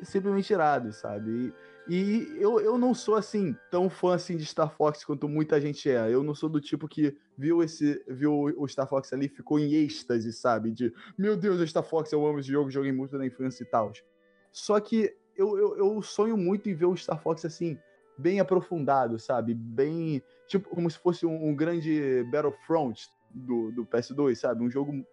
é 0.00 0.04
simplesmente 0.04 0.52
irado, 0.52 0.92
sabe? 0.92 1.30
E, 1.30 1.54
e 1.88 2.36
eu, 2.38 2.60
eu 2.60 2.78
não 2.78 2.94
sou 2.94 3.14
assim, 3.14 3.54
tão 3.70 3.90
fã 3.90 4.14
assim 4.14 4.36
de 4.36 4.46
Star 4.46 4.74
Fox 4.74 5.04
quanto 5.04 5.28
muita 5.28 5.60
gente 5.60 5.90
é. 5.90 6.12
Eu 6.12 6.22
não 6.22 6.34
sou 6.34 6.48
do 6.48 6.60
tipo 6.60 6.88
que 6.88 7.14
viu 7.36 7.62
esse 7.62 8.02
viu 8.08 8.32
o 8.56 8.66
Star 8.66 8.88
Fox 8.88 9.12
ali 9.12 9.28
ficou 9.28 9.58
em 9.58 9.74
êxtase, 9.74 10.32
sabe? 10.32 10.70
De, 10.70 10.92
meu 11.16 11.36
Deus, 11.36 11.60
o 11.60 11.66
Star 11.66 11.82
Fox, 11.82 12.10
eu 12.12 12.26
amo 12.26 12.38
esse 12.38 12.50
jogo, 12.50 12.70
joguei 12.70 12.92
muito 12.92 13.18
na 13.18 13.26
infância 13.26 13.62
e 13.62 13.66
tal. 13.66 13.92
Só 14.50 14.80
que 14.80 15.14
eu, 15.36 15.58
eu, 15.58 15.76
eu 15.76 16.02
sonho 16.02 16.36
muito 16.36 16.68
em 16.68 16.74
ver 16.74 16.86
o 16.86 16.96
Star 16.96 17.20
Fox 17.20 17.44
assim, 17.44 17.78
bem 18.16 18.40
aprofundado, 18.40 19.18
sabe? 19.18 19.54
Bem. 19.54 20.22
Tipo, 20.46 20.70
como 20.70 20.90
se 20.90 20.98
fosse 20.98 21.26
um, 21.26 21.48
um 21.48 21.54
grande 21.54 22.24
Battlefront 22.30 23.08
do, 23.30 23.72
do 23.72 23.84
PS2, 23.84 24.36
sabe? 24.36 24.62
Um 24.62 24.70
jogo 24.70 25.04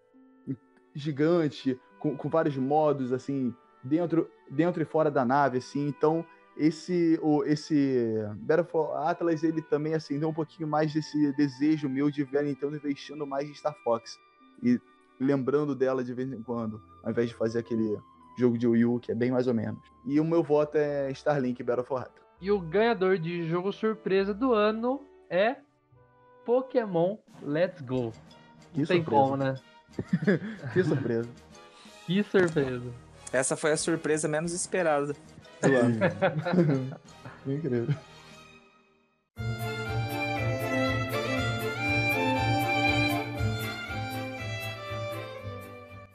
gigante, 0.93 1.79
com, 1.99 2.15
com 2.15 2.29
vários 2.29 2.55
modos, 2.57 3.11
assim, 3.11 3.53
dentro, 3.83 4.29
dentro 4.49 4.81
e 4.81 4.85
fora 4.85 5.09
da 5.09 5.25
nave, 5.25 5.57
assim. 5.57 5.87
Então, 5.87 6.25
esse, 6.61 7.19
o, 7.23 7.43
esse 7.43 8.23
Battlefront 8.35 8.91
Atlas, 8.93 9.41
ele 9.41 9.63
também 9.63 9.95
acendeu 9.95 10.29
um 10.29 10.33
pouquinho 10.33 10.69
mais 10.69 10.93
desse 10.93 11.33
desejo 11.33 11.89
meu 11.89 12.11
de 12.11 12.23
ver 12.23 12.37
a 12.37 12.43
Nintendo 12.43 12.75
investindo 12.75 13.25
mais 13.25 13.49
em 13.49 13.53
Star 13.55 13.75
Fox. 13.83 14.19
E 14.61 14.79
lembrando 15.19 15.73
dela 15.73 16.03
de 16.03 16.13
vez 16.13 16.31
em 16.31 16.43
quando, 16.43 16.79
ao 17.03 17.09
invés 17.09 17.29
de 17.29 17.35
fazer 17.35 17.59
aquele 17.59 17.97
jogo 18.37 18.59
de 18.59 18.67
Wii 18.67 18.85
U, 18.85 18.99
que 18.99 19.11
é 19.11 19.15
bem 19.15 19.31
mais 19.31 19.47
ou 19.47 19.55
menos. 19.55 19.81
E 20.05 20.19
o 20.19 20.23
meu 20.23 20.43
voto 20.43 20.77
é 20.77 21.09
Starlink 21.11 21.63
Battle 21.63 21.83
for 21.83 22.01
Atlas. 22.01 22.23
E 22.39 22.51
o 22.51 22.59
ganhador 22.59 23.17
de 23.17 23.47
jogo 23.47 23.71
surpresa 23.71 24.31
do 24.31 24.53
ano 24.53 25.01
é 25.31 25.55
Pokémon 26.45 27.17
Let's 27.41 27.81
Go. 27.81 28.11
Que 28.71 28.81
Não 28.81 28.85
tem 28.85 29.03
surpresa. 29.03 29.09
como, 29.09 29.35
né? 29.35 29.55
Que 30.73 30.83
surpresa. 30.83 31.29
Que 32.05 32.23
surpresa. 32.23 32.91
Essa 33.31 33.55
foi 33.55 33.71
a 33.71 33.77
surpresa 33.77 34.27
menos 34.27 34.53
esperada. 34.53 35.15
Do 35.61 35.75
ano. 35.75 36.97
Incrível. 37.47 37.87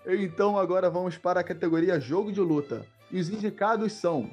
Então 0.07 0.57
agora 0.57 0.89
vamos 0.89 1.19
para 1.19 1.41
a 1.41 1.45
categoria 1.45 1.99
Jogo 1.99 2.33
de 2.33 2.41
Luta. 2.41 2.87
E 3.11 3.19
os 3.21 3.29
indicados 3.29 3.93
são 3.93 4.31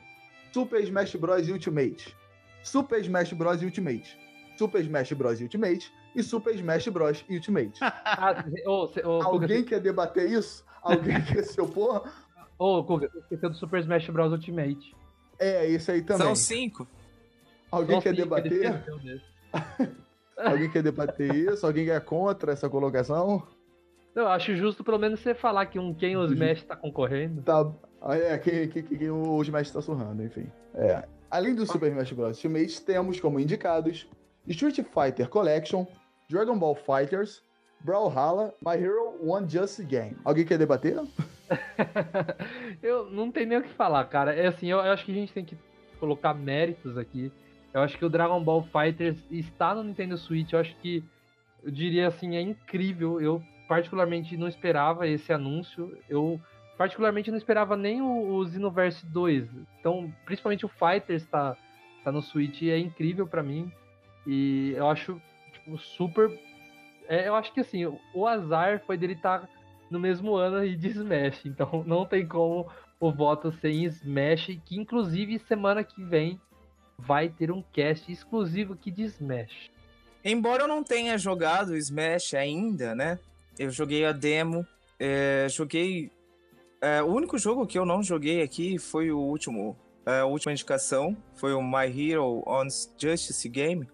Super 0.52 0.82
Smash 0.84 1.16
Bros. 1.16 1.50
Ultimate, 1.50 2.16
Super 2.64 3.00
Smash 3.02 3.34
Bros. 3.34 3.62
Ultimate, 3.62 4.18
Super 4.58 4.82
Smash 4.82 5.14
Bros. 5.14 5.42
Ultimate 5.42 5.92
e 6.16 6.22
Super 6.24 6.56
Smash 6.56 6.88
Bros. 6.90 7.26
Ultimate. 7.30 7.80
Ah, 8.06 8.44
ô, 8.68 8.88
cê- 8.88 9.02
ô, 9.02 9.20
Kuga, 9.20 9.26
Alguém 9.26 9.64
quer 9.64 9.80
debater 9.80 10.30
isso? 10.30 10.64
Alguém 10.82 11.20
quer 11.24 11.44
se 11.44 11.60
opor? 11.60 12.08
ô, 12.60 12.84
Kuga, 12.84 13.10
você 13.10 13.20
esqueceu 13.20 13.50
do 13.50 13.56
Super 13.56 13.80
Smash 13.82 14.10
Bros. 14.10 14.32
Ultimate. 14.32 14.96
É, 15.44 15.68
isso 15.68 15.92
aí 15.92 16.02
também. 16.02 16.26
São 16.26 16.36
cinco. 16.36 16.88
Alguém 17.72 17.96
Só 17.96 18.02
quer 18.02 18.16
cinco, 18.16 18.22
debater? 18.24 18.84
Alguém 20.38 20.70
quer 20.70 20.84
debater 20.84 21.36
isso? 21.36 21.66
Alguém 21.66 21.90
é 21.90 22.00
contra 22.00 22.52
essa 22.54 22.70
colocação? 22.70 23.44
Não, 24.16 24.24
eu 24.24 24.30
acho 24.30 24.56
justo 24.56 24.84
pelo 24.84 25.00
menos 25.00 25.20
você 25.20 25.34
falar 25.34 25.66
que 25.66 25.80
um 25.80 25.94
quem 25.94 26.16
o 26.16 26.26
Smash 26.26 26.64
tá 26.64 26.76
concorrendo. 26.76 27.42
Tá. 27.42 27.72
ah, 28.02 28.16
É, 28.16 28.38
quem, 28.38 28.68
quem, 28.68 28.84
quem 28.84 29.10
o 29.10 29.42
Smash 29.42 29.72
tá 29.72 29.82
surrando, 29.82 30.24
enfim. 30.24 30.48
É. 30.76 31.04
Além 31.30 31.56
do 31.56 31.66
Super 31.66 31.90
Smash 31.90 32.12
Bros. 32.12 32.38
Ultimate, 32.38 32.82
temos 32.82 33.20
como 33.20 33.40
indicados 33.40 34.08
Street 34.48 34.80
Fighter 34.84 35.28
Collection, 35.30 35.86
Dragon 36.30 36.58
Ball 36.58 36.76
Fighters, 36.76 37.42
Brawlhalla, 37.82 38.54
My 38.62 38.76
Hero 38.76 39.18
One 39.22 39.50
Just 39.50 39.82
Game. 39.82 40.16
Alguém 40.24 40.46
quer 40.46 40.58
debater? 40.58 40.96
eu 42.82 43.10
não 43.12 43.32
tenho 43.32 43.48
nem 43.48 43.58
o 43.58 43.64
que 43.64 43.70
falar, 43.70 44.06
cara. 44.06 44.34
É 44.34 44.48
assim, 44.48 44.68
eu, 44.68 44.78
eu 44.80 44.92
acho 44.92 45.06
que 45.06 45.12
a 45.12 45.16
gente 45.16 45.34
tem 45.34 45.46
que 45.46 45.58
colocar 46.00 46.34
méritos 46.34 46.98
aqui. 46.98 47.32
Eu 47.74 47.82
acho 47.82 47.98
que 47.98 48.06
o 48.06 48.10
Dragon 48.10 48.42
Ball 48.44 48.64
Fighters 48.64 49.18
está 49.32 49.74
no 49.74 49.84
Nintendo 49.84 50.18
Switch. 50.18 50.54
Eu 50.54 50.60
acho 50.60 50.76
que, 50.78 51.04
eu 51.64 51.72
diria 51.72 52.08
assim, 52.08 52.36
é 52.36 52.42
incrível. 52.42 53.20
Eu 53.20 53.42
particularmente 53.68 54.38
não 54.38 54.48
esperava 54.48 55.08
esse 55.08 55.34
anúncio. 55.34 55.98
Eu 56.08 56.40
particularmente 56.78 57.32
não 57.32 57.38
esperava 57.38 57.76
nem 57.76 58.02
o, 58.02 58.36
o 58.36 58.48
Xenoverse 58.48 59.06
2. 59.06 59.48
Então, 59.80 60.12
principalmente 60.26 60.66
o 60.66 60.70
Fighters 60.70 61.26
tá, 61.28 61.58
tá 62.04 62.12
no 62.12 62.22
Switch 62.22 62.62
e 62.62 62.70
é 62.70 62.78
incrível 62.78 63.28
pra 63.28 63.44
mim. 63.44 63.72
E 64.26 64.74
eu 64.76 64.88
acho, 64.90 65.20
tipo, 65.52 65.78
super. 65.78 66.32
é, 67.08 67.28
eu 67.28 67.36
acho 67.36 67.52
que 67.54 67.60
assim, 67.60 67.86
o- 68.14 68.28
azar 68.28 68.82
foi 68.86 68.98
dele 68.98 69.14
estar 69.14 69.48
no 69.90 70.00
mesmo 70.00 70.36
ano 70.36 70.58
aí 70.58 70.76
de 70.76 70.90
Smash. 70.90 71.46
Então 71.46 71.84
não 71.88 72.06
tem 72.06 72.26
como 72.28 72.70
o 73.00 73.12
voto 73.12 73.52
ser 73.60 73.72
em 73.72 73.84
Smash, 73.86 74.48
que 74.66 74.80
inclusive 74.80 75.40
semana 75.40 75.84
que 75.84 76.04
vem 76.04 76.40
vai 76.98 77.28
ter 77.30 77.52
um 77.52 77.62
cast 77.74 78.12
exclusivo 78.12 78.74
aqui 78.74 78.90
de 78.92 79.04
Smash. 79.04 79.72
Embora 80.24 80.64
eu 80.64 80.68
não 80.68 80.84
tenha 80.84 81.18
jogado 81.18 81.76
Smash 81.76 82.34
ainda, 82.34 82.96
né? 82.96 83.20
Eu 83.60 83.70
joguei 83.70 84.06
a 84.06 84.12
demo, 84.14 84.66
é, 85.00 85.48
joguei. 85.50 86.10
é, 86.82 87.02
o 87.04 87.08
único 87.08 87.38
jogo 87.38 87.68
que 87.68 87.78
eu 87.78 87.86
não 87.86 88.02
joguei 88.02 88.42
aqui 88.42 88.78
foi 88.80 89.12
o 89.12 89.20
último. 89.20 89.76
é, 90.06 90.20
a 90.20 90.26
última 90.26 90.52
indicação 90.54 91.16
foi 91.36 91.54
o 91.54 91.62
My 91.62 91.88
Hero 91.88 92.42
on 92.48 92.68
Justice 92.98 93.48
Game. 93.50 93.88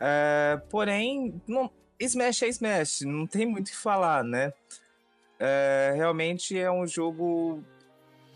É, 0.00 0.60
porém, 0.68 1.40
não- 1.46 1.70
Smash 2.00 2.42
é 2.42 2.48
Smash, 2.48 3.00
não 3.02 3.26
tem 3.26 3.46
muito 3.46 3.68
o 3.68 3.70
que 3.70 3.76
falar, 3.76 4.24
né? 4.24 4.52
É, 5.40 5.94
realmente 5.96 6.58
é 6.58 6.70
um 6.70 6.86
jogo 6.86 7.64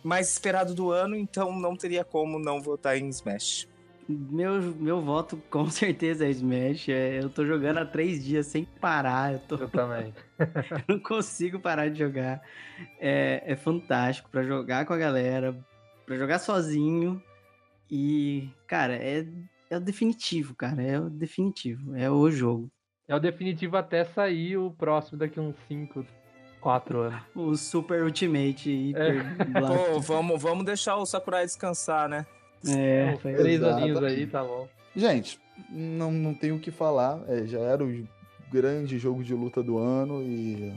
mais 0.03 0.31
esperado 0.31 0.75
do 0.75 0.91
ano, 0.91 1.15
então 1.15 1.55
não 1.55 1.77
teria 1.77 2.03
como 2.03 2.39
não 2.39 2.63
votar 2.63 2.97
em 2.97 3.09
Smash. 3.11 3.69
meu, 4.09 4.61
meu 4.61 5.03
voto 5.03 5.37
com 5.51 5.69
certeza 5.69 6.27
é 6.27 6.31
Smash. 6.31 6.89
É, 6.89 7.23
eu 7.23 7.29
tô 7.29 7.45
jogando 7.45 7.79
há 7.79 7.85
três 7.85 8.25
dias 8.25 8.47
sem 8.47 8.65
parar. 8.65 9.35
Eu, 9.35 9.39
tô... 9.41 9.57
Eu 9.57 9.69
também. 9.69 10.15
não 10.89 10.99
consigo 10.99 11.61
parar 11.61 11.91
de 11.91 11.99
jogar. 11.99 12.43
É, 12.99 13.43
é 13.45 13.55
fantástico 13.55 14.31
para 14.31 14.43
jogar 14.43 14.87
com 14.87 14.95
a 14.95 14.99
galera, 14.99 15.55
para 16.07 16.17
jogar 16.17 16.39
sozinho. 16.39 17.23
E, 17.91 18.49
cara, 18.67 18.95
é, 18.95 19.27
é 19.69 19.77
o 19.77 19.81
definitivo, 19.81 20.55
cara. 20.55 20.83
É 20.83 20.99
o 20.99 21.11
definitivo. 21.11 21.95
É 21.95 22.11
o 22.11 22.31
jogo. 22.31 22.71
É 23.07 23.15
o 23.15 23.21
definitivo 23.21 23.77
até 23.77 24.05
sair 24.07 24.57
o 24.57 24.71
próximo 24.71 25.19
daqui 25.19 25.39
uns 25.39 25.55
5, 25.69 26.07
4 26.65 26.99
anos. 26.99 27.23
O 27.35 27.55
Super 27.57 28.03
Ultimate 28.05 28.93
Hyper 28.93 29.37
Pô, 29.37 29.45
Blast. 29.61 30.07
vamos, 30.09 30.43
vamos 30.43 30.65
deixar 30.65 30.97
o 30.97 31.05
Sakurai 31.05 31.45
descansar, 31.45 32.09
né? 32.09 32.25
É, 32.67 33.15
três 33.21 33.63
aninhos 33.63 34.03
aí, 34.03 34.27
tá 34.27 34.43
bom. 34.43 34.67
Gente, 34.97 35.39
não, 35.69 36.11
não 36.11 36.33
tenho 36.33 36.57
o 36.57 36.59
que 36.59 36.71
falar. 36.71 37.23
é, 37.29 37.47
já 37.47 37.59
era 37.61 37.85
o 37.85 38.09
grande 38.51 38.99
jogo 38.99 39.23
de 39.23 39.35
luta 39.35 39.63
do 39.63 39.77
ano 39.77 40.23
e. 40.23 40.73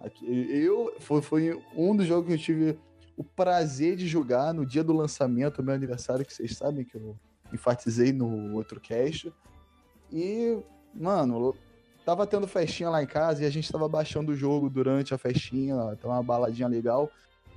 aqui- 0.00 0.26
eu 0.26 0.92
foi, 0.98 1.22
foi 1.22 1.62
um 1.76 1.94
dos 1.94 2.06
jogos 2.06 2.26
que 2.26 2.32
eu 2.34 2.38
tive 2.38 2.78
o 3.16 3.22
prazer 3.22 3.94
de 3.94 4.08
jogar 4.08 4.52
no 4.52 4.66
dia 4.66 4.82
do 4.82 4.92
lançamento, 4.92 5.62
meu 5.62 5.72
aniversário, 5.74 6.26
que 6.26 6.34
vocês 6.34 6.56
sabem 6.56 6.84
que 6.84 6.96
eu 6.96 7.16
enfatizei 7.52 8.12
no 8.12 8.54
outro 8.56 8.80
cast. 8.80 9.32
E, 10.12 10.58
mano, 10.92 11.54
tava 12.06 12.24
tendo 12.24 12.46
festinha 12.46 12.88
lá 12.88 13.02
em 13.02 13.06
casa 13.06 13.42
e 13.42 13.46
a 13.46 13.50
gente 13.50 13.70
tava 13.70 13.88
baixando 13.88 14.30
o 14.30 14.36
jogo 14.36 14.70
durante 14.70 15.12
a 15.12 15.18
festinha, 15.18 15.74
tava 16.00 16.14
uma 16.14 16.22
baladinha 16.22 16.68
legal. 16.68 17.10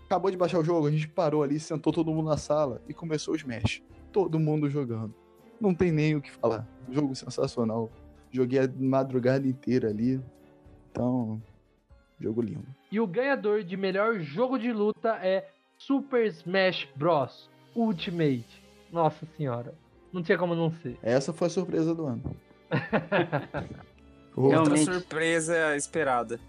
Acabou 0.08 0.32
de 0.32 0.38
baixar 0.38 0.58
o 0.58 0.64
jogo, 0.64 0.88
a 0.88 0.92
gente 0.92 1.08
parou 1.08 1.44
ali, 1.44 1.60
sentou 1.60 1.94
todo 1.94 2.12
mundo 2.12 2.28
na 2.28 2.36
sala 2.38 2.82
e 2.90 2.94
começou 2.94 3.36
o 3.36 3.38
Smash. 3.38 3.84
Todo 4.12 4.40
mundo 4.40 4.68
jogando. 4.68 5.14
Não 5.62 5.76
tem 5.76 5.92
nem 5.92 6.16
o 6.16 6.22
que 6.22 6.32
falar. 6.32 6.68
Jogo 6.92 7.14
sensacional. 7.14 7.92
Joguei 8.32 8.62
a 8.62 8.70
madrugada 8.76 9.48
inteira 9.48 9.90
ali. 9.90 10.20
Então, 10.92 11.40
jogo 12.20 12.42
lindo. 12.42 12.66
E 12.92 13.00
o 13.00 13.06
ganhador 13.06 13.64
de 13.64 13.78
melhor 13.78 14.20
jogo 14.20 14.58
de 14.58 14.74
luta 14.74 15.20
é 15.22 15.48
Super 15.78 16.26
Smash 16.26 16.88
Bros. 16.96 17.48
Ultimate. 17.76 18.64
Nossa 18.92 19.28
senhora. 19.38 19.76
Não 20.12 20.24
tinha 20.24 20.40
como 20.40 20.56
não 20.56 20.72
ser. 20.72 20.98
Essa 21.04 21.32
foi 21.32 21.46
a 21.46 21.52
surpresa 21.52 21.94
do 21.94 22.08
ano. 22.08 22.36
Realmente. 24.48 24.80
Outra 24.80 24.94
surpresa 24.94 25.76
esperada. 25.76 26.40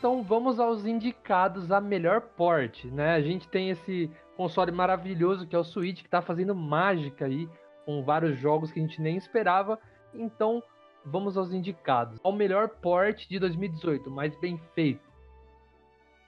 Então 0.00 0.22
vamos 0.22 0.58
aos 0.58 0.86
indicados 0.86 1.70
a 1.70 1.78
melhor 1.78 2.22
porte, 2.22 2.86
né? 2.86 3.12
A 3.12 3.20
gente 3.20 3.46
tem 3.46 3.68
esse 3.68 4.10
console 4.40 4.72
maravilhoso 4.72 5.46
que 5.46 5.54
é 5.54 5.58
o 5.58 5.62
Switch, 5.62 6.02
que 6.02 6.08
tá 6.08 6.22
fazendo 6.22 6.54
mágica 6.54 7.26
aí, 7.26 7.46
com 7.84 8.02
vários 8.02 8.38
jogos 8.38 8.72
que 8.72 8.80
a 8.80 8.82
gente 8.82 8.98
nem 9.02 9.18
esperava. 9.18 9.78
Então 10.14 10.62
vamos 11.04 11.36
aos 11.36 11.52
indicados. 11.52 12.18
Ao 12.24 12.32
melhor 12.32 12.70
porte 12.70 13.28
de 13.28 13.38
2018, 13.38 14.10
mais 14.10 14.34
bem 14.40 14.58
feito. 14.74 15.06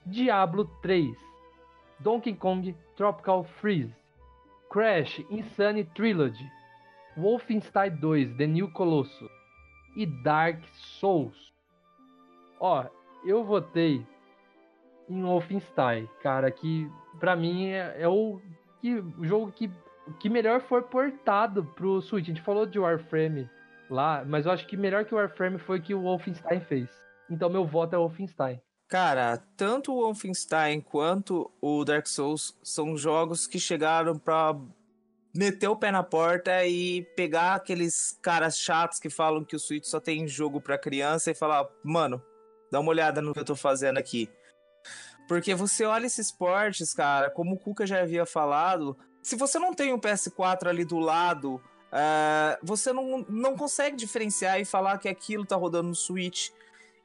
Diablo 0.04 0.66
3, 0.82 1.16
Donkey 2.00 2.34
Kong 2.34 2.76
Tropical 2.96 3.44
Freeze, 3.44 3.96
Crash 4.68 5.24
Insane 5.30 5.84
Trilogy, 5.94 6.46
Wolfenstein 7.16 7.96
2 7.96 8.36
The 8.36 8.46
New 8.46 8.70
Colossus 8.72 9.30
e 9.96 10.04
Dark 10.04 10.62
Souls. 10.74 11.50
Ó, 12.60 12.84
eu 13.24 13.42
votei 13.42 14.06
em 15.08 15.22
Wolfenstein, 15.22 16.08
cara, 16.22 16.50
que 16.50 16.90
pra 17.18 17.36
mim 17.36 17.68
é, 17.68 17.96
é 18.02 18.08
o, 18.08 18.40
que, 18.80 19.02
jogo 19.22 19.52
que, 19.52 19.70
que 20.18 20.28
melhor 20.28 20.60
foi 20.60 20.82
portado 20.82 21.64
pro 21.64 22.00
Switch. 22.00 22.24
A 22.24 22.28
gente 22.28 22.42
falou 22.42 22.66
de 22.66 22.78
Warframe 22.78 23.48
lá, 23.88 24.24
mas 24.26 24.46
eu 24.46 24.52
acho 24.52 24.66
que 24.66 24.76
melhor 24.76 25.04
que 25.04 25.14
o 25.14 25.18
Warframe 25.18 25.58
foi 25.58 25.78
o 25.78 25.82
que 25.82 25.94
o 25.94 26.02
Wolfenstein 26.02 26.60
fez. 26.60 26.90
Então 27.30 27.48
meu 27.48 27.64
voto 27.64 27.94
é 27.94 27.98
Wolfenstein. 27.98 28.60
Cara, 28.88 29.38
tanto 29.56 29.92
o 29.92 30.02
Wolfenstein 30.02 30.80
quanto 30.80 31.50
o 31.62 31.82
Dark 31.84 32.06
Souls 32.06 32.58
são 32.62 32.96
jogos 32.96 33.46
que 33.46 33.58
chegaram 33.58 34.18
pra 34.18 34.54
meter 35.34 35.68
o 35.68 35.76
pé 35.76 35.90
na 35.90 36.02
porta 36.02 36.66
e 36.66 37.02
pegar 37.16 37.54
aqueles 37.54 38.18
caras 38.20 38.58
chatos 38.58 38.98
que 38.98 39.08
falam 39.08 39.44
que 39.44 39.56
o 39.56 39.58
Switch 39.58 39.86
só 39.86 39.98
tem 39.98 40.28
jogo 40.28 40.60
pra 40.60 40.76
criança 40.76 41.30
e 41.30 41.34
falar, 41.34 41.66
mano, 41.82 42.22
dá 42.70 42.80
uma 42.80 42.90
olhada 42.90 43.22
no 43.22 43.32
que 43.32 43.40
eu 43.40 43.44
tô 43.44 43.56
fazendo 43.56 43.96
aqui. 43.96 44.28
Porque 45.28 45.54
você 45.54 45.84
olha 45.84 46.06
esses 46.06 46.30
portes, 46.30 46.92
cara, 46.92 47.30
como 47.30 47.54
o 47.54 47.58
Kuka 47.58 47.86
já 47.86 48.00
havia 48.00 48.26
falado, 48.26 48.96
se 49.22 49.36
você 49.36 49.58
não 49.58 49.72
tem 49.72 49.92
um 49.92 49.98
PS4 49.98 50.68
ali 50.68 50.84
do 50.84 50.98
lado, 50.98 51.60
ah, 51.92 52.58
você 52.62 52.92
não, 52.92 53.24
não 53.28 53.56
consegue 53.56 53.96
diferenciar 53.96 54.60
e 54.60 54.64
falar 54.64 54.98
que 54.98 55.08
aquilo 55.08 55.46
tá 55.46 55.56
rodando 55.56 55.88
no 55.88 55.94
Switch. 55.94 56.50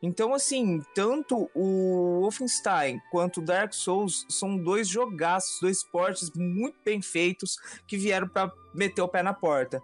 Então, 0.01 0.33
assim, 0.33 0.81
tanto 0.93 1.49
o 1.55 2.21
Wolfenstein 2.21 3.01
quanto 3.11 3.41
o 3.41 3.43
Dark 3.43 3.73
Souls 3.73 4.25
são 4.29 4.55
dois 4.55 4.87
jogaços, 4.87 5.59
dois 5.59 5.83
portes 5.83 6.31
muito 6.35 6.77
bem 6.85 7.01
feitos 7.01 7.57
que 7.87 7.97
vieram 7.97 8.27
pra 8.27 8.51
meter 8.73 9.01
o 9.01 9.07
pé 9.07 9.23
na 9.23 9.33
porta. 9.33 9.81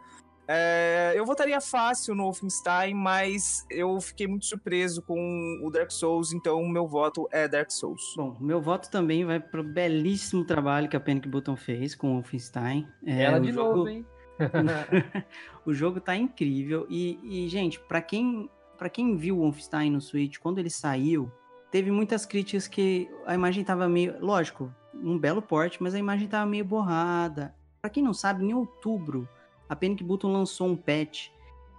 É, 0.47 1.13
eu 1.15 1.25
votaria 1.25 1.59
fácil 1.61 2.13
no 2.15 2.23
Wolfenstein, 2.23 2.93
mas 2.93 3.65
eu 3.69 3.99
fiquei 4.01 4.27
muito 4.27 4.45
surpreso 4.45 5.01
com 5.01 5.61
o 5.63 5.69
Dark 5.69 5.89
Souls, 5.91 6.33
então 6.33 6.61
o 6.61 6.67
meu 6.69 6.85
voto 6.87 7.27
é 7.31 7.47
Dark 7.47 7.71
Souls. 7.71 8.13
Bom, 8.17 8.35
meu 8.41 8.61
voto 8.61 8.89
também 8.91 9.23
vai 9.25 9.39
pro 9.39 9.63
belíssimo 9.63 10.43
trabalho 10.45 10.89
que 10.89 10.97
a 10.97 10.99
Panic 10.99 11.27
Button 11.29 11.55
fez 11.55 11.95
com 11.95 12.11
o 12.11 12.13
Wolfenstein. 12.15 12.87
É, 13.05 13.23
Ela 13.23 13.37
o 13.37 13.41
de 13.41 13.51
jogo- 13.53 13.75
novo, 13.77 13.89
hein? 13.89 14.05
o 15.65 15.73
jogo 15.73 16.01
tá 16.01 16.15
incrível 16.15 16.85
e, 16.89 17.19
e, 17.23 17.47
gente, 17.47 17.79
pra 17.79 18.01
quem 18.01 18.49
para 18.77 18.89
quem 18.89 19.15
viu 19.15 19.37
o 19.37 19.41
Wolfenstein 19.43 19.91
no 19.91 20.01
Switch 20.01 20.39
quando 20.39 20.57
ele 20.57 20.69
saiu, 20.69 21.31
teve 21.71 21.89
muitas 21.89 22.25
críticas 22.25 22.67
que 22.67 23.09
a 23.25 23.33
imagem 23.33 23.63
tava 23.63 23.87
meio, 23.87 24.15
lógico, 24.19 24.73
um 24.93 25.17
belo 25.17 25.41
porte, 25.41 25.81
mas 25.81 25.93
a 25.95 25.99
imagem 25.99 26.27
tava 26.27 26.45
meio 26.49 26.65
borrada. 26.65 27.55
Pra 27.81 27.89
quem 27.89 28.03
não 28.03 28.13
sabe, 28.13 28.43
em 28.43 28.53
outubro 28.53 29.29
a 29.67 29.75
Panic 29.75 30.03
Button 30.03 30.31
lançou 30.31 30.67
um 30.67 30.75
patch 30.75 31.29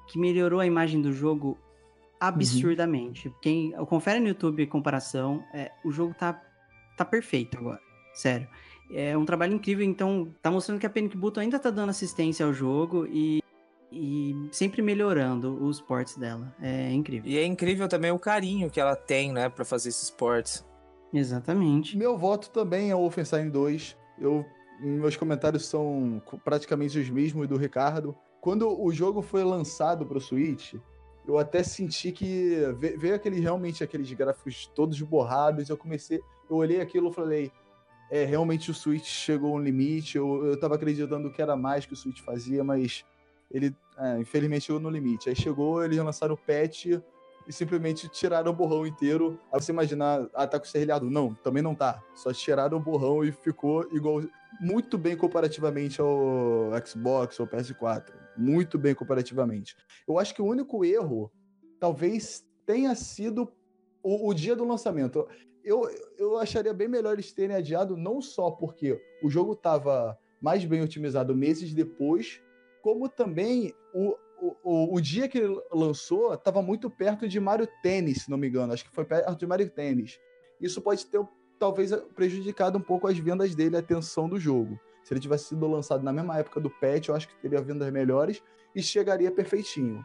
que 0.07 0.19
melhorou 0.19 0.61
a 0.61 0.67
imagem 0.67 1.01
do 1.01 1.13
jogo 1.13 1.59
absurdamente. 2.21 3.33
Quem 3.41 3.73
confere 3.87 4.21
no 4.21 4.29
YouTube 4.29 4.63
a 4.63 4.67
comparação, 4.67 5.45
é, 5.53 5.71
o 5.85 5.91
jogo 5.91 6.15
tá 6.15 6.41
tá 6.97 7.05
perfeito 7.05 7.59
agora, 7.59 7.81
sério. 8.15 8.49
É 8.93 9.17
um 9.17 9.25
trabalho 9.25 9.55
incrível, 9.55 9.85
então 9.85 10.33
tá 10.43 10.51
mostrando 10.51 10.79
que 10.79 10.87
a 10.87 10.91
Panic 10.91 11.17
Button 11.17 11.41
ainda 11.41 11.59
tá 11.59 11.71
dando 11.71 11.91
assistência 11.91 12.45
ao 12.45 12.53
jogo 12.53 13.07
e, 13.07 13.43
e 13.91 14.49
sempre 14.53 14.83
melhorando 14.83 15.65
os 15.65 15.81
ports 15.81 16.17
dela. 16.17 16.55
É 16.61 16.93
incrível. 16.93 17.31
E 17.31 17.39
é 17.39 17.45
incrível 17.45 17.89
também 17.89 18.11
o 18.11 18.19
carinho 18.19 18.71
que 18.71 18.79
ela 18.79 18.95
tem, 18.95 19.33
né, 19.33 19.49
pra 19.49 19.65
fazer 19.65 19.89
esses 19.89 20.11
ports. 20.11 20.65
Exatamente. 21.13 21.97
Meu 21.97 22.19
voto 22.19 22.51
também 22.51 22.91
é 22.91 22.95
o 22.95 22.99
Wolfenstein 22.99 23.49
2. 23.49 23.97
Eu, 24.19 24.45
meus 24.81 25.17
comentários 25.17 25.67
são 25.67 26.23
praticamente 26.45 26.99
os 26.99 27.09
mesmos 27.09 27.49
do 27.49 27.57
Ricardo. 27.57 28.17
Quando 28.41 28.69
o 28.69 28.93
jogo 28.93 29.23
foi 29.23 29.43
lançado 29.45 30.05
pro 30.05 30.21
Switch, 30.21 30.75
eu 31.27 31.39
até 31.39 31.63
senti 31.63 32.13
que 32.13 32.57
ve- 32.79 32.97
veio 32.97 33.15
aquele 33.15 33.41
realmente 33.41 33.83
aqueles 33.83 34.13
gráficos 34.13 34.67
todos 34.75 35.01
borrados. 35.01 35.69
Eu 35.69 35.77
comecei, 35.77 36.21
eu 36.51 36.57
olhei 36.57 36.81
aquilo 36.81 37.11
e 37.11 37.15
falei, 37.15 37.53
é, 38.11 38.25
realmente 38.25 38.71
o 38.71 38.75
Switch 38.75 39.07
chegou 39.07 39.55
a 39.55 39.59
um 39.59 39.63
limite. 39.63 40.19
Eu, 40.19 40.45
eu 40.45 40.61
tava 40.61 40.75
acreditando 40.75 41.31
que 41.33 41.41
era 41.41 41.57
mais 41.57 41.87
que 41.87 41.95
o 41.95 41.97
Switch 41.97 42.21
fazia, 42.21 42.63
mas 42.63 43.05
ele, 43.51 43.75
é, 43.99 44.19
infelizmente, 44.19 44.67
chegou 44.67 44.81
no 44.81 44.91
limite. 44.91 45.29
Aí 45.29 45.37
chegou, 45.37 45.83
eles 45.83 45.99
lançaram 45.99 46.35
o 46.35 46.39
patch 46.39 46.87
e 47.47 47.53
simplesmente 47.53 48.09
tiraram 48.09 48.51
o 48.51 48.55
borrão 48.55 48.87
inteiro. 48.87 49.39
Aí 49.53 49.61
você 49.61 49.73
imaginar, 49.73 50.29
ah, 50.35 50.47
tá 50.47 50.59
com 50.59 50.67
serrilhado. 50.67 51.09
Não, 51.09 51.33
também 51.35 51.63
não 51.63 51.75
tá. 51.75 52.03
Só 52.15 52.33
tiraram 52.33 52.77
o 52.77 52.81
borrão 52.81 53.25
e 53.25 53.33
ficou 53.33 53.87
igual. 53.93 54.23
Muito 54.61 54.97
bem 54.97 55.17
comparativamente 55.17 56.01
ao 56.01 56.71
Xbox 56.85 57.39
ou 57.41 57.47
PS4. 57.47 58.13
Muito 58.37 58.79
bem 58.79 58.95
comparativamente. 58.95 59.77
Eu 60.07 60.19
acho 60.19 60.35
que 60.35 60.43
o 60.43 60.47
único 60.47 60.85
erro 60.85 61.31
talvez 61.79 62.47
tenha 62.67 62.95
sido 62.95 63.53
o, 64.03 64.29
o 64.29 64.35
dia 64.35 64.55
do 64.55 64.65
lançamento. 64.65 65.27
Eu, 65.63 65.89
eu 66.19 66.39
acharia 66.39 66.75
bem 66.75 66.89
melhor 66.89 67.15
eles 67.15 67.33
terem 67.33 67.57
adiado, 67.57 67.97
não 67.97 68.21
só 68.21 68.51
porque 68.51 69.01
o 69.23 69.31
jogo 69.31 69.57
tava 69.57 70.19
mais 70.41 70.65
bem 70.65 70.83
otimizado 70.83 71.35
meses 71.35 71.73
depois, 71.73 72.43
como 72.83 73.09
também 73.09 73.73
o, 73.95 74.15
o, 74.41 74.57
o, 74.63 74.95
o 74.97 75.01
dia 75.01 75.27
que 75.27 75.39
ele 75.39 75.59
lançou 75.73 76.37
tava 76.37 76.61
muito 76.61 76.91
perto 76.91 77.27
de 77.27 77.41
Mario 77.41 77.67
Tennis, 77.83 78.25
se 78.25 78.31
não 78.31 78.37
me 78.37 78.49
engano. 78.49 78.73
Acho 78.73 78.85
que 78.85 78.95
foi 78.95 79.07
perto 79.07 79.37
de 79.37 79.47
Mario 79.47 79.71
Tennis. 79.71 80.19
Isso 80.61 80.83
pode 80.83 81.07
ter 81.07 81.19
talvez 81.65 81.91
prejudicado 82.15 82.77
um 82.77 82.81
pouco 82.81 83.07
as 83.07 83.17
vendas 83.17 83.55
dele, 83.55 83.77
a 83.77 83.79
atenção 83.79 84.29
do 84.29 84.39
jogo. 84.39 84.79
Se 85.03 85.15
ele 85.15 85.21
tivesse 85.21 85.47
sido 85.47 85.67
lançado 85.67 86.03
na 86.03 86.13
mesma 86.13 86.39
época 86.39 86.61
do 86.61 86.69
patch, 86.69 87.09
eu 87.09 87.15
acho 87.15 87.27
que 87.27 87.35
teria 87.37 87.63
vendas 87.63 87.91
melhores 87.91 88.43
e 88.77 88.83
chegaria 88.83 89.31
perfeitinho. 89.31 90.05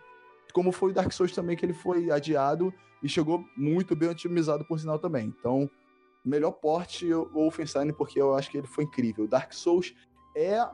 Como 0.54 0.72
foi 0.72 0.92
o 0.92 0.94
Dark 0.94 1.12
Souls 1.12 1.34
também, 1.34 1.58
que 1.58 1.66
ele 1.66 1.74
foi 1.74 2.10
adiado 2.12 2.74
e 3.04 3.10
chegou 3.10 3.44
muito 3.58 3.94
bem 3.94 4.08
otimizado 4.08 4.64
por 4.64 4.80
sinal 4.80 4.98
também. 5.00 5.34
Então, 5.38 5.70
melhor 6.24 6.52
porte 6.52 7.14
o 7.14 7.26
Wolfenstein, 7.26 7.92
porque 7.92 8.22
eu 8.22 8.34
acho 8.34 8.50
que 8.50 8.58
ele 8.58 8.68
foi 8.68 8.86
incrível. 8.86 9.28
Dark 9.28 9.52
Souls 9.52 9.94
é, 10.38 10.66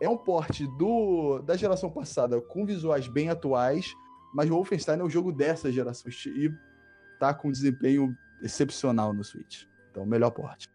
é 0.00 0.08
um 0.08 0.16
porte 0.16 0.66
do, 0.78 1.40
da 1.40 1.58
geração 1.58 1.90
passada 1.90 2.40
com 2.40 2.64
visuais 2.64 3.06
bem 3.06 3.28
atuais, 3.28 3.92
mas 4.34 4.48
o 4.48 4.54
Wolfenstein 4.54 4.98
é 4.98 5.04
o 5.04 5.10
jogo 5.10 5.30
dessa 5.30 5.70
geração 5.70 6.10
e 6.26 6.50
tá 7.20 7.34
com 7.34 7.52
desempenho 7.52 8.16
excepcional 8.42 9.12
no 9.12 9.22
Switch. 9.22 9.70
Então, 9.92 10.06
melhor 10.06 10.30
porte. 10.30 10.70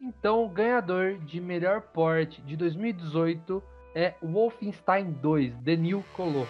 Então, 0.00 0.44
o 0.44 0.48
ganhador 0.48 1.18
de 1.18 1.40
melhor 1.40 1.80
porte 1.82 2.40
de 2.42 2.56
2018 2.56 3.60
é 3.92 4.14
Wolfenstein 4.22 5.10
2, 5.10 5.52
The 5.64 5.76
New 5.76 6.04
Colossus. 6.14 6.48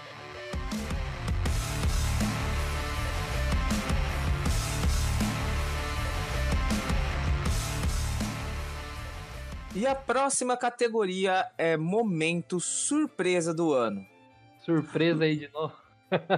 E 9.75 9.87
a 9.87 9.95
próxima 9.95 10.55
categoria 10.55 11.51
é 11.57 11.79
Momento 11.79 12.61
Surpresa 12.61 13.55
do 13.55 13.73
Ano. 13.73 14.05
Surpresa 14.67 15.25
aí 15.25 15.37
de 15.37 15.49
novo. 15.49 15.82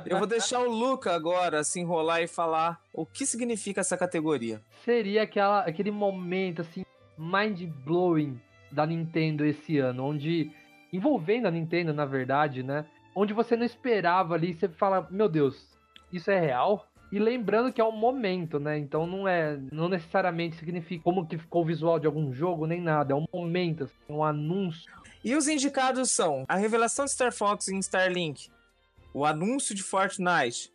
Eu 0.06 0.18
vou 0.18 0.26
deixar 0.26 0.60
o 0.60 0.70
Luca 0.70 1.12
agora 1.12 1.64
se 1.64 1.80
enrolar 1.80 2.22
e 2.22 2.26
falar 2.26 2.80
o 2.92 3.04
que 3.04 3.26
significa 3.26 3.80
essa 3.80 3.96
categoria. 3.96 4.60
Seria 4.84 5.22
aquela, 5.22 5.60
aquele 5.60 5.90
momento 5.90 6.62
assim 6.62 6.84
mind 7.18 7.62
blowing 7.84 8.40
da 8.70 8.84
Nintendo 8.86 9.44
esse 9.44 9.78
ano, 9.78 10.04
onde 10.04 10.50
envolvendo 10.92 11.46
a 11.46 11.50
Nintendo, 11.50 11.92
na 11.92 12.04
verdade, 12.04 12.62
né? 12.62 12.84
Onde 13.14 13.32
você 13.32 13.56
não 13.56 13.64
esperava 13.64 14.34
ali, 14.34 14.52
você 14.54 14.68
fala, 14.68 15.06
meu 15.10 15.28
Deus, 15.28 15.68
isso 16.12 16.30
é 16.30 16.38
real? 16.38 16.86
E 17.12 17.18
lembrando 17.18 17.72
que 17.72 17.80
é 17.80 17.84
um 17.84 17.92
momento, 17.92 18.58
né? 18.58 18.76
Então 18.76 19.06
não 19.06 19.28
é, 19.28 19.56
não 19.70 19.88
necessariamente 19.88 20.56
significa 20.56 21.04
como 21.04 21.26
que 21.26 21.38
ficou 21.38 21.62
o 21.62 21.64
visual 21.64 21.98
de 22.00 22.06
algum 22.06 22.32
jogo 22.32 22.66
nem 22.66 22.80
nada, 22.80 23.12
é 23.12 23.16
um 23.16 23.26
momento, 23.32 23.84
assim, 23.84 23.94
um 24.08 24.24
anúncio. 24.24 24.90
E 25.24 25.36
os 25.36 25.46
indicados 25.46 26.10
são 26.10 26.44
a 26.48 26.56
revelação 26.56 27.04
de 27.04 27.12
Star 27.12 27.32
Fox 27.32 27.68
em 27.68 27.78
Starlink, 27.78 28.50
o 29.14 29.24
anúncio 29.24 29.76
de 29.76 29.82
Fortnite, 29.82 30.72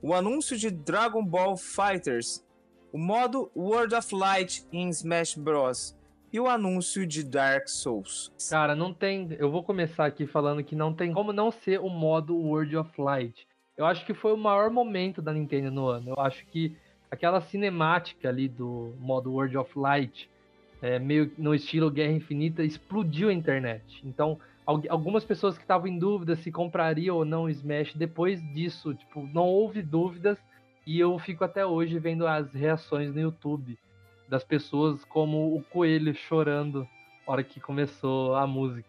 o 0.00 0.14
anúncio 0.14 0.56
de 0.56 0.70
Dragon 0.70 1.24
Ball 1.24 1.56
Fighters, 1.56 2.46
o 2.92 2.98
modo 2.98 3.50
World 3.54 3.96
of 3.96 4.14
Light 4.14 4.64
em 4.72 4.88
Smash 4.90 5.34
Bros. 5.34 5.98
e 6.32 6.38
o 6.38 6.48
anúncio 6.48 7.04
de 7.04 7.24
Dark 7.24 7.66
Souls. 7.68 8.32
Cara, 8.48 8.76
não 8.76 8.94
tem. 8.94 9.28
Eu 9.38 9.50
vou 9.50 9.64
começar 9.64 10.06
aqui 10.06 10.24
falando 10.24 10.62
que 10.62 10.76
não 10.76 10.94
tem 10.94 11.12
como 11.12 11.32
não 11.32 11.50
ser 11.50 11.80
o 11.80 11.88
modo 11.88 12.36
World 12.36 12.76
of 12.76 12.92
Light. 12.96 13.46
Eu 13.76 13.84
acho 13.84 14.06
que 14.06 14.14
foi 14.14 14.32
o 14.32 14.36
maior 14.36 14.70
momento 14.70 15.20
da 15.20 15.32
Nintendo 15.32 15.72
no 15.72 15.88
ano. 15.88 16.10
Eu 16.10 16.20
acho 16.20 16.46
que 16.46 16.76
aquela 17.10 17.40
cinemática 17.40 18.28
ali 18.28 18.46
do 18.46 18.94
modo 19.00 19.32
World 19.32 19.56
of 19.56 19.76
Light, 19.76 20.30
é, 20.80 21.00
meio 21.00 21.32
no 21.36 21.52
estilo 21.52 21.90
Guerra 21.90 22.12
Infinita, 22.12 22.62
explodiu 22.62 23.30
a 23.30 23.32
internet. 23.32 24.00
Então, 24.04 24.38
algumas 24.66 25.24
pessoas 25.24 25.56
que 25.56 25.64
estavam 25.64 25.86
em 25.86 25.98
dúvida 25.98 26.36
se 26.36 26.52
comprariam 26.52 27.16
ou 27.16 27.24
não 27.24 27.44
o 27.44 27.50
Smash, 27.50 27.94
depois 27.94 28.40
disso, 28.52 28.94
tipo, 28.94 29.26
não 29.32 29.46
houve 29.46 29.82
dúvidas. 29.82 30.38
E 30.86 30.98
eu 30.98 31.18
fico 31.18 31.44
até 31.44 31.64
hoje 31.64 31.98
vendo 31.98 32.26
as 32.26 32.52
reações 32.52 33.14
no 33.14 33.20
YouTube 33.20 33.78
das 34.28 34.44
pessoas 34.44 35.04
como 35.04 35.54
o 35.56 35.62
coelho 35.62 36.14
chorando 36.14 36.80
na 37.26 37.32
hora 37.32 37.44
que 37.44 37.60
começou 37.60 38.34
a 38.34 38.46
música. 38.46 38.88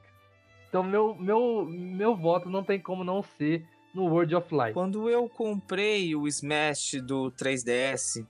Então 0.70 0.84
meu, 0.84 1.16
meu, 1.16 1.66
meu 1.66 2.16
voto 2.16 2.50
não 2.50 2.64
tem 2.64 2.80
como 2.80 3.04
não 3.04 3.22
ser 3.22 3.66
no 3.94 4.06
World 4.06 4.36
of 4.36 4.56
Light. 4.56 4.74
Quando 4.74 5.10
eu 5.10 5.28
comprei 5.28 6.16
o 6.16 6.28
Smash 6.28 7.02
do 7.04 7.32
3DS, 7.32 8.26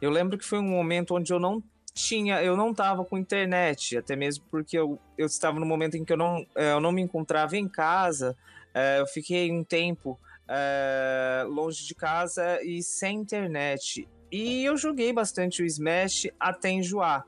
eu 0.00 0.10
lembro 0.10 0.38
que 0.38 0.44
foi 0.44 0.58
um 0.58 0.68
momento 0.68 1.16
onde 1.16 1.32
eu 1.32 1.40
não 1.40 1.62
tinha, 1.94 2.42
eu 2.42 2.56
não 2.56 2.74
tava 2.74 3.04
com 3.04 3.16
internet, 3.16 3.96
até 3.96 4.16
mesmo 4.16 4.44
porque 4.50 4.76
eu, 4.76 4.98
eu 5.16 5.26
estava 5.26 5.60
no 5.60 5.64
momento 5.64 5.96
em 5.96 6.04
que 6.04 6.12
eu 6.12 6.16
não, 6.16 6.44
eh, 6.56 6.72
eu 6.72 6.80
não 6.80 6.90
me 6.90 7.00
encontrava 7.00 7.56
em 7.56 7.68
casa, 7.68 8.36
eh, 8.74 9.00
eu 9.00 9.06
fiquei 9.06 9.52
um 9.52 9.62
tempo 9.62 10.18
eh, 10.48 11.44
longe 11.48 11.86
de 11.86 11.94
casa 11.94 12.60
e 12.62 12.82
sem 12.82 13.18
internet. 13.18 14.08
E 14.30 14.64
eu 14.64 14.76
joguei 14.76 15.12
bastante 15.12 15.62
o 15.62 15.66
Smash 15.66 16.26
até 16.40 16.70
enjoar. 16.70 17.24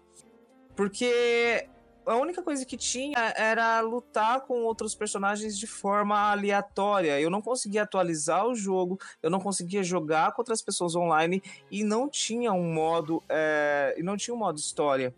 Porque 0.75 1.69
a 2.07 2.17
única 2.17 2.43
coisa 2.43 2.65
que 2.65 2.77
tinha 2.77 3.35
era 3.37 3.81
lutar 3.81 4.43
com 4.43 4.63
outros 4.63 4.95
personagens 4.95 5.59
de 5.59 5.67
forma 5.67 6.31
aleatória. 6.31 7.21
Eu 7.21 7.29
não 7.29 7.43
conseguia 7.43 7.83
atualizar 7.83 8.47
o 8.47 8.55
jogo, 8.55 8.99
eu 9.23 9.29
não 9.29 9.41
conseguia 9.41 9.83
jogar 9.83 10.33
com 10.33 10.41
outras 10.41 10.63
pessoas 10.63 10.95
online 10.95 11.43
e 11.71 11.83
não 11.83 12.09
tinha 12.09 12.53
um 12.53 12.73
modo, 12.73 13.23
é, 13.29 13.95
e 13.99 14.03
não 14.03 14.17
tinha 14.17 14.35
um 14.35 14.39
modo 14.39 14.59
história. 14.59 15.13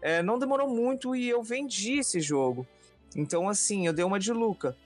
É, 0.00 0.22
não 0.22 0.38
demorou 0.38 0.68
muito 0.68 1.14
e 1.14 1.28
eu 1.28 1.42
vendi 1.42 1.98
esse 1.98 2.20
jogo. 2.20 2.66
Então, 3.16 3.48
assim, 3.48 3.86
eu 3.86 3.92
dei 3.92 4.04
uma 4.04 4.18
de 4.18 4.32
Luca. 4.32 4.76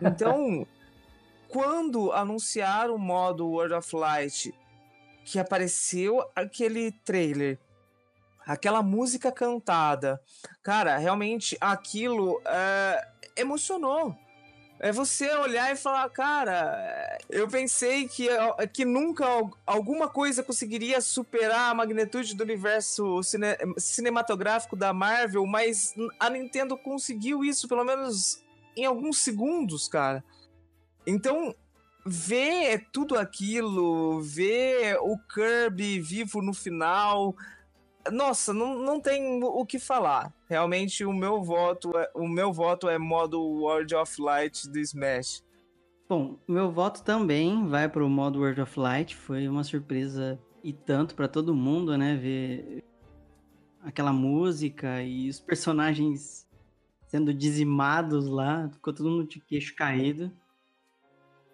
Então, 0.00 0.66
quando 1.48 2.12
anunciaram 2.12 2.94
o 2.94 2.98
modo 2.98 3.48
World 3.48 3.74
of 3.74 3.96
Light, 3.96 4.54
que 5.24 5.38
apareceu 5.38 6.22
aquele 6.36 6.92
trailer, 7.04 7.58
aquela 8.46 8.82
música 8.82 9.32
cantada, 9.32 10.20
cara, 10.62 10.96
realmente 10.96 11.56
aquilo 11.60 12.40
é, 12.44 13.08
emocionou. 13.36 14.16
É 14.80 14.92
você 14.92 15.30
olhar 15.36 15.72
e 15.72 15.76
falar, 15.76 16.10
cara, 16.10 17.16
eu 17.30 17.48
pensei 17.48 18.06
que, 18.08 18.28
que 18.72 18.84
nunca 18.84 19.24
al- 19.24 19.50
alguma 19.64 20.08
coisa 20.08 20.42
conseguiria 20.42 21.00
superar 21.00 21.70
a 21.70 21.74
magnitude 21.74 22.34
do 22.34 22.42
universo 22.42 23.22
cine- 23.22 23.56
cinematográfico 23.78 24.76
da 24.76 24.92
Marvel, 24.92 25.46
mas 25.46 25.94
a 26.20 26.28
Nintendo 26.28 26.76
conseguiu 26.76 27.44
isso 27.44 27.68
pelo 27.68 27.84
menos 27.84 28.42
em 28.76 28.84
alguns 28.84 29.18
segundos, 29.18 29.88
cara. 29.88 30.22
Então, 31.06 31.54
ver 32.04 32.88
tudo 32.92 33.16
aquilo, 33.16 34.20
ver 34.20 34.98
o 35.00 35.16
Kirby 35.32 36.00
vivo 36.00 36.42
no 36.42 36.52
final, 36.52 37.34
nossa, 38.10 38.52
não, 38.52 38.78
não 38.78 39.00
tem 39.00 39.42
o 39.42 39.64
que 39.64 39.78
falar. 39.78 40.32
Realmente 40.48 41.04
o 41.04 41.12
meu 41.12 41.42
voto 41.42 41.96
é, 41.96 42.10
o 42.14 42.28
meu 42.28 42.52
voto 42.52 42.88
é 42.88 42.98
modo 42.98 43.40
World 43.40 43.94
of 43.94 44.20
Light 44.20 44.68
do 44.68 44.78
Smash. 44.78 45.42
Bom, 46.08 46.38
meu 46.46 46.70
voto 46.70 47.02
também 47.02 47.66
vai 47.66 47.88
pro 47.88 48.08
modo 48.08 48.40
World 48.40 48.60
of 48.60 48.78
Light. 48.78 49.16
Foi 49.16 49.48
uma 49.48 49.64
surpresa 49.64 50.38
e 50.62 50.72
tanto 50.72 51.14
pra 51.14 51.28
todo 51.28 51.54
mundo, 51.54 51.96
né? 51.96 52.16
Ver 52.16 52.84
aquela 53.82 54.12
música 54.12 55.02
e 55.02 55.28
os 55.28 55.40
personagens 55.40 56.46
sendo 57.06 57.32
dizimados 57.32 58.26
lá. 58.26 58.68
Ficou 58.70 58.92
todo 58.92 59.10
mundo 59.10 59.28
de 59.28 59.40
queixo 59.40 59.74
caído. 59.74 60.30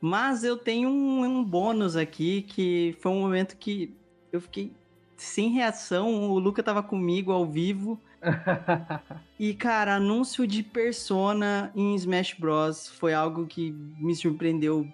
Mas 0.00 0.42
eu 0.42 0.56
tenho 0.56 0.88
um, 0.88 1.24
um 1.24 1.44
bônus 1.44 1.94
aqui 1.94 2.42
que 2.42 2.96
foi 3.00 3.12
um 3.12 3.20
momento 3.20 3.56
que 3.56 3.94
eu 4.32 4.40
fiquei 4.40 4.72
sem 5.22 5.50
reação. 5.50 6.30
O 6.30 6.38
Luca 6.38 6.62
tava 6.62 6.82
comigo 6.82 7.32
ao 7.32 7.46
vivo. 7.46 8.00
E, 9.38 9.54
cara, 9.54 9.94
anúncio 9.94 10.46
de 10.46 10.62
Persona 10.62 11.72
em 11.74 11.94
Smash 11.94 12.34
Bros. 12.38 12.88
foi 12.88 13.14
algo 13.14 13.46
que 13.46 13.70
me 13.98 14.14
surpreendeu 14.14 14.86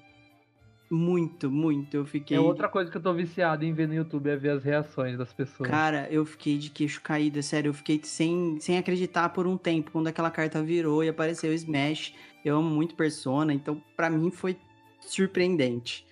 muito, 0.88 1.50
muito. 1.50 1.96
Eu 1.96 2.06
fiquei. 2.06 2.36
É 2.36 2.40
outra 2.40 2.68
coisa 2.68 2.88
que 2.88 2.96
eu 2.96 3.02
tô 3.02 3.12
viciado 3.12 3.64
em 3.64 3.72
ver 3.72 3.88
no 3.88 3.94
YouTube, 3.94 4.30
é 4.30 4.36
ver 4.36 4.50
as 4.50 4.62
reações 4.62 5.18
das 5.18 5.32
pessoas. 5.32 5.68
Cara, 5.68 6.06
eu 6.10 6.24
fiquei 6.24 6.58
de 6.58 6.70
queixo 6.70 7.00
caído, 7.00 7.40
é 7.40 7.42
sério. 7.42 7.70
Eu 7.70 7.74
fiquei 7.74 8.00
sem, 8.04 8.58
sem 8.60 8.78
acreditar 8.78 9.30
por 9.30 9.46
um 9.46 9.56
tempo. 9.56 9.90
Quando 9.90 10.06
aquela 10.06 10.30
carta 10.30 10.62
virou 10.62 11.02
e 11.02 11.08
apareceu 11.08 11.52
Smash. 11.52 12.14
Eu 12.44 12.58
amo 12.58 12.70
muito 12.70 12.94
Persona, 12.94 13.52
então 13.52 13.82
pra 13.96 14.08
mim 14.08 14.30
foi 14.30 14.56
surpreendente. 15.00 16.06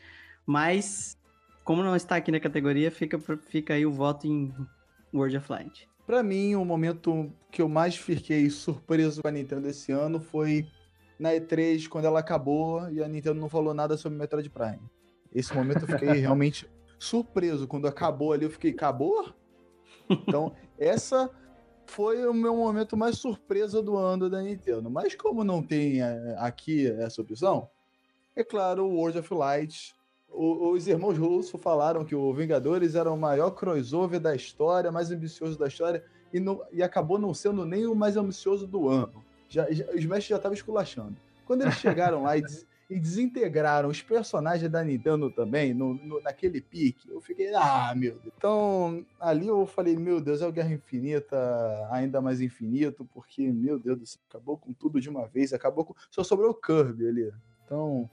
Mas, 0.45 1.17
como 1.65 1.83
não 1.83 1.97
está 1.97 2.17
aqui 2.17 2.31
na 2.31 2.39
categoria, 2.39 2.91
fica, 2.91 3.19
fica 3.49 3.75
aí 3.75 3.87
o 3.87 3.91
voto 3.91 4.27
em 4.27 4.55
World 5.13 5.37
of 5.39 5.51
Light. 5.51 5.89
Pra 6.07 6.23
mim, 6.23 6.55
o 6.55 6.65
momento 6.65 7.33
que 7.51 7.63
eu 7.63 7.69
mais 7.69 7.97
fiquei 7.97 8.51
surpreso 8.51 9.23
com 9.23 9.29
a 9.29 9.31
Nintendo 9.31 9.69
esse 9.69 9.91
ano 9.91 10.21
foi 10.21 10.67
na 11.19 11.31
E3, 11.31 11.89
quando 11.89 12.05
ela 12.05 12.21
acabou 12.21 12.91
e 12.91 13.03
a 13.03 13.09
Nintendo 13.09 13.41
não 13.41 13.49
falou 13.49 13.73
nada 13.73 13.97
sobre 13.97 14.19
Metroid 14.19 14.51
Prime. 14.51 14.83
Esse 15.35 15.55
momento 15.55 15.83
eu 15.83 15.89
fiquei 15.89 16.13
realmente 16.21 16.69
surpreso. 16.99 17.67
Quando 17.67 17.89
acabou 17.89 18.33
ali, 18.33 18.45
eu 18.45 18.51
fiquei, 18.51 18.73
acabou? 18.73 19.33
Então, 20.09 20.55
essa 20.79 21.31
foi 21.87 22.27
o 22.27 22.35
meu 22.35 22.57
momento 22.57 22.97
mais 22.97 23.19
surpresa 23.19 23.83
do 23.83 23.97
ano 23.97 24.29
da 24.29 24.43
Nintendo. 24.43 24.91
Mas 24.91 25.15
como 25.15 25.43
não 25.43 25.63
tem 25.63 26.03
é, 26.03 26.37
aqui 26.39 26.87
essa 26.87 27.23
opção, 27.23 27.71
É 28.37 28.43
claro, 28.45 28.85
o 28.85 28.97
World 28.97 29.19
of 29.19 29.33
Light. 29.33 29.95
O- 30.35 30.71
os 30.73 30.87
irmãos 30.89 31.17
Russo 31.17 31.57
falaram 31.57 32.05
que 32.05 32.15
o 32.15 32.33
Vingadores 32.35 32.95
era 32.95 33.11
o 33.11 33.17
maior 33.17 33.51
crossover 33.53 34.19
da 34.21 34.35
história, 34.35 34.91
mais 34.91 35.11
ambicioso 35.11 35.59
da 35.59 35.69
história, 35.69 36.05
e, 36.33 36.41
não- 36.41 36.61
e 36.73 36.83
acabou 36.83 37.19
não 37.19 37.33
sendo 37.33 37.65
nem 37.65 37.87
o 37.87 37.95
mais 37.95 38.17
ambicioso 38.17 38.67
do 38.67 38.89
ano. 38.89 39.25
Já, 39.49 39.71
já, 39.71 39.85
os 39.87 40.05
mestres 40.05 40.27
já 40.27 40.37
estavam 40.37 40.55
esculachando. 40.55 41.17
Quando 41.47 41.63
eles 41.63 41.75
chegaram 41.75 42.23
lá 42.25 42.37
e, 42.37 42.43
des- 42.43 42.67
e 42.91 42.99
desintegraram 42.99 43.89
os 43.89 44.03
personagens 44.03 44.69
da 44.71 44.83
Nintendo 44.83 45.31
também, 45.31 45.73
no, 45.73 45.95
no- 45.95 46.21
naquele 46.21 46.61
pique, 46.61 47.09
eu 47.09 47.21
fiquei, 47.21 47.55
ah, 47.55 47.95
meu 47.97 48.13
Deus. 48.19 48.35
Então, 48.37 49.05
ali 49.21 49.47
eu 49.47 49.65
falei, 49.67 49.97
meu 49.97 50.21
Deus, 50.21 50.43
é 50.43 50.47
o 50.49 50.53
Guerra 50.53 50.73
Infinita 50.73 51.37
ainda 51.91 52.21
mais 52.21 52.41
infinito, 52.41 53.09
porque, 53.15 53.51
meu 53.53 53.79
Deus 53.79 53.99
do 53.99 54.07
céu, 54.07 54.21
acabou 54.29 54.59
com 54.59 54.73
tudo 54.73 55.01
de 55.01 55.09
uma 55.09 55.27
vez, 55.29 55.53
acabou 55.53 55.85
com. 55.85 55.95
Só 56.11 56.25
sobrou 56.25 56.51
o 56.51 56.55
Kirby 56.55 57.07
ali. 57.07 57.33
Então, 57.65 58.11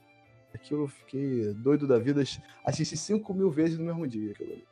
aquilo 0.54 0.84
eu 0.84 0.88
fiquei 0.88 1.52
doido 1.54 1.86
da 1.86 1.98
vida. 1.98 2.22
Assisti 2.64 2.96
5 2.96 3.34
mil 3.34 3.50
vezes 3.50 3.78
no 3.78 3.84
mesmo 3.84 4.06
dia 4.06 4.32
aquilo 4.32 4.52
ali. 4.52 4.64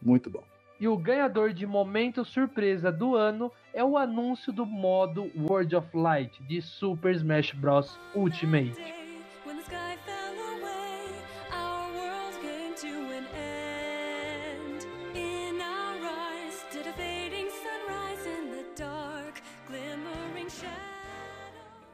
Muito 0.00 0.30
bom. 0.30 0.42
E 0.78 0.88
o 0.88 0.96
ganhador 0.96 1.52
de 1.52 1.66
momento 1.66 2.24
surpresa 2.24 2.90
do 2.90 3.14
ano 3.14 3.52
é 3.74 3.84
o 3.84 3.98
anúncio 3.98 4.50
do 4.50 4.64
modo 4.64 5.30
World 5.36 5.76
of 5.76 5.88
Light 5.94 6.42
de 6.44 6.62
Super 6.62 7.14
Smash 7.14 7.52
Bros. 7.52 7.98
Ultimate. 8.14 8.99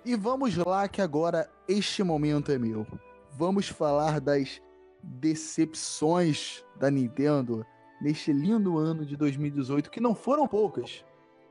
E 0.07 0.15
vamos 0.15 0.57
lá 0.57 0.87
que 0.87 1.03
agora 1.03 1.51
este 1.67 2.01
momento 2.05 2.53
é 2.53 2.59
meu. 2.59 2.87
Vamos 3.33 3.69
falar 3.69 4.21
das 4.21 4.63
decepções 5.03 6.65
da 6.77 6.89
Nintendo 6.89 7.67
neste 8.01 8.33
lindo 8.33 8.79
ano 8.79 9.05
de 9.05 9.17
2018, 9.17 9.91
que 9.91 9.99
não 9.99 10.15
foram 10.15 10.47
poucas. 10.47 11.05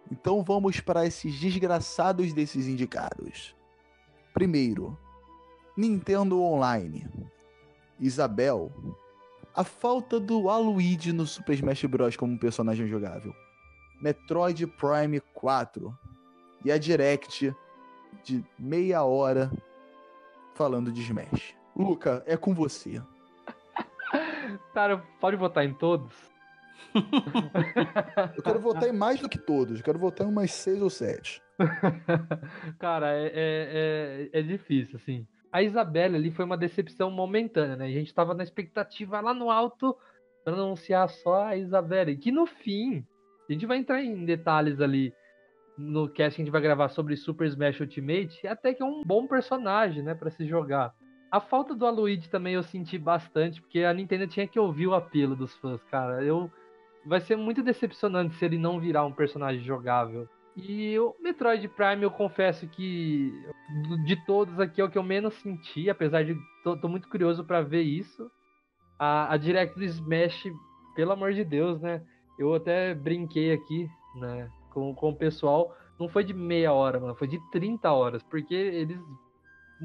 Então 0.09 0.41
vamos 0.41 0.79
para 0.79 1.05
esses 1.05 1.37
desgraçados 1.37 2.31
desses 2.31 2.65
indicados. 2.65 3.53
Primeiro, 4.33 4.97
Nintendo 5.75 6.41
Online. 6.41 7.05
Isabel. 7.99 8.71
A 9.53 9.65
falta 9.65 10.17
do 10.17 10.49
Aluigi 10.49 11.11
no 11.11 11.27
Super 11.27 11.55
Smash 11.55 11.83
Bros. 11.83 12.15
como 12.15 12.39
personagem 12.39 12.87
jogável. 12.87 13.35
Metroid 14.01 14.65
Prime 14.65 15.19
4. 15.33 15.93
E 16.63 16.71
a 16.71 16.77
Direct 16.77 17.53
de 18.24 18.43
meia 18.57 19.03
hora 19.03 19.51
falando 20.53 20.91
de 20.91 21.01
Smash. 21.01 21.55
Luca, 21.76 22.24
é 22.26 22.38
com 22.38 22.53
você. 22.53 23.01
Cara, 24.74 25.03
pode 25.20 25.36
votar 25.36 25.66
em 25.66 25.74
todos? 25.74 26.13
Eu 28.38 28.43
quero 28.43 28.59
votar 28.59 28.88
em 28.88 28.93
mais 28.93 29.20
do 29.20 29.28
que 29.28 29.38
todos. 29.38 29.80
Eu 29.80 29.84
quero 29.84 29.99
votar 29.99 30.26
em 30.26 30.30
umas 30.30 30.51
seis 30.51 30.82
ou 30.82 30.89
sete. 30.89 31.41
Cara, 32.80 33.13
é, 33.13 33.26
é, 33.28 34.30
é, 34.34 34.39
é 34.39 34.41
difícil, 34.41 34.95
assim. 34.95 35.28
A 35.51 35.61
Isabelle 35.61 36.16
ali 36.16 36.32
foi 36.32 36.45
uma 36.45 36.57
decepção 36.57 37.09
momentânea, 37.11 37.76
né? 37.76 37.86
A 37.86 37.91
gente 37.91 38.13
tava 38.13 38.34
na 38.34 38.43
expectativa 38.43 39.22
lá 39.22 39.34
no 39.34 39.49
alto 39.49 39.95
pra 40.43 40.53
anunciar 40.53 41.09
só 41.09 41.45
a 41.45 41.57
Isabelle. 41.57 42.18
Que 42.18 42.32
no 42.32 42.45
fim, 42.45 43.05
a 43.49 43.53
gente 43.53 43.66
vai 43.66 43.78
entrar 43.78 44.01
em 44.01 44.26
detalhes 44.26 44.80
ali 44.82 45.13
no 45.78 46.07
cast 46.09 46.36
que 46.36 46.41
a 46.41 46.45
gente 46.45 46.51
vai 46.51 46.61
gravar 46.61 46.89
sobre 46.89 47.15
Super 47.15 47.47
Smash 47.47 47.80
Ultimate. 47.80 48.47
Até 48.47 48.73
que 48.73 48.82
é 48.82 48.86
um 48.86 49.03
bom 49.03 49.28
personagem, 49.28 50.03
né? 50.03 50.13
Pra 50.15 50.30
se 50.30 50.45
jogar. 50.45 50.93
A 51.32 51.39
falta 51.39 51.76
do 51.76 51.86
Aloyd 51.86 52.30
também 52.30 52.53
eu 52.53 52.63
senti 52.63 52.97
bastante, 52.97 53.61
porque 53.61 53.80
a 53.80 53.93
Nintendo 53.93 54.28
tinha 54.28 54.47
que 54.47 54.59
ouvir 54.59 54.88
o 54.88 54.93
apelo 54.93 55.36
dos 55.36 55.53
fãs, 55.57 55.84
cara. 55.86 56.23
Eu 56.23 56.49
vai 57.05 57.19
ser 57.19 57.36
muito 57.36 57.61
decepcionante 57.61 58.36
se 58.36 58.45
ele 58.45 58.57
não 58.57 58.80
virar 58.80 59.05
um 59.05 59.11
personagem 59.11 59.63
jogável. 59.63 60.28
E 60.55 60.97
o 60.97 61.13
Metroid 61.21 61.67
Prime, 61.67 62.01
eu 62.01 62.09
confesso 62.09 62.65
que 62.67 63.34
de 64.05 64.15
todos 64.26 64.59
aqui 64.59 64.80
é 64.80 64.84
o 64.84 64.89
que 64.89 64.97
eu 64.97 65.03
menos 65.03 65.34
senti, 65.36 65.89
apesar 65.89 66.23
de 66.23 66.36
tô, 66.63 66.78
tô 66.78 66.88
muito 66.88 67.09
curioso 67.09 67.43
pra 67.43 67.61
ver 67.61 67.82
isso. 67.82 68.32
A, 68.97 69.34
a 69.34 69.38
Direct 69.38 69.78
do 69.78 69.84
Smash, 69.84 70.45
pelo 70.95 71.11
amor 71.11 71.34
de 71.34 71.43
Deus, 71.43 71.82
né? 71.82 72.01
Eu 72.39 72.53
até 72.53 72.95
brinquei 72.95 73.51
aqui, 73.51 73.89
né, 74.15 74.49
com, 74.76 74.93
com 74.93 75.09
o 75.09 75.15
pessoal. 75.15 75.73
Não 75.97 76.09
foi 76.09 76.26
de 76.26 76.34
meia 76.34 76.73
hora, 76.73 76.99
mano, 76.99 77.15
foi 77.15 77.28
de 77.28 77.39
30 77.51 77.89
horas, 77.91 78.21
porque 78.21 78.53
eles 78.53 78.99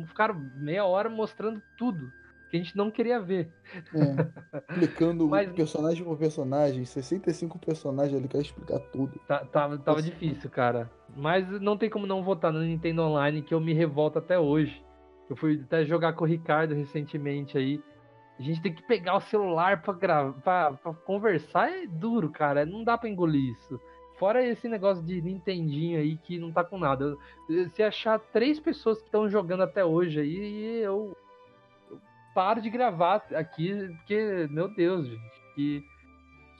ficaram 0.08 0.34
meia 0.56 0.84
hora 0.84 1.08
mostrando 1.08 1.62
tudo 1.78 2.10
que 2.50 2.56
a 2.56 2.60
gente 2.60 2.76
não 2.76 2.90
queria 2.90 3.20
ver. 3.20 3.48
É, 3.94 4.72
explicando 4.74 5.28
Mas- 5.28 5.52
personagem 5.52 6.04
por 6.04 6.18
personagem, 6.18 6.84
65 6.84 7.60
personagens, 7.60 8.12
ele 8.18 8.26
quer 8.26 8.40
explicar 8.40 8.80
tudo. 8.92 9.20
Tá, 9.28 9.44
tava, 9.44 9.78
tava 9.78 9.98
Nossa. 9.98 10.10
difícil, 10.10 10.50
cara. 10.50 10.90
Mas 11.16 11.48
não 11.60 11.76
tem 11.76 11.88
como 11.88 12.08
não 12.08 12.24
votar 12.24 12.52
no 12.52 12.60
Nintendo 12.60 13.02
Online, 13.02 13.40
que 13.40 13.54
eu 13.54 13.60
me 13.60 13.72
revolto 13.72 14.18
até 14.18 14.36
hoje. 14.36 14.84
Eu 15.28 15.36
fui 15.36 15.60
até 15.64 15.84
jogar 15.84 16.14
com 16.14 16.24
o 16.24 16.26
Ricardo 16.26 16.74
recentemente 16.74 17.56
aí. 17.56 17.80
A 18.36 18.42
gente 18.42 18.60
tem 18.62 18.74
que 18.74 18.82
pegar 18.82 19.16
o 19.16 19.20
celular 19.20 19.80
pra, 19.82 19.92
gravar, 19.92 20.32
pra, 20.40 20.72
pra 20.72 20.92
conversar, 20.92 21.70
é 21.70 21.86
duro, 21.86 22.30
cara. 22.30 22.66
Não 22.66 22.82
dá 22.82 22.98
pra 22.98 23.08
engolir 23.08 23.52
isso. 23.52 23.78
Fora 24.20 24.46
esse 24.46 24.68
negócio 24.68 25.02
de 25.02 25.22
Nintendinho 25.22 25.98
aí 25.98 26.18
que 26.18 26.38
não 26.38 26.52
tá 26.52 26.62
com 26.62 26.78
nada. 26.78 27.16
Se 27.70 27.82
achar 27.82 28.18
três 28.18 28.60
pessoas 28.60 28.98
que 28.98 29.06
estão 29.06 29.30
jogando 29.30 29.62
até 29.62 29.82
hoje 29.82 30.20
aí, 30.20 30.82
eu, 30.82 31.16
eu 31.90 31.98
paro 32.34 32.60
de 32.60 32.68
gravar 32.68 33.24
aqui, 33.34 33.72
porque, 33.96 34.46
meu 34.50 34.68
Deus, 34.68 35.06
gente, 35.06 35.42
que, 35.54 35.84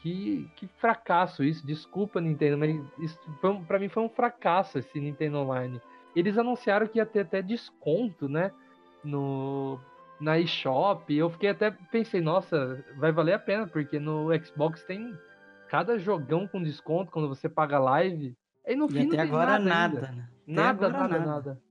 que, 0.01 0.51
que 0.57 0.67
fracasso 0.79 1.45
isso. 1.45 1.67
Desculpa, 1.67 2.19
Nintendo, 2.19 2.57
mas 2.57 2.83
isso 2.99 3.19
foi, 3.43 3.55
pra 3.65 3.79
mim 3.79 3.91
foi 3.91 4.05
um 4.05 4.09
fracasso 4.09 4.79
esse 4.79 4.99
Nintendo 4.99 5.41
Online. 5.41 5.83
Eles 6.17 6.39
anunciaram 6.39 6.87
que 6.87 6.97
ia 6.97 7.05
ter 7.05 7.21
até 7.21 7.43
desconto, 7.43 8.27
né? 8.27 8.53
No, 9.05 9.79
na 10.19 10.39
eShop. 10.39 11.15
Eu 11.15 11.29
fiquei 11.29 11.51
até 11.51 11.71
pensei, 11.71 12.23
nossa, 12.23 12.83
vai 12.97 13.13
valer 13.13 13.35
a 13.35 13.39
pena, 13.39 13.67
porque 13.67 13.99
no 13.99 14.29
Xbox 14.43 14.83
tem 14.85 15.15
cada 15.71 15.97
jogão 15.99 16.49
com 16.49 16.61
desconto 16.61 17.13
quando 17.13 17.29
você 17.29 17.49
paga 17.49 17.79
live. 17.79 18.37
E 18.67 18.75
no 18.75 18.87
E 18.87 18.89
fim 18.89 18.99
não 18.99 19.07
até 19.07 19.17
tem 19.17 19.21
agora 19.21 19.59
nada. 19.59 19.65
nada, 19.65 20.07
ainda. 20.09 20.13
né? 20.23 20.29
Nada, 20.47 20.87
agora 20.89 21.09
nada, 21.09 21.25
nada. 21.27 21.63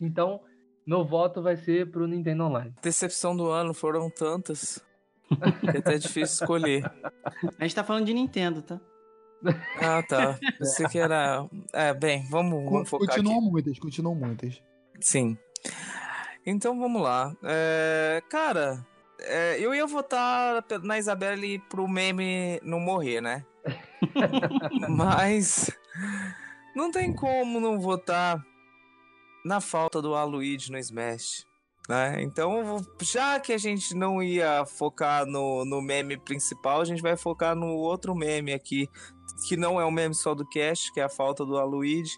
Então, 0.00 0.40
meu 0.86 1.04
voto 1.04 1.42
vai 1.42 1.54
ser 1.56 1.90
pro 1.90 2.06
Nintendo 2.06 2.44
Online. 2.44 2.74
Decepção 2.82 3.36
do 3.36 3.50
ano 3.50 3.74
foram 3.74 4.08
tantas. 4.10 4.82
que 5.60 5.68
é 5.68 5.78
até 5.78 5.98
difícil 5.98 6.42
escolher. 6.42 6.90
A 7.58 7.62
gente 7.62 7.74
tá 7.74 7.84
falando 7.84 8.06
de 8.06 8.14
Nintendo, 8.14 8.62
tá? 8.62 8.80
Ah, 9.80 10.02
tá. 10.02 10.38
Pensei 10.58 10.86
que 10.88 10.98
era. 10.98 11.46
É, 11.72 11.92
bem, 11.94 12.26
vamos, 12.30 12.64
vamos 12.64 12.88
focar 12.88 13.08
aqui. 13.10 13.18
Continuam 13.18 13.40
muitas, 13.42 13.78
continuam 13.78 14.14
muitas. 14.14 14.62
Sim. 14.98 15.36
Então 16.44 16.78
vamos 16.78 17.00
lá. 17.02 17.34
É, 17.44 18.22
cara, 18.30 18.84
é, 19.22 19.56
eu 19.60 19.74
ia 19.74 19.86
votar 19.86 20.64
na 20.82 20.98
Isabelle 20.98 21.58
pro 21.68 21.88
meme 21.88 22.60
não 22.62 22.80
morrer, 22.80 23.20
né? 23.20 23.44
Mas 24.88 25.70
não 26.74 26.90
tem 26.90 27.12
como 27.14 27.60
não 27.60 27.78
votar 27.80 28.42
na 29.44 29.60
falta 29.60 30.00
do 30.00 30.14
Aluigi 30.14 30.70
no 30.70 30.78
Smash. 30.78 31.46
Né? 31.88 32.22
Então, 32.22 32.78
já 33.02 33.40
que 33.40 33.52
a 33.52 33.58
gente 33.58 33.94
não 33.94 34.22
ia 34.22 34.64
focar 34.64 35.26
no, 35.26 35.64
no 35.64 35.82
meme 35.82 36.16
principal, 36.16 36.80
a 36.80 36.84
gente 36.84 37.02
vai 37.02 37.16
focar 37.16 37.56
no 37.56 37.74
outro 37.74 38.14
meme 38.14 38.52
aqui, 38.52 38.88
que 39.48 39.56
não 39.56 39.80
é 39.80 39.84
o 39.84 39.90
meme 39.90 40.14
só 40.14 40.34
do 40.34 40.48
Cash, 40.48 40.90
que 40.90 41.00
é 41.00 41.04
a 41.04 41.08
falta 41.08 41.44
do 41.44 41.58
Aluigi. 41.58 42.16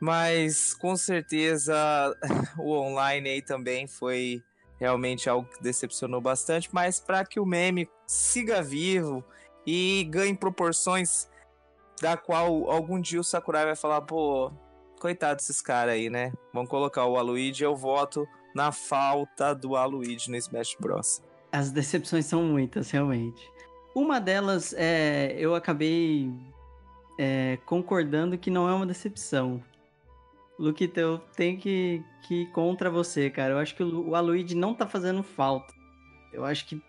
Mas 0.00 0.72
com 0.72 0.96
certeza 0.96 1.74
o 2.58 2.72
online 2.72 3.28
aí 3.28 3.42
também 3.42 3.86
foi 3.86 4.42
realmente 4.80 5.28
algo 5.28 5.48
que 5.48 5.62
decepcionou 5.62 6.20
bastante. 6.20 6.68
Mas 6.72 6.98
para 6.98 7.24
que 7.24 7.38
o 7.38 7.46
meme 7.46 7.88
siga 8.06 8.62
vivo 8.62 9.22
e 9.66 10.08
ganhe 10.10 10.34
proporções 10.34 11.28
da 12.00 12.16
qual 12.16 12.70
algum 12.70 12.98
dia 12.98 13.20
o 13.20 13.24
Sakurai 13.24 13.66
vai 13.66 13.76
falar, 13.76 14.00
pô, 14.00 14.50
coitado 14.98 15.36
desses 15.36 15.60
caras 15.60 15.94
aí, 15.94 16.08
né? 16.08 16.32
Vamos 16.52 16.70
colocar 16.70 17.04
o 17.04 17.18
Aluigi, 17.18 17.62
eu 17.62 17.76
voto 17.76 18.26
na 18.54 18.72
falta 18.72 19.54
do 19.54 19.76
Aluigi 19.76 20.30
no 20.30 20.36
Smash 20.36 20.76
Bros. 20.80 21.22
As 21.52 21.70
decepções 21.70 22.26
são 22.26 22.42
muitas, 22.42 22.90
realmente. 22.90 23.42
Uma 23.94 24.20
delas, 24.20 24.72
é, 24.76 25.34
eu 25.38 25.54
acabei 25.54 26.32
é, 27.18 27.58
concordando 27.66 28.38
que 28.38 28.50
não 28.50 28.68
é 28.68 28.72
uma 28.72 28.86
decepção. 28.86 29.62
Luquita, 30.60 31.00
eu 31.00 31.18
tenho 31.36 31.58
que, 31.58 32.02
que 32.26 32.42
ir 32.42 32.52
contra 32.52 32.90
você, 32.90 33.30
cara. 33.30 33.54
Eu 33.54 33.58
acho 33.58 33.74
que 33.74 33.82
o, 33.82 33.86
Lu- 33.86 34.10
o 34.10 34.14
Aluigi 34.14 34.54
não 34.54 34.74
tá 34.74 34.86
fazendo 34.86 35.22
falta. 35.22 35.72
Eu 36.32 36.44
acho 36.44 36.66
que 36.66 36.80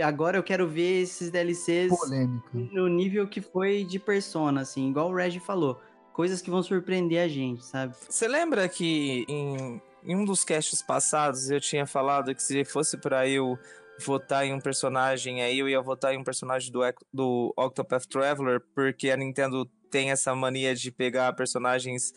agora 0.00 0.36
eu 0.38 0.42
quero 0.42 0.66
ver 0.68 1.02
esses 1.02 1.30
DLCs 1.30 1.90
Polêmica. 1.98 2.48
no 2.52 2.88
nível 2.88 3.26
que 3.26 3.40
foi 3.40 3.84
de 3.84 3.98
Persona, 3.98 4.60
assim, 4.60 4.88
igual 4.90 5.10
o 5.10 5.14
Reg 5.14 5.38
falou. 5.40 5.80
Coisas 6.12 6.40
que 6.42 6.50
vão 6.50 6.62
surpreender 6.62 7.20
a 7.24 7.28
gente, 7.28 7.64
sabe? 7.64 7.94
Você 8.08 8.26
lembra 8.28 8.68
que 8.68 9.24
em 9.28 9.80
em 10.04 10.14
um 10.14 10.24
dos 10.24 10.44
casts 10.44 10.80
passados 10.80 11.50
eu 11.50 11.60
tinha 11.60 11.84
falado 11.84 12.32
que 12.32 12.42
se 12.42 12.64
fosse 12.64 12.96
pra 12.96 13.28
eu 13.28 13.58
votar 14.06 14.46
em 14.46 14.54
um 14.54 14.60
personagem, 14.60 15.42
aí 15.42 15.58
eu 15.58 15.68
ia 15.68 15.82
votar 15.82 16.14
em 16.14 16.18
um 16.18 16.22
personagem 16.24 16.70
do, 16.72 16.80
do 17.12 17.52
Octopath 17.56 18.06
Traveler, 18.06 18.60
porque 18.76 19.10
a 19.10 19.16
Nintendo 19.16 19.66
tem 19.90 20.12
essa 20.12 20.34
mania 20.36 20.72
de 20.74 20.92
pegar 20.92 21.32
personagens 21.34 22.12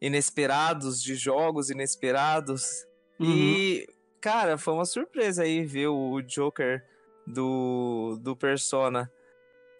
inesperados, 0.00 1.02
de 1.02 1.14
jogos 1.14 1.70
inesperados. 1.70 2.86
Uhum. 3.18 3.30
E, 3.30 3.86
cara, 4.20 4.56
foi 4.58 4.74
uma 4.74 4.84
surpresa 4.84 5.42
aí 5.42 5.64
ver 5.64 5.88
o 5.88 6.20
Joker 6.22 6.82
do, 7.26 8.18
do 8.20 8.36
Persona. 8.36 9.10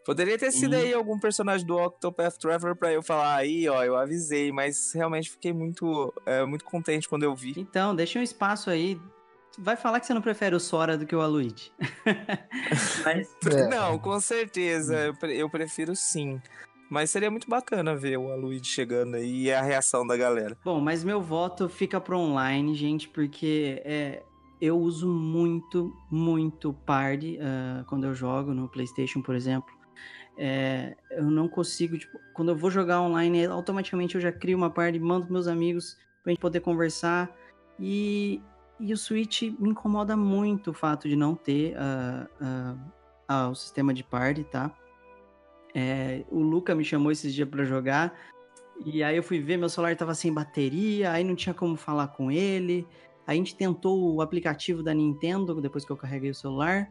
Poderia 0.04 0.38
ter 0.38 0.50
sido 0.50 0.74
Sim. 0.74 0.82
aí 0.82 0.94
algum 0.94 1.18
personagem 1.20 1.66
do 1.66 1.76
Octopath 1.76 2.38
Traveler 2.38 2.74
pra 2.74 2.90
eu 2.90 3.02
falar 3.02 3.34
aí, 3.36 3.68
ó, 3.68 3.84
eu 3.84 3.94
avisei, 3.94 4.50
mas 4.50 4.92
realmente 4.94 5.30
fiquei 5.30 5.52
muito, 5.52 6.12
é, 6.24 6.46
muito 6.46 6.64
contente 6.64 7.06
quando 7.06 7.24
eu 7.24 7.36
vi. 7.36 7.52
Então, 7.58 7.94
deixa 7.94 8.18
um 8.18 8.22
espaço 8.22 8.70
aí. 8.70 8.98
Vai 9.58 9.76
falar 9.76 10.00
que 10.00 10.06
você 10.06 10.14
não 10.14 10.22
prefere 10.22 10.54
o 10.54 10.60
Sora 10.60 10.96
do 10.96 11.04
que 11.04 11.14
o 11.14 11.20
Aluigi. 11.20 11.72
Mas, 13.04 13.28
É. 13.52 13.66
Não, 13.68 13.98
com 13.98 14.18
certeza, 14.20 14.96
eu, 14.98 15.14
pre- 15.14 15.36
eu 15.36 15.50
prefiro 15.50 15.94
sim. 15.94 16.40
Mas 16.91 17.11
seria 17.11 17.30
muito 17.30 17.49
bacana 17.49 17.95
ver 17.95 18.16
o 18.18 18.32
Aluigi 18.32 18.64
chegando 18.64 19.16
aí 19.16 19.45
e 19.45 19.53
a 19.53 19.62
reação 19.62 20.07
da 20.07 20.16
galera. 20.16 20.57
bom, 20.64 20.80
mas 20.80 21.05
meu 21.05 21.20
voto 21.20 21.68
fica 21.68 22.01
pro 22.01 22.18
online, 22.18 22.74
gente, 22.74 23.09
porque 23.09 23.82
é, 23.84 24.22
eu 24.61 24.78
uso 24.78 25.09
muito, 25.09 25.95
muito 26.11 26.72
party 26.72 27.39
ah, 27.41 27.84
quando 27.86 28.05
eu 28.05 28.14
jogo 28.14 28.53
no 28.53 28.68
PlayStation, 28.68 29.20
por 29.20 29.34
exemplo. 29.34 29.76
É, 30.36 30.97
eu 31.11 31.24
não 31.24 31.49
consigo, 31.49 31.99
tipo, 31.99 32.18
quando 32.32 32.51
eu 32.51 32.57
vou 32.57 32.70
jogar 32.70 33.01
online, 33.01 33.47
automaticamente 33.47 34.14
eu 34.14 34.20
já 34.20 34.30
crio 34.30 34.57
uma 34.57 34.70
party, 34.70 34.99
mando 34.99 35.26
pros 35.26 35.32
meus 35.32 35.49
amigos 35.49 35.97
pra 36.22 36.30
gente 36.30 36.41
poder 36.41 36.61
conversar. 36.61 37.30
E, 37.78 38.41
e 38.80 38.93
o 38.93 38.97
Switch 38.97 39.43
me 39.59 39.70
incomoda 39.70 40.16
muito 40.16 40.70
o 40.70 40.74
fato 40.74 41.09
de 41.09 41.16
não 41.16 41.34
ter 41.34 41.76
ah, 41.76 42.76
ah, 43.28 43.49
o 43.49 43.55
sistema 43.55 43.93
de 43.93 44.05
party, 44.05 44.45
tá? 44.45 44.72
É, 45.80 46.24
o 46.28 46.40
Luca 46.40 46.74
me 46.74 46.84
chamou 46.84 47.12
esses 47.12 47.32
dias 47.32 47.48
pra 47.48 47.64
jogar. 47.64 48.12
E 48.84 49.00
aí 49.02 49.16
eu 49.16 49.22
fui 49.22 49.38
ver, 49.38 49.56
meu 49.56 49.68
celular 49.68 49.94
tava 49.94 50.12
sem 50.12 50.32
bateria, 50.32 51.12
aí 51.12 51.22
não 51.22 51.36
tinha 51.36 51.54
como 51.54 51.76
falar 51.76 52.08
com 52.08 52.32
ele. 52.32 52.84
A 53.24 53.34
gente 53.34 53.54
tentou 53.54 54.14
o 54.14 54.20
aplicativo 54.20 54.82
da 54.82 54.92
Nintendo 54.92 55.60
depois 55.60 55.84
que 55.84 55.92
eu 55.92 55.96
carreguei 55.96 56.30
o 56.30 56.34
celular. 56.34 56.90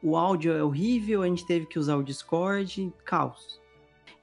O 0.00 0.16
áudio 0.16 0.52
é 0.52 0.62
horrível, 0.62 1.22
a 1.22 1.26
gente 1.26 1.44
teve 1.46 1.66
que 1.66 1.78
usar 1.78 1.96
o 1.96 2.04
Discord, 2.04 2.92
caos. 3.04 3.60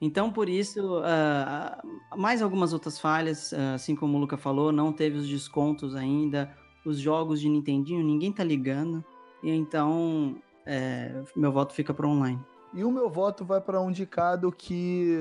Então, 0.00 0.32
por 0.32 0.48
isso, 0.48 1.02
ah, 1.04 1.82
mais 2.16 2.40
algumas 2.40 2.72
outras 2.72 2.98
falhas, 2.98 3.52
ah, 3.52 3.74
assim 3.74 3.94
como 3.94 4.16
o 4.16 4.20
Luca 4.20 4.38
falou, 4.38 4.72
não 4.72 4.92
teve 4.92 5.18
os 5.18 5.28
descontos 5.28 5.94
ainda, 5.94 6.56
os 6.86 6.98
jogos 6.98 7.40
de 7.40 7.48
Nintendinho, 7.50 8.02
ninguém 8.02 8.32
tá 8.32 8.44
ligando. 8.44 9.04
E 9.42 9.50
então, 9.50 10.36
é, 10.64 11.22
meu 11.34 11.52
voto 11.52 11.74
fica 11.74 11.92
pro 11.92 12.08
online. 12.08 12.40
E 12.76 12.84
o 12.84 12.92
meu 12.92 13.08
voto 13.08 13.42
vai 13.42 13.58
para 13.58 13.80
um 13.80 13.88
indicado 13.88 14.52
que 14.52 15.16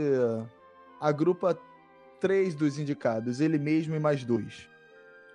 agrupa 0.99 1.57
três 2.19 2.53
dos 2.53 2.77
indicados, 2.77 3.39
ele 3.39 3.57
mesmo 3.57 3.95
e 3.95 3.99
mais 3.99 4.25
dois, 4.25 4.69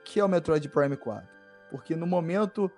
que 0.04 0.20
é 0.20 0.24
o 0.24 0.28
Metroid 0.28 0.68
Prime 0.68 0.98
4. 0.98 1.26
Porque 1.70 1.96
no 1.96 2.06
momento 2.06 2.70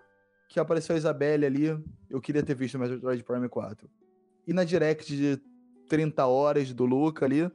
que 0.48 0.60
apareceu 0.60 0.94
a 0.94 0.98
Isabelle 0.98 1.44
ali, 1.44 1.84
eu 2.08 2.20
queria 2.20 2.44
ter 2.44 2.54
visto 2.54 2.76
o 2.76 2.78
Metroid 2.78 3.24
Prime 3.24 3.48
4. 3.48 3.90
E 4.46 4.52
na 4.52 4.62
direct 4.62 5.16
de 5.16 5.42
30 5.88 6.24
horas 6.24 6.72
do 6.72 6.84
Luca 6.84 7.26
ali, 7.26 7.50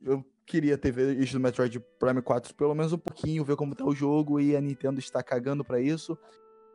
eu 0.00 0.24
queria 0.46 0.78
ter 0.78 0.90
visto 0.90 1.34
o 1.34 1.40
Metroid 1.40 1.78
Prime 1.98 2.22
4 2.22 2.54
pelo 2.54 2.74
menos 2.74 2.94
um 2.94 2.98
pouquinho, 2.98 3.44
ver 3.44 3.56
como 3.56 3.74
tá 3.74 3.84
o 3.84 3.94
jogo 3.94 4.40
e 4.40 4.56
a 4.56 4.60
Nintendo 4.60 4.98
está 4.98 5.22
cagando 5.22 5.62
pra 5.62 5.80
isso. 5.80 6.16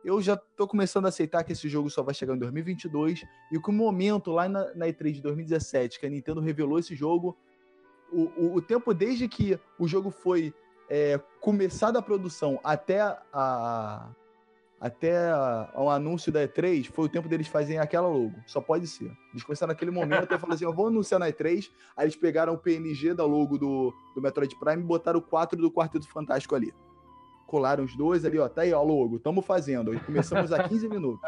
Eu 0.06 0.22
já 0.22 0.36
tô 0.36 0.68
começando 0.68 1.06
a 1.06 1.08
aceitar 1.08 1.42
que 1.42 1.50
esse 1.50 1.68
jogo 1.68 1.90
só 1.90 2.00
vai 2.00 2.14
chegar 2.14 2.36
em 2.36 2.38
2022 2.38 3.24
e 3.50 3.58
que 3.58 3.70
o 3.70 3.72
momento 3.72 4.30
lá 4.30 4.48
na, 4.48 4.72
na 4.72 4.86
E3 4.86 5.14
de 5.14 5.20
2017 5.20 5.98
que 5.98 6.06
a 6.06 6.08
Nintendo 6.08 6.40
revelou 6.40 6.78
esse 6.78 6.94
jogo, 6.94 7.36
o, 8.12 8.22
o, 8.36 8.54
o 8.54 8.62
tempo 8.62 8.94
desde 8.94 9.26
que 9.26 9.58
o 9.76 9.88
jogo 9.88 10.12
foi 10.12 10.54
é, 10.88 11.20
começado 11.40 11.96
a 11.96 12.02
produção 12.02 12.60
até 12.62 13.00
a 13.32 14.08
até 14.78 15.32
o 15.74 15.90
anúncio 15.90 16.30
da 16.30 16.46
E3 16.46 16.84
foi 16.92 17.06
o 17.06 17.08
tempo 17.08 17.28
deles 17.28 17.48
fazerem 17.48 17.80
aquela 17.80 18.06
logo. 18.06 18.34
Só 18.46 18.60
pode 18.60 18.86
ser. 18.86 19.10
Eles 19.32 19.42
começaram 19.42 19.72
naquele 19.72 19.90
momento 19.90 20.32
e 20.34 20.38
falaram 20.38 20.54
assim: 20.54 20.66
eu 20.66 20.72
vou 20.72 20.88
anunciar 20.88 21.18
na 21.18 21.28
E3. 21.28 21.68
Aí 21.96 22.04
eles 22.04 22.14
pegaram 22.14 22.52
o 22.52 22.58
PNG 22.58 23.14
da 23.14 23.24
logo 23.24 23.56
do, 23.56 23.92
do 24.14 24.20
Metroid 24.20 24.54
Prime 24.60 24.82
e 24.82 24.84
botaram 24.84 25.18
o 25.18 25.22
4 25.22 25.58
do 25.58 25.72
Quarteto 25.72 26.06
Fantástico 26.08 26.54
ali. 26.54 26.74
Colaram 27.46 27.84
os 27.84 27.96
dois 27.96 28.24
ali, 28.24 28.38
ó. 28.38 28.48
Tá 28.48 28.62
aí, 28.62 28.72
ó, 28.72 28.82
logo. 28.82 29.18
Tamo 29.18 29.40
fazendo. 29.40 29.98
Começamos 30.00 30.52
há 30.52 30.68
15 30.68 30.88
minutos. 30.88 31.20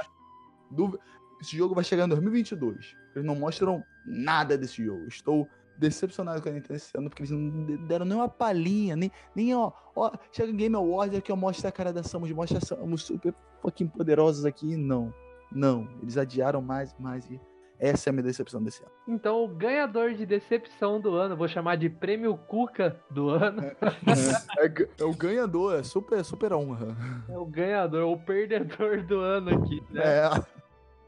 Esse 1.40 1.56
jogo 1.56 1.74
vai 1.74 1.84
chegar 1.84 2.04
em 2.04 2.08
2022. 2.08 2.96
Eles 3.14 3.24
não 3.26 3.34
mostram 3.36 3.82
nada 4.04 4.58
desse 4.58 4.84
jogo. 4.84 5.06
Estou 5.06 5.48
decepcionado 5.78 6.42
com 6.42 6.48
a 6.48 6.52
Nintendo 6.52 6.74
esse 6.74 6.96
ano, 6.98 7.08
porque 7.08 7.22
eles 7.22 7.30
não 7.30 7.64
de- 7.64 7.76
deram 7.86 8.04
nem 8.04 8.16
uma 8.16 8.28
palhinha, 8.28 8.96
nem, 8.96 9.12
nem 9.32 9.54
ó, 9.54 9.70
ó, 9.94 10.10
chega 10.32 10.52
Game 10.52 10.74
Awards 10.74 11.16
aqui, 11.16 11.30
ó, 11.30 11.36
mostra 11.36 11.68
a 11.68 11.72
cara 11.72 11.92
da 11.92 12.02
Samus, 12.02 12.32
mostra 12.32 12.58
a 12.58 12.60
Samus 12.60 13.04
super 13.04 13.32
fucking 13.62 13.86
poderosos 13.86 14.44
aqui. 14.44 14.76
Não, 14.76 15.14
não. 15.52 15.88
Eles 16.02 16.16
adiaram 16.18 16.60
mais, 16.60 16.92
mais 16.98 17.30
e 17.30 17.40
essa 17.78 18.08
é 18.08 18.10
a 18.10 18.12
minha 18.12 18.22
decepção 18.24 18.62
desse 18.62 18.82
ano. 18.82 18.92
Então, 19.06 19.44
o 19.44 19.48
ganhador 19.48 20.12
de 20.14 20.26
decepção 20.26 21.00
do 21.00 21.14
ano, 21.14 21.36
vou 21.36 21.46
chamar 21.48 21.76
de 21.76 21.88
prêmio 21.88 22.36
Cuca 22.36 22.98
do 23.10 23.30
ano, 23.30 23.62
É, 23.62 23.76
é 24.64 24.68
ga- 24.68 24.88
é 24.98 25.04
o 25.04 25.14
ganhador, 25.14 25.78
é 25.78 25.82
super, 25.82 26.24
super 26.24 26.52
honra. 26.52 26.96
é 27.28 27.36
o 27.38 27.44
ganhador, 27.46 28.04
o 28.12 28.18
perdedor 28.18 29.02
do 29.02 29.20
ano 29.20 29.50
aqui, 29.58 29.82
né? 29.90 30.02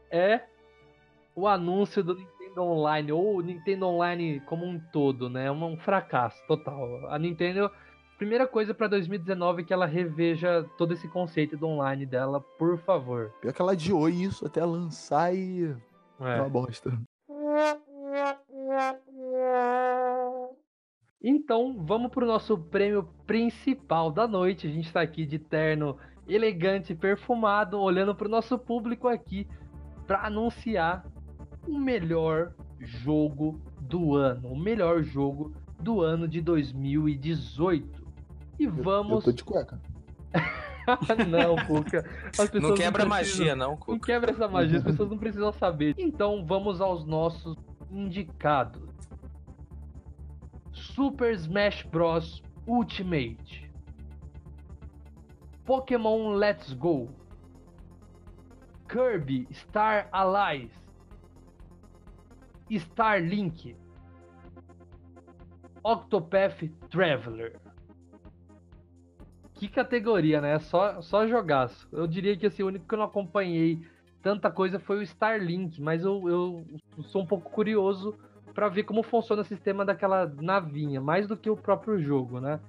É, 0.09 0.33
é 0.33 0.43
o 1.35 1.47
anúncio 1.47 2.03
do 2.03 2.15
Nintendo 2.15 2.63
Online, 2.63 3.11
ou 3.11 3.37
o 3.37 3.41
Nintendo 3.41 3.87
Online 3.87 4.41
como 4.45 4.65
um 4.65 4.79
todo, 4.91 5.29
né? 5.29 5.49
Um, 5.51 5.63
um 5.65 5.77
fracasso 5.77 6.37
total. 6.47 7.07
A 7.09 7.17
Nintendo, 7.17 7.71
primeira 8.17 8.45
coisa 8.45 8.73
pra 8.73 8.87
2019 8.87 9.61
é 9.61 9.65
que 9.65 9.73
ela 9.73 9.85
reveja 9.85 10.65
todo 10.77 10.93
esse 10.93 11.07
conceito 11.07 11.55
do 11.57 11.67
online 11.67 12.05
dela, 12.05 12.41
por 12.41 12.77
favor. 12.79 13.31
pior 13.41 13.53
que 13.53 13.61
ela 13.61 13.71
adiou 13.71 14.09
isso 14.09 14.45
até 14.45 14.63
lançar 14.65 15.33
e 15.33 15.73
é 16.27 16.41
uma 16.41 16.49
bosta. 16.49 16.91
Então, 21.23 21.75
vamos 21.77 22.11
pro 22.11 22.25
nosso 22.25 22.57
prêmio 22.57 23.07
principal 23.25 24.11
da 24.11 24.27
noite. 24.27 24.67
A 24.67 24.71
gente 24.71 24.91
tá 24.91 25.01
aqui 25.01 25.25
de 25.25 25.37
terno 25.37 25.97
elegante, 26.27 26.95
perfumado, 26.95 27.79
olhando 27.79 28.15
pro 28.15 28.29
nosso 28.29 28.57
público 28.57 29.07
aqui 29.07 29.47
para 30.07 30.25
anunciar 30.25 31.05
o 31.67 31.77
melhor 31.77 32.53
jogo 32.79 33.61
do 33.79 34.15
ano, 34.15 34.49
o 34.49 34.57
melhor 34.57 35.03
jogo 35.03 35.53
do 35.79 36.01
ano 36.01 36.27
de 36.27 36.41
2018. 36.41 38.01
E 38.59 38.63
Eu 38.65 38.71
vamos 38.71 39.23
tô 39.23 39.31
de 39.31 39.43
cueca. 39.43 39.79
não, 41.29 41.55
Cuca. 41.65 42.03
Não 42.59 42.73
quebra 42.73 43.05
precisam- 43.05 43.07
magia, 43.07 43.55
não, 43.55 43.69
Não 43.71 43.77
Cuca. 43.77 44.05
quebra 44.07 44.31
essa 44.31 44.47
magia, 44.47 44.77
as 44.79 44.83
pessoas 44.83 45.09
não 45.09 45.17
precisam 45.17 45.51
saber. 45.53 45.95
Então 45.97 46.45
vamos 46.45 46.81
aos 46.81 47.05
nossos 47.05 47.55
indicados. 47.91 48.81
Super 50.73 51.33
Smash 51.33 51.83
Bros. 51.83 52.41
Ultimate. 52.67 53.69
Pokémon 55.65 56.33
Let's 56.33 56.73
Go. 56.73 57.09
Kirby 58.87 59.47
Star 59.51 60.07
Allies. 60.11 60.71
Starlink. 62.69 63.75
Octopath 65.83 66.63
Traveler. 66.89 67.59
Que 69.61 69.67
categoria, 69.67 70.41
né? 70.41 70.57
Só, 70.57 71.03
só 71.03 71.27
jogaço. 71.27 71.87
Eu 71.91 72.07
diria 72.07 72.35
que 72.35 72.47
assim, 72.47 72.63
o 72.63 72.67
único 72.67 72.87
que 72.87 72.95
eu 72.95 72.97
não 72.97 73.05
acompanhei 73.05 73.79
tanta 74.19 74.49
coisa 74.49 74.79
foi 74.79 74.97
o 74.97 75.03
Starlink, 75.03 75.79
mas 75.79 76.03
eu, 76.03 76.27
eu 76.27 76.65
sou 77.03 77.21
um 77.21 77.27
pouco 77.27 77.47
curioso 77.47 78.15
pra 78.55 78.69
ver 78.69 78.81
como 78.85 79.03
funciona 79.03 79.43
o 79.43 79.45
sistema 79.45 79.85
daquela 79.85 80.25
navinha, 80.25 80.99
mais 80.99 81.27
do 81.27 81.37
que 81.37 81.47
o 81.47 81.55
próprio 81.55 82.01
jogo, 82.01 82.39
né? 82.39 82.59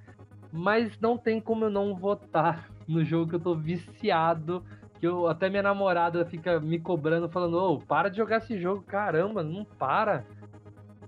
Mas 0.51 0.99
não 0.99 1.17
tem 1.17 1.41
como 1.41 1.65
eu 1.65 1.71
não 1.71 1.95
votar 1.95 2.69
no 2.87 3.03
jogo 3.03 3.27
que 3.27 3.35
eu 3.37 3.39
tô 3.39 3.55
viciado, 3.55 4.63
que 4.99 5.07
eu 5.07 5.27
até 5.27 5.49
minha 5.49 5.63
namorada 5.63 6.23
fica 6.27 6.59
me 6.59 6.79
cobrando 6.79 7.27
falando: 7.27 7.57
"Ô, 7.57 7.79
para 7.79 8.07
de 8.07 8.17
jogar 8.17 8.37
esse 8.37 8.59
jogo, 8.59 8.83
caramba, 8.83 9.41
não 9.41 9.65
para". 9.65 10.27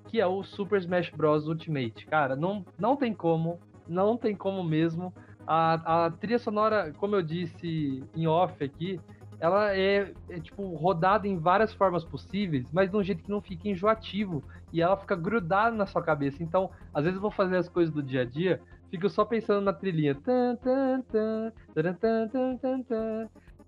Que 0.08 0.20
é 0.20 0.26
o 0.26 0.42
Super 0.42 0.80
Smash 0.80 1.12
Bros 1.12 1.48
Ultimate. 1.48 2.08
Cara, 2.08 2.36
não 2.36 2.66
não 2.80 2.96
tem 2.96 3.14
como, 3.14 3.60
não 3.88 4.18
tem 4.18 4.36
como 4.36 4.64
mesmo. 4.64 5.14
A, 5.48 6.06
a 6.06 6.12
trilha 6.12 6.40
sonora, 6.40 6.94
como 6.98 7.16
eu 7.16 7.22
disse 7.22 8.04
em 8.16 8.28
off 8.28 8.64
aqui, 8.64 9.00
ela 9.40 9.76
é, 9.76 10.14
é, 10.30 10.40
tipo 10.40 10.76
rodada 10.76 11.28
em 11.28 11.38
várias 11.38 11.74
formas 11.74 12.04
possíveis, 12.04 12.72
mas 12.72 12.90
de 12.90 12.98
um 12.98 13.04
jeito 13.04 13.24
que 13.24 13.30
não 13.30 13.42
fica 13.42 13.70
enjoativo 13.70 14.44
e 14.72 14.82
ela 14.82 14.98
fica 14.98 15.16
grudada 15.16 15.76
na 15.76 15.86
sua 15.86 16.02
cabeça. 16.02 16.42
Então, 16.42 16.72
às 16.94 17.04
vezes 17.04 17.18
eu 17.18 17.22
vou 17.22 17.32
fazer 17.32 17.58
as 17.58 17.70
coisas 17.70 17.94
do 17.94 18.02
dia 18.02 18.22
a 18.22 18.26
dia, 18.26 18.62
fico 18.90 19.10
só 19.10 19.26
pensando 19.26 19.62
na 19.62 19.74
trilhinha. 19.74 20.16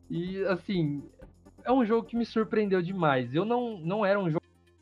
E 0.10 0.44
assim, 0.46 1.04
é 1.64 1.72
um 1.72 1.86
jogo 1.86 2.08
que 2.08 2.16
me 2.16 2.26
surpreendeu 2.26 2.82
demais. 2.82 3.34
Eu 3.36 3.46
não, 3.46 3.78
não 3.80 4.06
era 4.06 4.20
um 4.20 4.30
jogo 4.30 4.42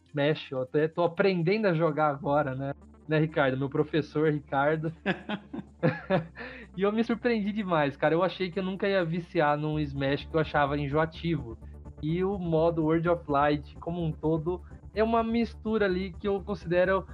Smash, 0.09 0.51
eu 0.51 0.61
até 0.61 0.87
tô 0.87 1.03
aprendendo 1.03 1.67
a 1.67 1.73
jogar 1.73 2.09
agora, 2.09 2.55
né? 2.55 2.73
Né, 3.07 3.19
Ricardo? 3.19 3.57
Meu 3.57 3.69
professor, 3.69 4.31
Ricardo. 4.31 4.91
e 6.77 6.81
eu 6.81 6.91
me 6.91 7.03
surpreendi 7.03 7.51
demais, 7.51 7.95
cara. 7.95 8.13
Eu 8.13 8.23
achei 8.23 8.51
que 8.51 8.59
eu 8.59 8.63
nunca 8.63 8.87
ia 8.87 9.03
viciar 9.05 9.57
num 9.57 9.79
Smash 9.79 10.25
que 10.25 10.35
eu 10.35 10.39
achava 10.39 10.77
enjoativo. 10.77 11.57
E 12.01 12.23
o 12.23 12.37
modo 12.37 12.83
World 12.83 13.07
of 13.09 13.23
Light, 13.29 13.75
como 13.79 14.03
um 14.03 14.11
todo, 14.11 14.61
é 14.93 15.03
uma 15.03 15.23
mistura 15.23 15.85
ali 15.85 16.13
que 16.19 16.27
eu 16.27 16.41
considero 16.41 17.07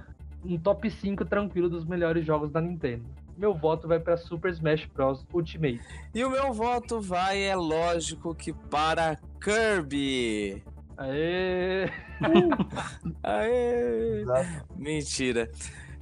um 0.44 0.58
top 0.58 0.90
5 0.90 1.24
tranquilo 1.24 1.68
dos 1.68 1.84
melhores 1.84 2.26
jogos 2.26 2.50
da 2.50 2.60
Nintendo. 2.60 3.04
Meu 3.36 3.54
voto 3.54 3.88
vai 3.88 3.98
para 3.98 4.16
Super 4.16 4.52
Smash 4.52 4.84
Bros. 4.86 5.24
Ultimate. 5.32 5.80
E 6.14 6.24
o 6.24 6.30
meu 6.30 6.52
voto 6.52 7.00
vai, 7.00 7.42
é 7.42 7.56
lógico, 7.56 8.34
que 8.34 8.52
para 8.52 9.16
Kirby. 9.40 10.62
Aê! 10.96 11.88
Aê! 13.22 14.20
Exato. 14.20 14.66
Mentira. 14.76 15.50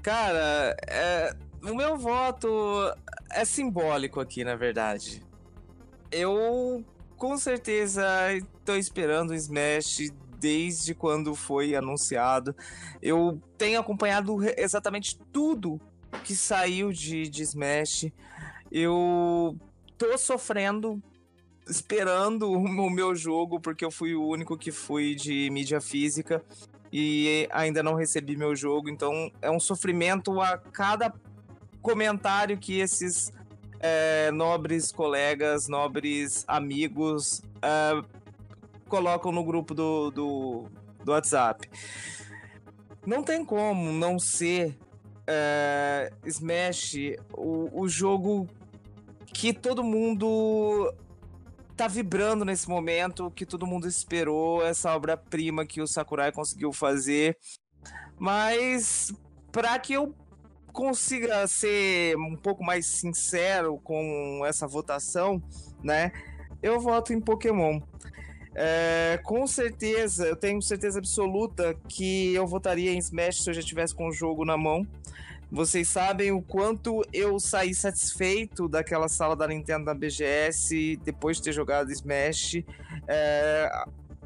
Cara, 0.02 0.76
é, 0.88 1.34
o 1.62 1.74
meu 1.74 1.96
voto 1.96 2.48
é 3.32 3.44
simbólico 3.44 4.20
aqui, 4.20 4.44
na 4.44 4.56
verdade. 4.56 5.22
Eu 6.10 6.84
com 7.16 7.36
certeza 7.36 8.04
estou 8.34 8.76
esperando 8.76 9.30
o 9.30 9.34
Smash 9.34 10.10
desde 10.38 10.94
quando 10.94 11.34
foi 11.34 11.74
anunciado. 11.76 12.56
Eu 13.02 13.40
tenho 13.58 13.78
acompanhado 13.78 14.38
exatamente 14.56 15.18
tudo 15.32 15.80
que 16.24 16.34
saiu 16.34 16.90
de, 16.90 17.28
de 17.28 17.42
Smash. 17.42 18.10
Eu 18.72 19.56
tô 19.98 20.16
sofrendo 20.16 21.02
esperando 21.68 22.50
o 22.50 22.90
meu 22.90 23.14
jogo, 23.14 23.60
porque 23.60 23.84
eu 23.84 23.90
fui 23.90 24.14
o 24.14 24.26
único 24.26 24.56
que 24.56 24.72
fui 24.72 25.14
de 25.14 25.50
mídia 25.50 25.80
física 25.80 26.42
e 26.92 27.48
ainda 27.52 27.82
não 27.82 27.94
recebi 27.94 28.36
meu 28.36 28.56
jogo, 28.56 28.90
então 28.90 29.30
é 29.40 29.48
um 29.50 29.60
sofrimento 29.60 30.40
a 30.40 30.58
cada 30.58 31.12
comentário 31.82 32.58
que 32.58 32.78
esses 32.78 33.32
é, 33.80 34.30
nobres 34.30 34.92
colegas, 34.92 35.68
nobres 35.68 36.44
amigos 36.46 37.42
é, 37.62 38.02
colocam 38.88 39.32
no 39.32 39.44
grupo 39.44 39.74
do, 39.74 40.10
do, 40.10 40.64
do 41.04 41.12
WhatsApp. 41.12 41.68
Não 43.06 43.22
tem 43.22 43.44
como 43.44 43.92
não 43.92 44.18
ser 44.18 44.78
é, 45.26 46.12
Smash 46.26 46.96
o, 47.32 47.82
o 47.82 47.88
jogo 47.88 48.46
que 49.32 49.52
todo 49.52 49.82
mundo 49.82 50.92
tá 51.76 51.88
vibrando 51.88 52.44
nesse 52.44 52.68
momento, 52.68 53.30
que 53.30 53.46
todo 53.46 53.66
mundo 53.66 53.88
esperou, 53.88 54.62
essa 54.62 54.94
obra-prima 54.94 55.64
que 55.64 55.80
o 55.80 55.86
Sakurai 55.86 56.30
conseguiu 56.30 56.74
fazer. 56.74 57.38
Mas 58.18 59.14
para 59.50 59.78
que 59.78 59.94
eu 59.94 60.14
consiga 60.70 61.46
ser 61.46 62.16
um 62.16 62.36
pouco 62.36 62.64
mais 62.64 62.86
sincero 62.86 63.78
com 63.82 64.42
essa 64.46 64.66
votação, 64.66 65.42
né? 65.82 66.12
Eu 66.62 66.80
voto 66.80 67.12
em 67.12 67.20
Pokémon. 67.20 67.80
É, 68.54 69.20
com 69.22 69.46
certeza, 69.46 70.26
eu 70.26 70.36
tenho 70.36 70.60
certeza 70.60 70.98
absoluta 70.98 71.74
que 71.88 72.34
eu 72.34 72.46
votaria 72.46 72.92
em 72.92 72.98
Smash 72.98 73.42
se 73.42 73.50
eu 73.50 73.54
já 73.54 73.62
tivesse 73.62 73.94
com 73.94 74.08
o 74.08 74.12
jogo 74.12 74.44
na 74.44 74.56
mão. 74.56 74.86
Vocês 75.50 75.88
sabem 75.88 76.30
o 76.30 76.40
quanto 76.40 77.02
eu 77.12 77.40
saí 77.40 77.74
satisfeito 77.74 78.68
daquela 78.68 79.08
sala 79.08 79.34
da 79.34 79.48
Nintendo 79.48 79.86
da 79.86 79.94
BGS 79.94 80.96
depois 81.04 81.38
de 81.38 81.44
ter 81.44 81.52
jogado 81.52 81.90
Smash. 81.90 82.62
É, 83.08 83.68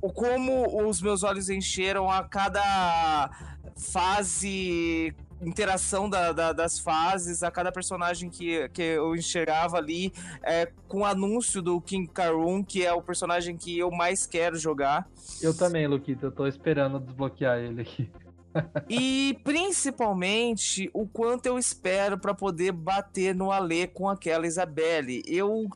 o 0.03 0.13
como 0.13 0.87
os 0.87 1.01
meus 1.01 1.23
olhos 1.23 1.49
encheram 1.49 2.11
a 2.11 2.25
cada 2.25 3.31
fase, 3.77 5.15
interação 5.47 6.09
da- 6.09 6.33
da- 6.33 6.53
das 6.53 6.79
fases, 6.79 7.43
a 7.43 7.51
cada 7.51 7.71
personagem 7.73 8.29
que, 8.31 8.69
que 8.71 8.83
eu 8.83 9.15
enxergava 9.15 9.77
ali, 9.77 10.13
é, 10.43 10.71
com 10.89 11.01
o 11.01 11.05
anúncio 11.05 11.61
do 11.63 11.81
King 11.81 12.09
Karun, 12.13 12.63
que 12.65 12.85
é 12.85 12.93
o 12.93 13.03
personagem 13.03 13.57
que 13.57 13.79
eu 13.79 13.91
mais 13.91 14.27
quero 14.27 14.57
jogar. 14.57 15.09
Eu 15.43 15.57
também, 15.57 15.87
Luquita, 15.87 16.27
eu 16.27 16.33
tô 16.33 16.47
esperando 16.47 16.99
desbloquear 17.01 17.59
ele 17.59 17.81
aqui. 17.83 18.11
E 18.89 19.37
principalmente 19.43 20.89
o 20.95 21.07
quanto 21.09 21.47
eu 21.47 21.59
espero 21.59 22.17
pra 22.19 22.33
poder 22.33 22.71
bater 22.73 23.35
no 23.35 23.51
Alê 23.51 23.87
com 23.89 24.09
aquela 24.09 24.47
Isabelle. 24.47 25.23
Eu 25.27 25.69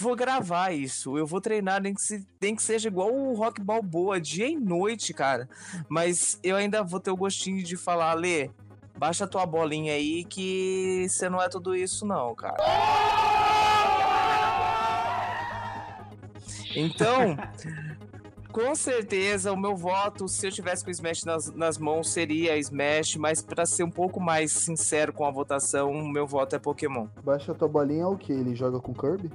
vou 0.00 0.16
gravar 0.16 0.72
isso, 0.72 1.16
eu 1.16 1.24
vou 1.24 1.40
treinar, 1.40 1.80
nem 1.80 1.94
que, 1.94 2.00
se- 2.02 2.26
nem 2.42 2.56
que 2.56 2.62
seja 2.64 2.88
igual 2.88 3.14
o 3.14 3.34
Rock 3.34 3.60
Balboa, 3.62 4.20
dia 4.20 4.48
e 4.48 4.56
noite, 4.56 5.14
cara. 5.14 5.48
Mas 5.88 6.36
eu 6.42 6.56
ainda 6.56 6.82
vou 6.82 6.98
ter 6.98 7.12
o 7.12 7.16
gostinho 7.16 7.62
de 7.62 7.76
falar, 7.76 8.10
Alê, 8.10 8.50
baixa 9.04 9.26
tua 9.26 9.44
bolinha 9.44 9.92
aí 9.92 10.24
que 10.24 11.06
você 11.10 11.28
não 11.28 11.38
é 11.38 11.46
tudo 11.46 11.76
isso 11.76 12.06
não, 12.06 12.34
cara. 12.34 12.56
Então, 16.74 17.36
com 18.50 18.74
certeza, 18.74 19.52
o 19.52 19.56
meu 19.58 19.76
voto, 19.76 20.26
se 20.26 20.46
eu 20.46 20.50
tivesse 20.50 20.82
com 20.82 20.88
o 20.88 20.90
Smash 20.90 21.24
nas, 21.24 21.52
nas 21.52 21.76
mãos, 21.76 22.08
seria 22.08 22.56
Smash, 22.56 23.16
mas 23.16 23.42
pra 23.42 23.66
ser 23.66 23.84
um 23.84 23.90
pouco 23.90 24.18
mais 24.18 24.52
sincero 24.52 25.12
com 25.12 25.26
a 25.26 25.30
votação, 25.30 25.92
o 25.92 26.08
meu 26.08 26.26
voto 26.26 26.56
é 26.56 26.58
Pokémon. 26.58 27.06
Baixa 27.22 27.52
tua 27.52 27.68
bolinha 27.68 28.04
é 28.04 28.06
o 28.06 28.16
que? 28.16 28.32
Ele 28.32 28.54
joga 28.54 28.80
com 28.80 28.94
Kirby? 28.94 29.30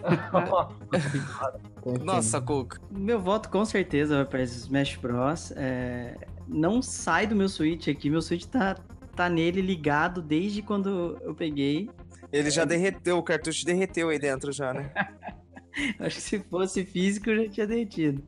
Nossa, 2.02 2.40
Cuca. 2.40 2.80
Meu 2.90 3.20
voto 3.20 3.50
com 3.50 3.66
certeza 3.66 4.16
vai 4.16 4.24
para 4.24 4.42
Smash 4.42 4.96
Bros. 4.96 5.52
É, 5.56 6.16
Não 6.48 6.80
sai 6.80 7.26
do 7.26 7.36
meu 7.36 7.48
Switch 7.48 7.88
aqui, 7.88 8.08
meu 8.08 8.22
Switch 8.22 8.44
tá, 8.44 8.74
tá 9.14 9.28
nele 9.28 9.60
ligado 9.60 10.22
desde 10.22 10.62
quando 10.62 11.18
eu 11.22 11.34
peguei. 11.34 11.90
Ele 12.32 12.50
já 12.50 12.64
derreteu, 12.64 13.18
o 13.18 13.22
cartucho 13.22 13.64
derreteu 13.64 14.08
aí 14.08 14.18
dentro 14.18 14.52
já, 14.52 14.72
né? 14.72 14.90
Acho 16.00 16.16
que 16.16 16.22
se 16.22 16.38
fosse 16.40 16.84
físico 16.84 17.30
eu 17.30 17.44
já 17.44 17.50
tinha 17.50 17.66
derretido. 17.66 18.22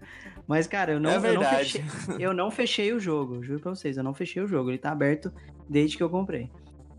Mas, 0.47 0.67
cara, 0.67 0.93
eu 0.93 1.01
não, 1.01 1.11
é 1.11 1.17
eu 1.17 1.35
não 1.35 1.45
fechei, 1.45 1.85
eu 2.19 2.35
não 2.35 2.51
fechei 2.51 2.93
o 2.93 2.99
jogo, 2.99 3.43
juro 3.43 3.61
pra 3.61 3.71
vocês, 3.71 3.97
eu 3.97 4.03
não 4.03 4.13
fechei 4.13 4.43
o 4.43 4.49
jogo. 4.49 4.71
Ele 4.71 4.79
tá 4.79 4.91
aberto 4.91 5.33
desde 5.69 5.97
que 5.97 6.03
eu 6.03 6.11
comprei. 6.11 6.51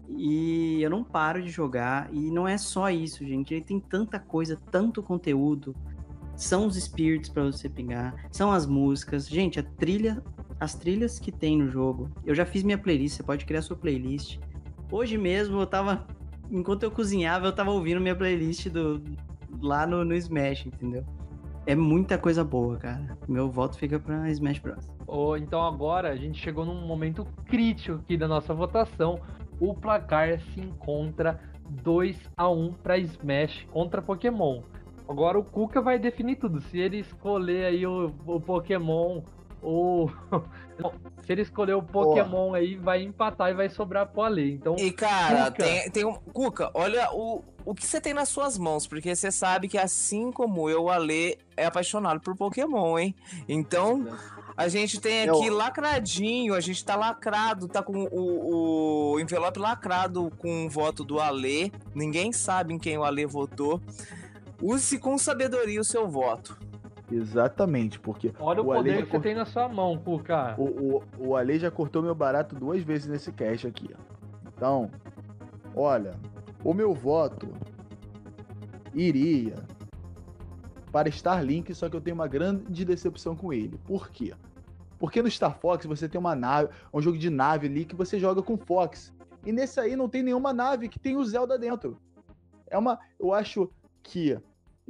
E 0.07 0.82
eu 0.82 0.89
não 0.89 1.03
paro 1.03 1.41
de 1.41 1.49
jogar. 1.49 2.09
E 2.13 2.32
não 2.32 2.47
é 2.47 2.57
só 2.57 2.89
isso, 2.89 3.26
gente. 3.26 3.53
Ele 3.53 3.63
tem 3.63 3.80
tanta 3.80 4.19
coisa, 4.19 4.57
tanto 4.72 5.03
conteúdo. 5.03 5.76
São 6.36 6.65
os 6.65 6.76
spirits 6.76 7.30
pra 7.30 7.43
você 7.43 7.69
pegar, 7.69 8.15
são 8.32 8.51
as 8.51 8.65
músicas. 8.65 9.28
Gente, 9.28 9.59
a 9.59 9.63
trilha, 9.63 10.24
as 10.62 10.76
trilhas 10.76 11.18
que 11.18 11.32
tem 11.32 11.57
no 11.57 11.68
jogo. 11.68 12.12
Eu 12.24 12.36
já 12.36 12.45
fiz 12.45 12.62
minha 12.62 12.78
playlist, 12.78 13.18
você 13.18 13.24
pode 13.24 13.45
criar 13.45 13.64
sua 13.64 13.76
playlist. 13.76 14.38
Hoje 14.91 15.18
mesmo 15.18 15.59
eu 15.59 15.66
tava. 15.66 16.05
Enquanto 16.51 16.84
eu 16.84 16.91
cozinhava, 16.91 17.47
eu 17.47 17.51
tava 17.51 17.72
ouvindo 17.72 17.99
minha 17.99 18.16
playlist 18.16 18.68
do, 18.70 19.01
lá 19.59 19.88
no, 19.88 20.05
no 20.05 20.14
Smash, 20.14 20.68
entendeu? 20.68 21.03
É 21.66 21.74
muita 21.74 22.16
coisa 22.16 22.43
boa, 22.43 22.78
cara. 22.78 23.18
Meu 23.28 23.49
voto 23.49 23.76
fica 23.76 23.99
pra 23.99 24.30
Smash 24.30 24.59
Bros. 24.59 24.88
Ou 25.07 25.36
então 25.36 25.66
agora 25.66 26.12
a 26.12 26.16
gente 26.16 26.39
chegou 26.39 26.64
num 26.64 26.86
momento 26.86 27.26
crítico 27.45 27.97
aqui 27.97 28.16
da 28.16 28.28
nossa 28.28 28.53
votação. 28.53 29.20
O 29.59 29.74
placar 29.74 30.39
se 30.39 30.59
encontra 30.59 31.39
2 31.68 32.30
a 32.38 32.47
1 32.47 32.74
para 32.74 32.99
Smash 32.99 33.66
contra 33.72 33.99
Pokémon. 33.99 34.62
Agora 35.09 35.39
o 35.39 35.43
Kuka 35.43 35.82
vai 35.82 35.97
definir 35.97 36.36
tudo. 36.36 36.62
Se 36.62 36.78
ele 36.78 36.99
escolher 36.99 37.66
aí 37.66 37.88
o, 37.88 38.14
o 38.28 38.39
Pokémon 38.39 39.24
ou 39.62 40.12
se 41.24 41.32
ele 41.32 41.41
escolher 41.41 41.74
o 41.76 41.84
Pokémon 41.84 42.53
aí 42.53 42.76
vai 42.76 43.03
empatar 43.03 43.51
e 43.51 43.53
vai 43.53 43.70
sobrar 43.70 44.07
pro 44.07 44.24
Ale. 44.24 44.53
Então 44.53 44.76
E, 44.78 44.91
cara, 44.91 45.51
Cuca. 45.51 45.64
tem, 45.64 45.89
tem 45.91 46.05
um. 46.05 46.14
Cuca, 46.14 46.72
olha 46.74 47.09
o, 47.14 47.43
o 47.64 47.76
que 47.76 47.86
você 47.86 48.01
tem 48.01 48.14
nas 48.14 48.30
suas 48.30 48.57
mãos, 48.57 48.88
porque 48.88 49.16
você 49.16 49.32
sabe 49.32 49.68
que 49.68 49.78
assim 49.78 50.32
como 50.32 50.70
eu, 50.70 50.84
o 50.86 50.89
Ale 50.89 51.38
é 51.55 51.66
apaixonado 51.66 52.20
por 52.20 52.36
Pokémon, 52.36 52.97
hein? 52.97 53.16
Então, 53.47 54.07
a 54.57 54.68
gente 54.68 54.99
tem 54.99 55.30
aqui 55.30 55.45
Eu- 55.47 55.55
lacradinho, 55.55 56.53
a 56.55 56.59
gente 56.59 56.84
tá 56.84 56.95
lacrado, 56.95 57.68
tá 57.68 57.84
com 57.84 58.03
o, 58.12 59.14
o 59.14 59.20
envelope 59.20 59.59
lacrado 59.59 60.32
com 60.39 60.66
o 60.66 60.70
voto 60.70 61.03
do 61.03 61.20
Ale. 61.20 61.72
Ninguém 61.93 62.32
sabe 62.32 62.74
em 62.74 62.80
quem 62.80 62.97
o 62.97 63.03
Ale 63.03 63.26
votou. 63.28 63.80
Use 64.62 64.97
com 64.99 65.18
sabedoria 65.18 65.82
o 65.82 65.84
seu 65.84 66.07
voto. 66.07 66.57
Exatamente, 67.12 67.99
porque 67.99 68.34
olha 68.39 68.62
o, 68.62 68.68
o 68.68 68.72
Ale 68.72 68.80
poder 68.82 68.99
já 68.99 69.05
que 69.05 69.12
você 69.12 69.20
tem 69.20 69.36
na 69.36 69.45
sua 69.45 69.68
mão, 69.68 69.97
Kuka. 69.97 70.55
o, 70.57 70.64
o, 70.64 71.03
o 71.28 71.36
Ale 71.36 71.59
já 71.59 71.70
cortou 71.70 72.01
meu 72.01 72.16
barato 72.16 72.55
duas 72.55 72.82
vezes 72.82 73.07
nesse 73.07 73.32
cast 73.32 73.68
aqui. 73.68 73.89
Então, 74.55 74.89
olha, 75.76 76.16
o 76.64 76.74
meu 76.74 76.93
voto 76.93 77.49
iria 78.93 79.55
para 80.91 81.09
Starlink, 81.09 81.74
só 81.74 81.89
que 81.89 81.95
eu 81.95 82.01
tenho 82.01 82.16
uma 82.16 82.28
grande 82.28 82.86
decepção 82.86 83.36
com 83.36 83.51
ele. 83.51 83.78
Por 83.86 84.09
quê? 84.09 84.34
Porque 84.99 85.22
no 85.22 85.32
Star 85.32 85.57
Fox 85.57 85.86
você 85.86 86.07
tem 86.07 86.20
uma 86.20 86.36
nave, 86.36 86.70
um 86.93 87.01
jogo 87.01 87.18
de 87.18 87.30
nave 87.30 87.68
ali 87.68 87.86
que 87.86 87.95
você 87.95 88.20
joga 88.20 88.41
com 88.41 88.57
Fox. 88.57 89.12
E 89.45 89.51
nesse 89.51 89.80
aí 89.80 89.95
não 89.95 90.07
tem 90.07 90.22
nenhuma 90.22 90.53
nave 90.53 90.88
que 90.88 90.99
tem 90.99 91.18
o 91.18 91.26
Zelda 91.26 91.57
dentro. 91.57 91.97
É 92.68 92.78
uma. 92.78 92.99
Eu 93.20 93.34
acho 93.34 93.70
que 94.03 94.38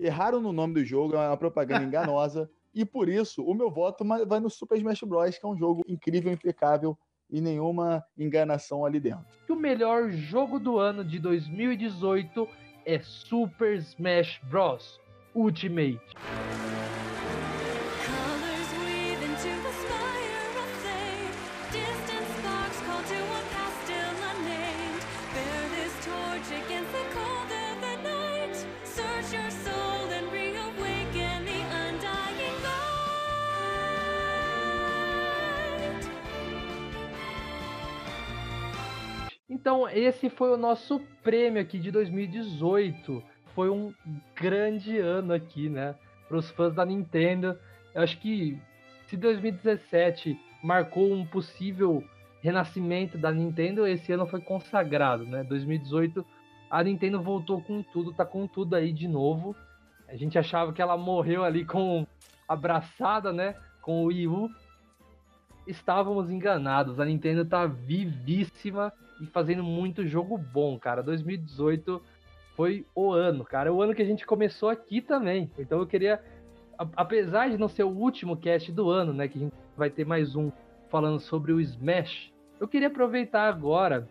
erraram 0.02 0.42
no 0.42 0.52
nome 0.52 0.74
do 0.74 0.84
jogo, 0.84 1.16
é 1.16 1.28
uma 1.28 1.38
propaganda 1.38 1.84
enganosa. 1.86 2.50
e 2.74 2.86
por 2.86 3.08
isso, 3.10 3.44
o 3.44 3.54
meu 3.54 3.70
voto 3.70 4.04
vai 4.28 4.40
no 4.40 4.50
Super 4.50 4.78
Smash 4.78 5.04
Bros., 5.04 5.38
que 5.38 5.46
é 5.46 5.50
um 5.50 5.58
jogo 5.58 5.82
incrível, 5.88 6.32
impecável 6.32 6.98
e 7.30 7.40
nenhuma 7.40 8.04
enganação 8.18 8.86
ali 8.86 9.00
dentro. 9.00 9.26
que 9.46 9.54
o 9.54 9.56
melhor 9.56 10.12
jogo 10.12 10.60
do 10.60 10.78
ano 10.78 11.04
de 11.04 11.20
2018 11.20 12.48
é 12.86 13.00
Super 13.00 13.78
Smash 13.78 14.42
Bros. 14.50 15.00
Ultimate. 15.34 16.02
Então, 39.62 39.88
esse 39.88 40.28
foi 40.28 40.52
o 40.52 40.58
nosso 40.58 41.00
prêmio 41.22 41.62
aqui 41.62 41.78
de 41.78 41.92
2018. 41.92 43.24
Foi 43.54 43.70
um 43.70 43.94
grande 44.36 44.98
ano 44.98 45.34
aqui, 45.34 45.70
né? 45.70 45.94
Para 46.28 46.38
os 46.38 46.50
fãs 46.50 46.74
da 46.74 46.84
Nintendo. 46.84 47.56
Eu 47.94 48.02
acho 48.02 48.18
que 48.20 48.58
se 49.06 49.16
2017 49.16 50.36
marcou 50.64 51.14
um 51.14 51.24
possível 51.24 52.04
renascimento 52.42 53.20
da 53.20 53.32
Nintendo, 53.32 53.86
esse 53.86 54.12
ano 54.12 54.26
foi 54.26 54.42
consagrado, 54.42 55.28
né? 55.28 55.44
2018 55.44 56.26
a 56.68 56.84
Nintendo 56.84 57.22
voltou 57.22 57.62
com 57.62 57.84
tudo, 57.84 58.12
tá 58.14 58.26
com 58.26 58.48
tudo 58.48 58.76
aí 58.76 58.92
de 58.92 59.08
novo. 59.08 59.56
A 60.08 60.16
gente 60.16 60.40
achava 60.40 60.74
que 60.74 60.82
ela 60.82 60.98
morreu 60.98 61.44
ali 61.44 61.64
com 61.66 62.08
abraçada, 62.48 63.32
né? 63.32 63.56
Com 63.80 64.06
o 64.06 64.08
Wii 64.08 64.28
U. 64.28 64.50
Estávamos 65.68 66.32
enganados. 66.32 67.00
A 67.00 67.06
Nintendo 67.06 67.46
tá 67.46 67.68
vivíssima 67.68 68.92
e 69.22 69.26
fazendo 69.28 69.64
muito 69.64 70.06
jogo 70.08 70.38
bom, 70.38 70.78
cara. 70.80 71.04
2018 71.04 72.02
foi 72.56 72.86
o 72.96 73.12
ano, 73.12 73.46
cara. 73.46 73.72
O 73.72 73.82
ano 73.82 73.94
que 73.94 74.02
a 74.02 74.06
gente 74.06 74.26
começou 74.26 74.68
aqui 74.68 75.00
também. 75.00 75.50
Então 75.58 75.80
eu 75.80 75.86
queria, 75.86 76.22
apesar 76.96 77.50
de 77.50 77.58
não 77.58 77.70
ser 77.70 77.84
o 77.84 77.90
último 77.90 78.36
cast 78.36 78.72
do 78.72 78.90
ano, 78.90 79.14
né, 79.14 79.28
que 79.28 79.38
a 79.38 79.42
gente 79.42 79.54
vai 79.78 79.90
ter 79.90 80.06
mais 80.06 80.36
um 80.36 80.52
falando 80.90 81.20
sobre 81.20 81.54
o 81.54 81.62
Smash, 81.62 82.34
eu 82.60 82.68
queria 82.68 82.88
aproveitar 82.88 83.48
agora 83.48 84.08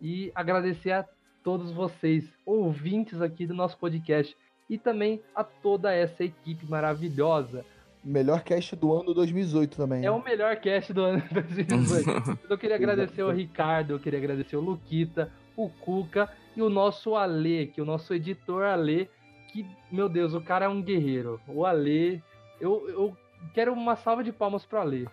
e 0.00 0.30
agradecer 0.34 0.92
a 0.92 1.04
todos 1.42 1.72
vocês, 1.72 2.24
ouvintes 2.46 3.20
aqui 3.20 3.46
do 3.46 3.54
nosso 3.54 3.78
podcast, 3.78 4.36
e 4.68 4.78
também 4.78 5.20
a 5.34 5.44
toda 5.44 5.92
essa 5.92 6.24
equipe 6.24 6.66
maravilhosa. 6.66 7.64
Melhor 8.04 8.42
cast 8.42 8.76
do 8.76 8.92
ano 8.92 9.14
2018 9.14 9.76
também. 9.76 10.04
É 10.04 10.10
o 10.10 10.22
melhor 10.22 10.56
cast 10.56 10.92
do 10.92 11.02
ano 11.02 11.22
2018. 11.32 12.38
Eu 12.50 12.58
queria 12.58 12.76
agradecer 12.76 13.22
o 13.22 13.30
Ricardo, 13.30 13.94
eu 13.94 13.98
queria 13.98 14.18
agradecer 14.18 14.56
o 14.56 14.60
Luquita, 14.60 15.32
o 15.56 15.70
Cuca 15.70 16.28
e 16.54 16.60
o 16.60 16.68
nosso 16.68 17.14
Ale, 17.16 17.68
que 17.68 17.80
é 17.80 17.82
o 17.82 17.86
nosso 17.86 18.12
editor 18.12 18.64
Ale, 18.64 19.08
que, 19.48 19.66
meu 19.90 20.08
Deus, 20.08 20.34
o 20.34 20.40
cara 20.40 20.66
é 20.66 20.68
um 20.68 20.82
guerreiro. 20.82 21.40
O 21.48 21.64
Ale, 21.64 22.22
eu, 22.60 22.88
eu 22.88 23.16
quero 23.54 23.72
uma 23.72 23.96
salva 23.96 24.22
de 24.22 24.32
palmas 24.32 24.66
pro 24.66 24.80
Ale. 24.80 25.08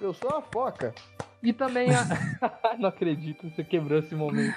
Eu 0.00 0.12
sou 0.12 0.30
a 0.36 0.42
foca. 0.42 0.94
E 1.42 1.52
também 1.52 1.88
a. 1.94 2.04
Não 2.78 2.88
acredito, 2.88 3.48
você 3.48 3.64
quebrou 3.64 3.98
esse 3.98 4.14
momento. 4.14 4.56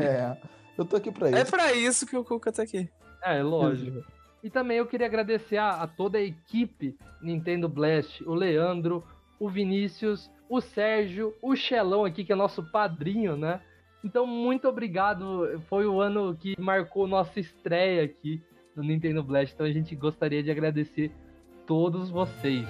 É. 0.00 0.36
Eu 0.76 0.84
tô 0.84 0.96
aqui 0.96 1.10
pra 1.10 1.28
isso. 1.28 1.38
É 1.38 1.44
pra 1.44 1.72
isso 1.72 2.06
que 2.06 2.16
o 2.16 2.24
Cuca 2.24 2.52
tá 2.52 2.62
aqui. 2.62 2.88
É, 3.24 3.42
lógico. 3.42 4.04
E 4.42 4.50
também 4.50 4.78
eu 4.78 4.86
queria 4.86 5.06
agradecer 5.06 5.56
a, 5.56 5.82
a 5.82 5.86
toda 5.86 6.18
a 6.18 6.22
equipe 6.22 6.96
Nintendo 7.20 7.68
Blast, 7.68 8.22
o 8.24 8.34
Leandro, 8.34 9.04
o 9.38 9.48
Vinícius, 9.48 10.30
o 10.48 10.60
Sérgio, 10.60 11.34
o 11.40 11.54
Xelão 11.54 12.04
aqui, 12.04 12.24
que 12.24 12.32
é 12.32 12.36
nosso 12.36 12.62
padrinho, 12.62 13.36
né? 13.36 13.60
Então, 14.04 14.26
muito 14.26 14.68
obrigado. 14.68 15.60
Foi 15.68 15.86
o 15.86 16.00
ano 16.00 16.34
que 16.34 16.60
marcou 16.60 17.06
nossa 17.06 17.38
estreia 17.38 18.04
aqui 18.04 18.42
no 18.74 18.82
Nintendo 18.82 19.22
Blast. 19.22 19.54
Então, 19.54 19.66
a 19.66 19.72
gente 19.72 19.94
gostaria 19.94 20.42
de 20.42 20.50
agradecer 20.50 21.12
todos 21.66 22.10
vocês. 22.10 22.66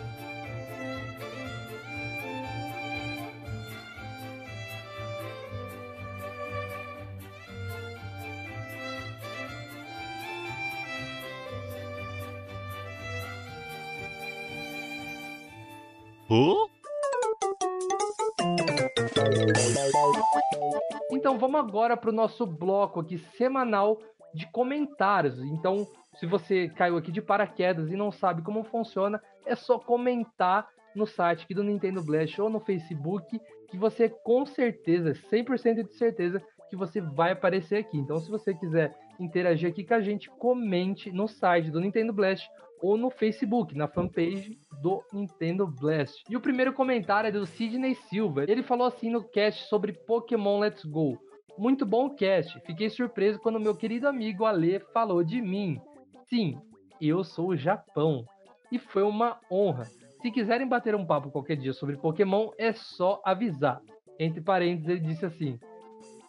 Vamos 21.52 21.68
agora 21.68 21.98
para 21.98 22.08
o 22.08 22.14
nosso 22.14 22.46
bloco 22.46 23.00
aqui 23.00 23.18
semanal 23.18 24.00
de 24.34 24.50
comentários. 24.50 25.38
Então, 25.38 25.86
se 26.14 26.24
você 26.24 26.70
caiu 26.70 26.96
aqui 26.96 27.12
de 27.12 27.20
paraquedas 27.20 27.90
e 27.90 27.96
não 27.96 28.10
sabe 28.10 28.40
como 28.40 28.64
funciona, 28.64 29.22
é 29.44 29.54
só 29.54 29.78
comentar 29.78 30.66
no 30.96 31.06
site 31.06 31.44
aqui 31.44 31.52
do 31.52 31.62
Nintendo 31.62 32.02
Blast 32.02 32.40
ou 32.40 32.48
no 32.48 32.58
Facebook, 32.58 33.38
que 33.68 33.76
você 33.76 34.08
com 34.08 34.46
certeza, 34.46 35.12
100% 35.30 35.86
de 35.86 35.94
certeza, 35.94 36.42
que 36.70 36.76
você 36.76 37.02
vai 37.02 37.32
aparecer 37.32 37.76
aqui. 37.76 37.98
Então, 37.98 38.18
se 38.18 38.30
você 38.30 38.54
quiser 38.54 38.96
interagir 39.20 39.68
aqui 39.68 39.84
com 39.84 39.94
a 39.94 40.00
gente, 40.00 40.30
comente 40.30 41.12
no 41.12 41.28
site 41.28 41.70
do 41.70 41.80
Nintendo 41.80 42.14
Blast 42.14 42.48
ou 42.80 42.96
no 42.96 43.10
Facebook, 43.10 43.76
na 43.76 43.86
fanpage 43.86 44.58
do 44.80 45.04
Nintendo 45.12 45.66
Blast. 45.66 46.24
E 46.30 46.36
o 46.36 46.40
primeiro 46.40 46.72
comentário 46.72 47.28
é 47.28 47.32
do 47.32 47.44
Sidney 47.44 47.94
Silva. 47.94 48.44
Ele 48.48 48.62
falou 48.62 48.86
assim 48.86 49.10
no 49.10 49.22
cast 49.22 49.68
sobre 49.68 49.92
Pokémon 49.92 50.58
Let's 50.58 50.84
Go. 50.84 51.18
Muito 51.58 51.84
bom 51.84 52.06
o 52.06 52.14
cast. 52.14 52.58
Fiquei 52.60 52.88
surpreso 52.88 53.38
quando 53.38 53.60
meu 53.60 53.76
querido 53.76 54.08
amigo 54.08 54.44
Ale 54.44 54.80
falou 54.92 55.22
de 55.22 55.40
mim. 55.40 55.80
Sim, 56.28 56.58
eu 57.00 57.22
sou 57.22 57.48
o 57.48 57.56
Japão. 57.56 58.24
E 58.70 58.78
foi 58.78 59.02
uma 59.02 59.38
honra. 59.50 59.84
Se 60.22 60.30
quiserem 60.30 60.66
bater 60.66 60.94
um 60.94 61.04
papo 61.04 61.30
qualquer 61.30 61.56
dia 61.56 61.72
sobre 61.72 61.96
Pokémon, 61.96 62.50
é 62.56 62.72
só 62.72 63.20
avisar. 63.24 63.80
Entre 64.18 64.40
parênteses, 64.40 64.88
ele 64.88 65.00
disse 65.00 65.26
assim: 65.26 65.58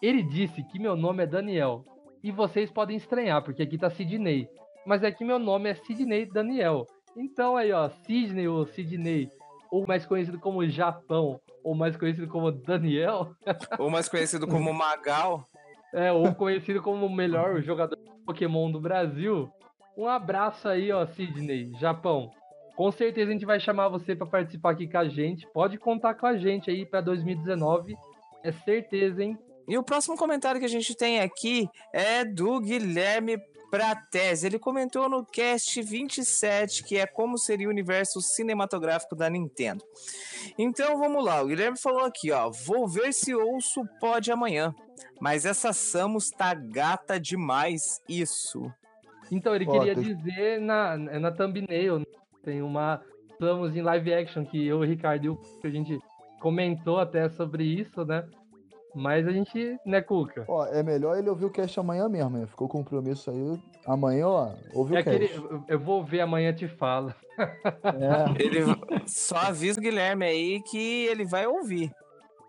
Ele 0.02 0.22
disse 0.22 0.62
que 0.64 0.78
meu 0.78 0.96
nome 0.96 1.22
é 1.22 1.26
Daniel. 1.26 1.84
E 2.22 2.30
vocês 2.30 2.70
podem 2.70 2.96
estranhar, 2.96 3.42
porque 3.42 3.62
aqui 3.62 3.78
tá 3.78 3.88
Sidney. 3.88 4.48
Mas 4.84 5.02
é 5.02 5.10
que 5.10 5.24
meu 5.24 5.38
nome 5.38 5.70
é 5.70 5.74
Sidney 5.74 6.26
Daniel. 6.26 6.86
Então 7.16 7.56
aí, 7.56 7.72
ó, 7.72 7.88
Sidney 7.88 8.48
ou 8.48 8.66
Sidney, 8.66 9.30
ou 9.74 9.84
mais 9.84 10.06
conhecido 10.06 10.38
como 10.38 10.64
Japão, 10.68 11.40
ou 11.64 11.74
mais 11.74 11.96
conhecido 11.96 12.28
como 12.28 12.52
Daniel, 12.52 13.34
Ou 13.76 13.90
mais 13.90 14.08
conhecido 14.08 14.46
como 14.46 14.72
Magal. 14.72 15.48
é, 15.92 16.12
ou 16.12 16.32
conhecido 16.32 16.80
como 16.80 17.06
o 17.06 17.12
melhor 17.12 17.60
jogador 17.60 17.96
de 17.96 18.24
Pokémon 18.24 18.70
do 18.70 18.80
Brasil. 18.80 19.50
Um 19.98 20.06
abraço 20.06 20.68
aí, 20.68 20.92
ó, 20.92 21.04
Sidney, 21.04 21.72
Japão. 21.80 22.30
Com 22.76 22.92
certeza 22.92 23.30
a 23.30 23.32
gente 23.32 23.44
vai 23.44 23.58
chamar 23.58 23.88
você 23.88 24.14
para 24.14 24.28
participar 24.28 24.70
aqui 24.70 24.86
com 24.86 24.98
a 24.98 25.08
gente. 25.08 25.44
Pode 25.52 25.76
contar 25.76 26.14
com 26.14 26.26
a 26.26 26.36
gente 26.36 26.70
aí 26.70 26.86
para 26.86 27.00
2019. 27.00 27.96
É 28.44 28.52
certeza, 28.52 29.24
hein? 29.24 29.36
E 29.66 29.76
o 29.76 29.82
próximo 29.82 30.16
comentário 30.16 30.60
que 30.60 30.66
a 30.66 30.70
gente 30.70 30.96
tem 30.96 31.18
aqui 31.18 31.68
é 31.92 32.24
do 32.24 32.60
Guilherme 32.60 33.38
Prates. 33.74 34.44
Ele 34.44 34.56
comentou 34.56 35.08
no 35.08 35.26
cast 35.26 35.82
27, 35.82 36.84
que 36.84 36.96
é 36.96 37.08
como 37.08 37.36
seria 37.36 37.66
o 37.66 37.70
universo 37.70 38.20
cinematográfico 38.20 39.16
da 39.16 39.28
Nintendo. 39.28 39.84
Então 40.56 40.96
vamos 40.96 41.24
lá, 41.24 41.42
o 41.42 41.48
Guilherme 41.48 41.76
falou 41.76 42.04
aqui, 42.04 42.30
ó. 42.30 42.50
Vou 42.50 42.86
ver 42.86 43.12
se 43.12 43.34
ouço 43.34 43.80
o 43.80 43.88
pod 43.98 44.30
amanhã. 44.30 44.72
Mas 45.20 45.44
essa 45.44 45.72
Samus 45.72 46.30
tá 46.30 46.54
gata 46.54 47.18
demais, 47.18 48.00
isso. 48.08 48.72
Então, 49.32 49.52
ele 49.56 49.66
queria 49.66 49.94
dizer 49.94 50.60
na, 50.60 50.96
na 50.96 51.32
thumbnail, 51.32 51.98
né? 51.98 52.04
tem 52.44 52.62
uma 52.62 53.02
Samus 53.40 53.74
em 53.74 53.82
live 53.82 54.14
action 54.14 54.44
que 54.44 54.64
eu, 54.64 54.78
o 54.78 54.84
Ricardo 54.84 55.24
e 55.24 55.28
o 55.30 55.40
a 55.64 55.68
gente 55.68 55.98
comentou 56.38 57.00
até 57.00 57.28
sobre 57.28 57.64
isso, 57.64 58.04
né? 58.04 58.24
Mas 58.94 59.26
a 59.26 59.32
gente, 59.32 59.76
né, 59.84 60.00
Cuca? 60.00 60.44
Ó, 60.46 60.64
é 60.66 60.82
melhor 60.82 61.18
ele 61.18 61.28
ouvir 61.28 61.44
o 61.46 61.50
cast 61.50 61.78
amanhã 61.80 62.08
mesmo, 62.08 62.30
né? 62.38 62.46
Ficou 62.46 62.68
compromisso 62.68 63.30
aí. 63.30 63.60
Amanhã, 63.86 64.28
ó, 64.28 64.52
ouve 64.72 64.96
É 64.96 65.00
o 65.00 65.04
cast. 65.04 65.24
aquele, 65.24 65.64
eu- 65.68 65.78
vou 65.80 66.04
ver 66.04 66.20
amanhã 66.20 66.52
te 66.52 66.68
falo. 66.68 67.12
É. 67.36 67.44
Ele 68.40 68.60
só 69.06 69.36
avisa 69.36 69.80
o 69.80 69.82
Guilherme 69.82 70.24
aí 70.24 70.62
que 70.62 71.06
ele 71.06 71.24
vai 71.24 71.46
ouvir. 71.46 71.90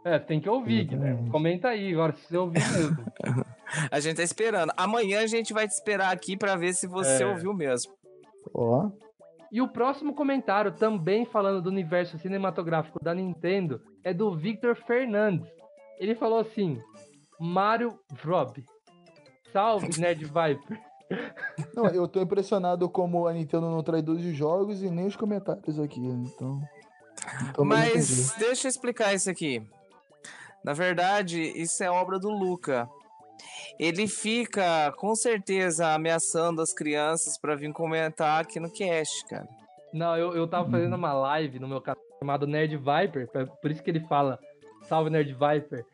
É, 0.05 0.19
tem 0.19 0.39
que 0.39 0.47
ouvir, 0.47 0.85
Guilherme. 0.85 1.29
Comenta 1.31 1.69
aí 1.69 1.91
agora 1.91 2.13
se 2.13 2.27
você 2.27 2.37
ouvir 2.37 2.59
mesmo. 2.71 2.97
A 3.91 3.99
gente 3.99 4.17
tá 4.17 4.23
esperando. 4.23 4.71
Amanhã 4.77 5.21
a 5.21 5.27
gente 5.27 5.51
vai 5.51 5.67
te 5.67 5.71
esperar 5.71 6.13
aqui 6.13 6.37
pra 6.37 6.55
ver 6.55 6.73
se 6.75 6.85
você 6.85 7.23
É. 7.23 7.25
ouviu 7.25 7.51
mesmo. 7.51 7.91
Ó. 8.53 8.91
E 9.51 9.59
o 9.59 9.67
próximo 9.67 10.13
comentário, 10.13 10.71
também 10.71 11.25
falando 11.25 11.61
do 11.63 11.69
universo 11.69 12.17
cinematográfico 12.19 13.03
da 13.03 13.13
Nintendo, 13.15 13.81
é 14.03 14.13
do 14.13 14.35
Victor 14.37 14.75
Fernandes. 14.75 15.49
Ele 15.99 16.15
falou 16.15 16.39
assim: 16.39 16.81
Mario 17.39 17.99
Vrob. 18.11 18.63
Salve, 19.51 19.89
Nerd 19.99 20.23
Viper. 20.25 20.81
Não, 21.75 21.85
eu 21.87 22.07
tô 22.07 22.21
impressionado 22.21 22.89
como 22.89 23.27
a 23.27 23.33
Nintendo 23.33 23.69
não 23.69 23.83
traz 23.83 24.03
todos 24.03 24.25
os 24.25 24.35
jogos 24.35 24.81
e 24.81 24.89
nem 24.89 25.05
os 25.05 25.15
comentários 25.15 25.79
aqui, 25.79 25.99
então. 25.99 26.61
então. 27.49 27.63
Mas 27.63 28.33
deixa 28.37 28.67
eu 28.67 28.69
explicar 28.69 29.13
isso 29.13 29.29
aqui. 29.29 29.61
Na 30.63 30.73
verdade, 30.73 31.41
isso 31.55 31.83
é 31.83 31.91
obra 31.91 32.17
do 32.17 32.29
Luca. 32.29 32.89
Ele 33.77 34.07
fica, 34.07 34.91
com 34.97 35.15
certeza, 35.15 35.93
ameaçando 35.93 36.61
as 36.61 36.73
crianças 36.73 37.37
pra 37.37 37.55
vir 37.55 37.71
comentar 37.71 38.41
aqui 38.41 38.59
no 38.59 38.71
cast, 38.71 39.25
cara. 39.27 39.47
Não, 39.93 40.17
eu, 40.17 40.35
eu 40.35 40.47
tava 40.47 40.69
fazendo 40.69 40.95
uma 40.95 41.13
live 41.13 41.59
no 41.59 41.67
meu 41.67 41.81
canal 41.81 42.01
chamado 42.19 42.47
Nerd 42.47 42.75
Viper, 42.77 43.29
por 43.61 43.69
isso 43.69 43.83
que 43.83 43.89
ele 43.91 43.99
fala 43.99 44.39
Salve 44.87 45.09
Nerd 45.09 45.33
Viper. 45.33 45.85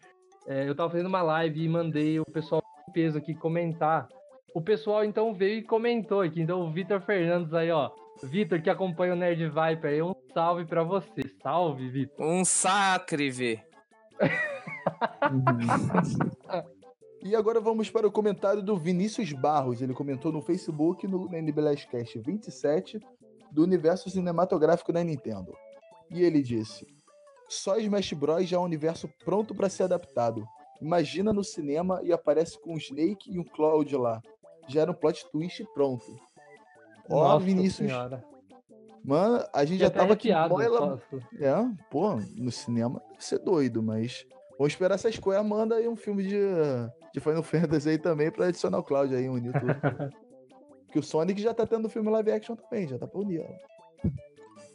É, 0.47 0.68
eu 0.68 0.76
tava 0.76 0.89
fazendo 0.89 1.07
uma 1.07 1.22
live 1.22 1.63
e 1.63 1.69
mandei 1.69 2.19
o 2.19 2.26
pessoal 2.26 2.61
em 2.88 2.91
peso 2.91 3.18
aqui 3.18 3.34
comentar. 3.34 4.07
O 4.53 4.61
pessoal 4.61 5.05
então 5.05 5.34
veio 5.34 5.59
e 5.59 5.63
comentou 5.63 6.22
aqui. 6.22 6.41
Então 6.41 6.61
o 6.61 6.72
Vitor 6.72 7.01
Fernandes 7.01 7.53
aí, 7.53 7.72
ó. 7.72 7.91
Vitor 8.23 8.61
que 8.61 8.69
acompanha 8.69 9.13
o 9.13 9.15
Nerd 9.15 9.47
Viper 9.47 9.91
aí, 9.91 10.01
um 10.01 10.13
salve 10.34 10.65
pra 10.65 10.84
você. 10.84 11.22
Salve, 11.41 11.89
Vitor. 11.89 12.26
Um 12.26 12.45
sacre, 12.45 13.30
vê. 13.30 13.59
E 17.23 17.35
agora 17.35 17.61
vamos 17.61 17.88
para 17.88 18.07
o 18.07 18.11
comentário 18.11 18.63
do 18.63 18.76
Vinícius 18.76 19.31
Barros. 19.31 19.80
Ele 19.80 19.93
comentou 19.93 20.31
no 20.31 20.41
Facebook, 20.41 21.07
no 21.07 21.30
NBLastcast 21.30 22.18
27, 22.18 22.99
do 23.51 23.61
universo 23.61 24.09
cinematográfico 24.09 24.91
da 24.91 25.03
Nintendo. 25.03 25.55
E 26.09 26.23
ele 26.23 26.41
disse: 26.41 26.88
Só 27.51 27.77
Smash 27.77 28.13
Bros. 28.13 28.47
já 28.47 28.55
é 28.55 28.59
um 28.59 28.63
universo 28.63 29.09
pronto 29.25 29.53
para 29.53 29.67
ser 29.69 29.83
adaptado. 29.83 30.47
Imagina 30.81 31.33
no 31.33 31.43
cinema 31.43 31.99
e 32.03 32.11
aparece 32.13 32.59
com 32.61 32.73
um 32.73 32.77
Snake 32.77 33.29
e 33.29 33.37
um 33.37 33.43
Cloud 33.43 33.93
lá. 33.97 34.21
Já 34.67 34.81
era 34.81 34.91
um 34.91 34.93
plot 34.95 35.29
twist 35.31 35.65
pronto. 35.73 36.05
Ó, 37.09 37.23
Nossa 37.33 37.45
Vinícius. 37.45 37.89
Senhora. 37.89 38.23
Mano, 39.03 39.43
a 39.53 39.65
gente 39.65 39.79
Fiquei 39.79 39.87
já 39.87 39.89
tava 39.89 40.13
aqui. 40.13 40.31
ela- 40.31 40.47
só- 40.49 41.17
É, 41.39 41.53
pô, 41.89 42.15
no 42.37 42.51
cinema 42.51 43.01
deve 43.09 43.23
ser 43.25 43.39
doido, 43.39 43.83
mas. 43.83 44.25
Vamos 44.57 44.73
esperar 44.73 44.95
essa 44.95 45.11
Square 45.11 45.43
manda 45.43 45.75
aí 45.75 45.87
um 45.87 45.95
filme 45.95 46.23
de, 46.23 46.39
de 47.13 47.19
Final 47.19 47.41
Fantasy 47.43 47.89
aí 47.89 47.97
também 47.97 48.31
pra 48.31 48.45
adicionar 48.45 48.77
o 48.77 48.83
Cloud 48.83 49.13
aí, 49.13 49.27
unir 49.27 49.51
tudo. 49.53 49.65
Porque 50.85 50.99
o 50.99 51.03
Sonic 51.03 51.41
já 51.41 51.53
tá 51.53 51.65
tendo 51.65 51.89
filme 51.89 52.09
live 52.11 52.31
action 52.31 52.55
também, 52.55 52.87
já 52.87 52.97
tá 52.99 53.07
pra 53.07 53.19
unir. 53.19 53.41
ó. 53.41 53.70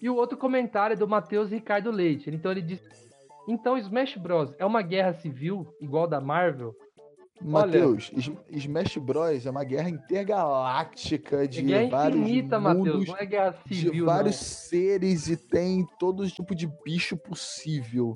E 0.00 0.08
o 0.10 0.14
outro 0.16 0.36
comentário 0.36 0.94
é 0.94 0.96
do 0.96 1.08
Matheus 1.08 1.50
Ricardo 1.50 1.90
Leite. 1.90 2.30
Então 2.30 2.50
ele 2.52 2.62
diz: 2.62 2.80
Então 3.48 3.76
Smash 3.78 4.16
Bros. 4.16 4.54
é 4.58 4.64
uma 4.64 4.82
guerra 4.82 5.14
civil 5.14 5.66
igual 5.80 6.06
da 6.06 6.20
Marvel? 6.20 6.74
Matheus, 7.40 8.10
Smash 8.50 8.96
Bros. 8.96 9.44
é 9.44 9.50
uma 9.50 9.62
guerra 9.64 9.90
intergaláctica 9.90 11.44
É 11.44 11.46
de 11.46 11.62
guerra 11.62 11.90
vários 11.90 12.20
infinita, 12.20 12.58
Matheus. 12.58 12.86
mundos, 12.94 13.08
Não 13.08 13.16
é 13.18 13.26
guerra 13.26 13.58
de 13.66 13.74
civil, 13.76 14.06
vários 14.06 14.36
não. 14.36 14.42
seres 14.42 15.28
e 15.28 15.36
tem 15.36 15.86
todo 15.98 16.26
tipo 16.30 16.54
de 16.54 16.66
bicho 16.82 17.14
possível. 17.16 18.14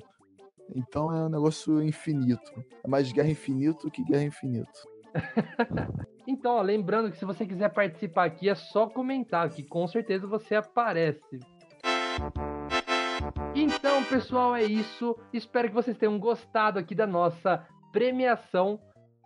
Então 0.75 1.11
é 1.15 1.25
um 1.25 1.29
negócio 1.29 1.81
infinito. 1.83 2.51
É 2.83 2.87
mais 2.87 3.11
guerra 3.11 3.29
infinito 3.29 3.91
que 3.91 4.03
guerra 4.03 4.23
infinito. 4.23 4.87
Então, 6.27 6.53
ó, 6.53 6.61
lembrando 6.61 7.11
que 7.11 7.17
se 7.17 7.25
você 7.25 7.45
quiser 7.47 7.69
participar 7.73 8.25
aqui, 8.25 8.47
é 8.47 8.53
só 8.55 8.87
comentar, 8.87 9.49
que 9.49 9.63
com 9.63 9.85
certeza 9.87 10.27
você 10.27 10.53
aparece. 10.55 11.39
Então, 13.55 14.03
pessoal, 14.05 14.55
é 14.55 14.63
isso. 14.63 15.17
Espero 15.33 15.67
que 15.67 15.73
vocês 15.73 15.97
tenham 15.97 16.17
gostado 16.17 16.79
aqui 16.79 16.95
da 16.95 17.05
nossa 17.05 17.67
premiação 17.91 18.79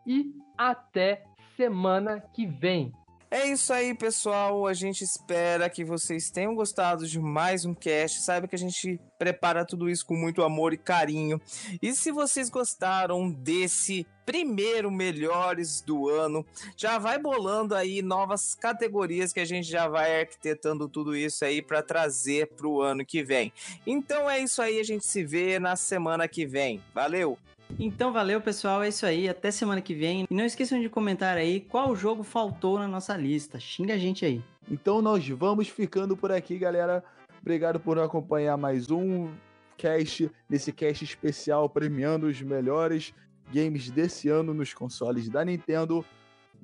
e 0.06 0.34
até 0.58 1.24
semana 1.56 2.20
que 2.34 2.46
vem. 2.46 2.92
É 3.36 3.48
isso 3.48 3.74
aí, 3.74 3.94
pessoal. 3.94 4.66
A 4.66 4.74
gente 4.74 5.04
espera 5.04 5.70
que 5.70 5.84
vocês 5.84 6.32
tenham 6.32 6.56
gostado 6.56 7.06
de 7.06 7.20
mais 7.20 7.66
um 7.66 7.74
cast. 7.74 8.22
Saiba 8.22 8.48
que 8.48 8.56
a 8.56 8.58
gente 8.58 8.98
prepara 9.20 9.66
tudo 9.66 9.90
isso 9.90 10.06
com 10.06 10.16
muito 10.16 10.42
amor 10.42 10.72
e 10.72 10.78
carinho. 10.78 11.42
E 11.82 11.92
se 11.92 12.14
vocês 12.14 12.50
gostaram 12.50 13.30
desse 13.30 14.08
primeiro 14.26 14.90
melhores 14.90 15.82
do 15.82 16.08
ano, 16.08 16.46
já 16.78 16.98
vai 16.98 17.20
bolando 17.20 17.76
aí 17.76 18.02
novas 18.02 18.56
categorias 18.56 19.34
que 19.34 19.42
a 19.42 19.46
gente 19.46 19.70
já 19.70 19.86
vai 19.90 20.22
arquitetando 20.22 20.88
tudo 20.88 21.14
isso 21.14 21.44
aí 21.44 21.62
para 21.62 21.84
trazer 21.84 22.48
para 22.56 22.68
o 22.68 22.82
ano 22.82 23.06
que 23.06 23.22
vem. 23.22 23.52
Então 23.86 24.30
é 24.30 24.40
isso 24.40 24.62
aí, 24.62 24.80
a 24.80 24.84
gente 24.84 25.06
se 25.06 25.26
vê 25.26 25.60
na 25.60 25.76
semana 25.76 26.26
que 26.26 26.46
vem. 26.46 26.82
Valeu! 26.94 27.38
Então 27.80 28.14
valeu, 28.14 28.40
pessoal. 28.40 28.84
É 28.84 28.90
isso 28.90 29.06
aí. 29.06 29.28
Até 29.28 29.52
semana 29.52 29.82
que 29.82 29.94
vem. 29.94 30.26
E 30.30 30.34
não 30.34 30.46
esqueçam 30.46 30.80
de 30.80 30.90
comentar 30.90 31.38
aí 31.38 31.60
qual 31.60 31.96
jogo 31.96 32.24
faltou 32.24 32.80
na 32.80 32.88
nossa 32.88 33.16
lista. 33.16 33.60
Xinga 33.60 33.94
a 33.94 33.98
gente 33.98 34.26
aí. 34.26 34.42
Então 34.70 35.02
nós 35.02 35.28
vamos 35.30 35.68
ficando 35.68 36.16
por 36.16 36.32
aqui, 36.32 36.58
galera. 36.58 37.04
Obrigado 37.42 37.80
por 37.80 38.00
acompanhar 38.00 38.58
mais 38.58 38.90
um 38.90 39.30
cast, 39.78 40.32
nesse 40.50 40.72
cast 40.72 41.04
especial 41.04 41.70
premiando 41.70 42.28
os 42.28 42.42
melhores 42.42 43.14
games 43.54 43.92
desse 43.92 44.30
ano 44.30 44.54
nos 44.54 44.74
consoles 44.74 45.30
da 45.30 45.46
Nintendo. 45.46 46.04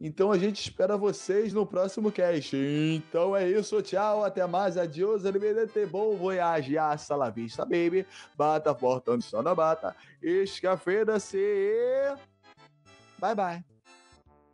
Então 0.04 0.32
a 0.32 0.38
gente 0.38 0.60
espera 0.60 0.98
vocês 0.98 1.54
no 1.54 1.64
próximo 1.64 2.12
cast. 2.12 2.58
Então 2.58 3.36
é 3.36 3.48
isso, 3.48 3.80
tchau, 3.84 4.26
até 4.26 4.48
mais, 4.48 4.76
adiós, 4.76 5.28
arrivederci, 5.28 5.86
bom 5.86 6.16
voyage, 6.16 6.76
hasta 6.76 7.16
la 7.16 7.30
vista, 7.30 7.64
baby. 7.64 8.08
Bata 8.36 8.74
forte 8.74 9.12
onde 9.12 9.24
só 9.24 9.44
na 9.44 9.54
bata, 9.54 9.96
escafeda-se. 10.20 11.38
Bye, 13.20 13.36
bye. 13.36 13.64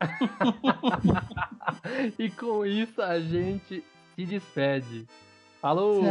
E 2.18 2.30
com 2.30 2.65
isso 2.65 3.02
a 3.02 3.19
gente 3.19 3.84
se 4.15 4.26
despede. 4.26 5.06
Falou! 5.61 6.03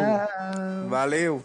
Valeu! 0.88 1.42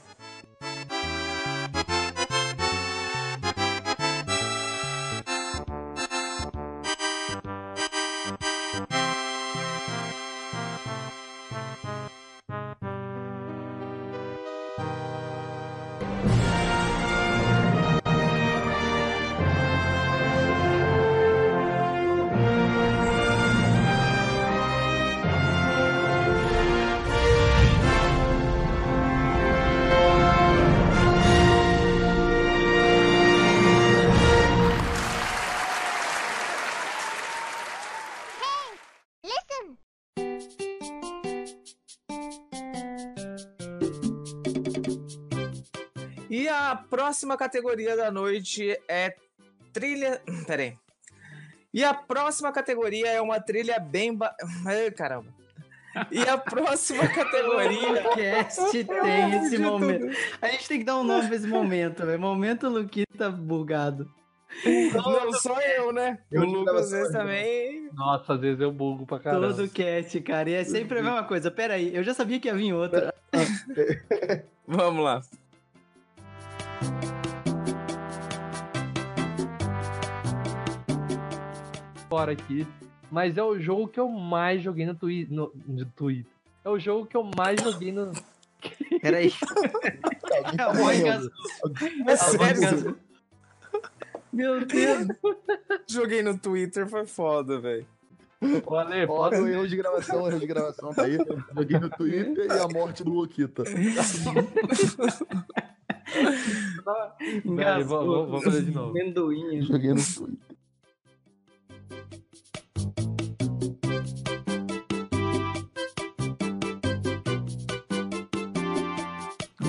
Próxima 46.91 47.37
categoria 47.37 47.95
da 47.95 48.11
noite 48.11 48.77
é 48.87 49.15
trilha. 49.71 50.21
Peraí. 50.45 50.77
E 51.73 51.85
a 51.85 51.93
próxima 51.93 52.51
categoria 52.51 53.07
é 53.07 53.21
uma 53.21 53.39
trilha 53.39 53.79
bem. 53.79 54.13
Ba... 54.13 54.35
Ai, 54.67 54.91
caramba. 54.91 55.33
E 56.11 56.21
a 56.21 56.37
próxima 56.37 57.07
categoria. 57.09 58.09
O 58.09 58.15
cast 58.15 58.59
tem 58.83 59.35
esse 59.37 59.57
momento. 59.57 60.15
A 60.41 60.47
gente 60.49 60.67
tem 60.67 60.79
que 60.79 60.85
dar 60.85 60.97
um 60.97 61.03
nome 61.03 61.27
pra 61.27 61.35
esse 61.37 61.47
momento, 61.47 62.05
velho. 62.05 62.19
Momento 62.19 62.67
Luquita 62.67 63.29
bugado. 63.29 64.09
Não 64.93 65.31
sou 65.31 65.57
eu, 65.61 65.93
né? 65.93 66.19
Eu 66.29 66.41
o 66.41 66.45
Lucas 66.45 66.91
às 66.91 67.09
também. 67.09 67.89
Nossa, 67.93 68.33
às 68.33 68.41
vezes 68.41 68.59
eu 68.59 68.69
bugo 68.69 69.05
pra 69.05 69.17
caramba. 69.17 69.53
Todo 69.53 69.69
cast, 69.69 70.19
cara. 70.19 70.49
E 70.49 70.53
é 70.55 70.63
sempre 70.65 70.99
a 70.99 71.03
mesma 71.03 71.23
coisa. 71.23 71.49
Pera 71.49 71.75
aí, 71.75 71.95
eu 71.95 72.03
já 72.03 72.13
sabia 72.13 72.37
que 72.37 72.49
ia 72.49 72.53
vir 72.53 72.73
outra. 72.73 73.13
Vamos 74.67 75.05
lá. 75.05 75.21
Fora 82.11 82.33
aqui. 82.33 82.67
Mas 83.09 83.37
é 83.37 83.43
o 83.43 83.57
jogo 83.59 83.87
que 83.87 83.99
eu 83.99 84.09
mais 84.09 84.61
joguei 84.61 84.85
no, 84.85 84.93
twi 84.93 85.27
no, 85.29 85.51
no 85.65 85.85
Twitter. 85.85 86.31
É 86.63 86.69
o 86.69 86.77
jogo 86.77 87.05
que 87.05 87.17
eu 87.17 87.23
mais 87.35 87.61
joguei 87.61 87.91
no. 87.91 88.11
Pera 89.01 89.17
aí. 89.17 89.33
Alguém 90.33 90.55
tá 90.57 90.65
A 90.65 90.73
voz 90.73 90.99
morrendo. 90.99 91.31
engasgou. 91.65 91.81
É 91.81 92.03
voz 92.03 92.19
sério. 92.19 92.97
Meu 94.31 94.65
Deus. 94.65 95.07
joguei 95.89 96.21
no 96.21 96.37
Twitter, 96.37 96.87
foi 96.87 97.05
foda, 97.05 97.59
velho. 97.59 97.85
Ó, 98.63 99.05
pode... 99.05 99.35
erro 99.35 99.67
de 99.67 99.75
gravação, 99.75 100.27
erro 100.27 100.39
de 100.39 100.47
gravação, 100.47 100.93
tá 100.93 101.03
aí. 101.03 101.17
Joguei 101.55 101.79
no 101.79 101.89
Twitter 101.89 102.45
e 102.45 102.51
a 102.51 102.67
morte 102.67 103.03
do 103.03 103.11
Luquita. 103.11 103.63
Aí, 107.65 107.83
vou- 107.83 108.05
vou- 108.05 108.27
vou 108.27 108.41
fazer 108.41 108.63
de 108.63 108.71
novo. 108.71 108.89
Amendoim. 108.91 109.61
Joguei 109.61 109.91
no 109.93 110.01
Twitter. 110.03 110.37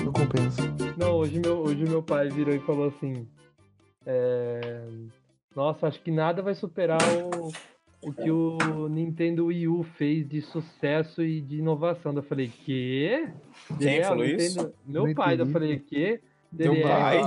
Não 0.03 0.11
compensa. 0.11 0.61
Não, 0.97 1.15
hoje 1.17 1.39
meu, 1.39 1.59
hoje 1.59 1.83
meu 1.85 2.01
pai 2.01 2.29
virou 2.29 2.53
e 2.53 2.59
falou 2.59 2.87
assim: 2.87 3.27
é, 4.05 4.83
Nossa, 5.55 5.87
acho 5.87 6.01
que 6.01 6.11
nada 6.11 6.41
vai 6.41 6.55
superar 6.55 6.99
o, 7.33 7.51
o 8.09 8.13
que 8.13 8.29
o 8.31 8.87
Nintendo 8.89 9.45
Wii 9.47 9.67
U 9.67 9.83
fez 9.83 10.27
de 10.27 10.41
sucesso 10.41 11.21
e 11.23 11.39
de 11.41 11.57
inovação. 11.57 12.13
Eu 12.13 12.23
falei, 12.23 12.51
quê? 12.65 13.29
Quem 13.79 13.99
"É, 13.99 14.03
falou 14.03 14.25
isso?" 14.25 14.57
Nintendo-" 14.59 14.73
Meu 14.85 15.07
Não 15.07 15.13
pai, 15.13 15.37
daí 15.37 15.45
eu 15.45 15.49
entendi. 15.49 15.53
falei, 15.53 15.79
quê? 15.79 16.21
Teu 16.57 16.73
Ele, 16.73 16.83
"É, 16.83 16.87
pai? 16.87 17.21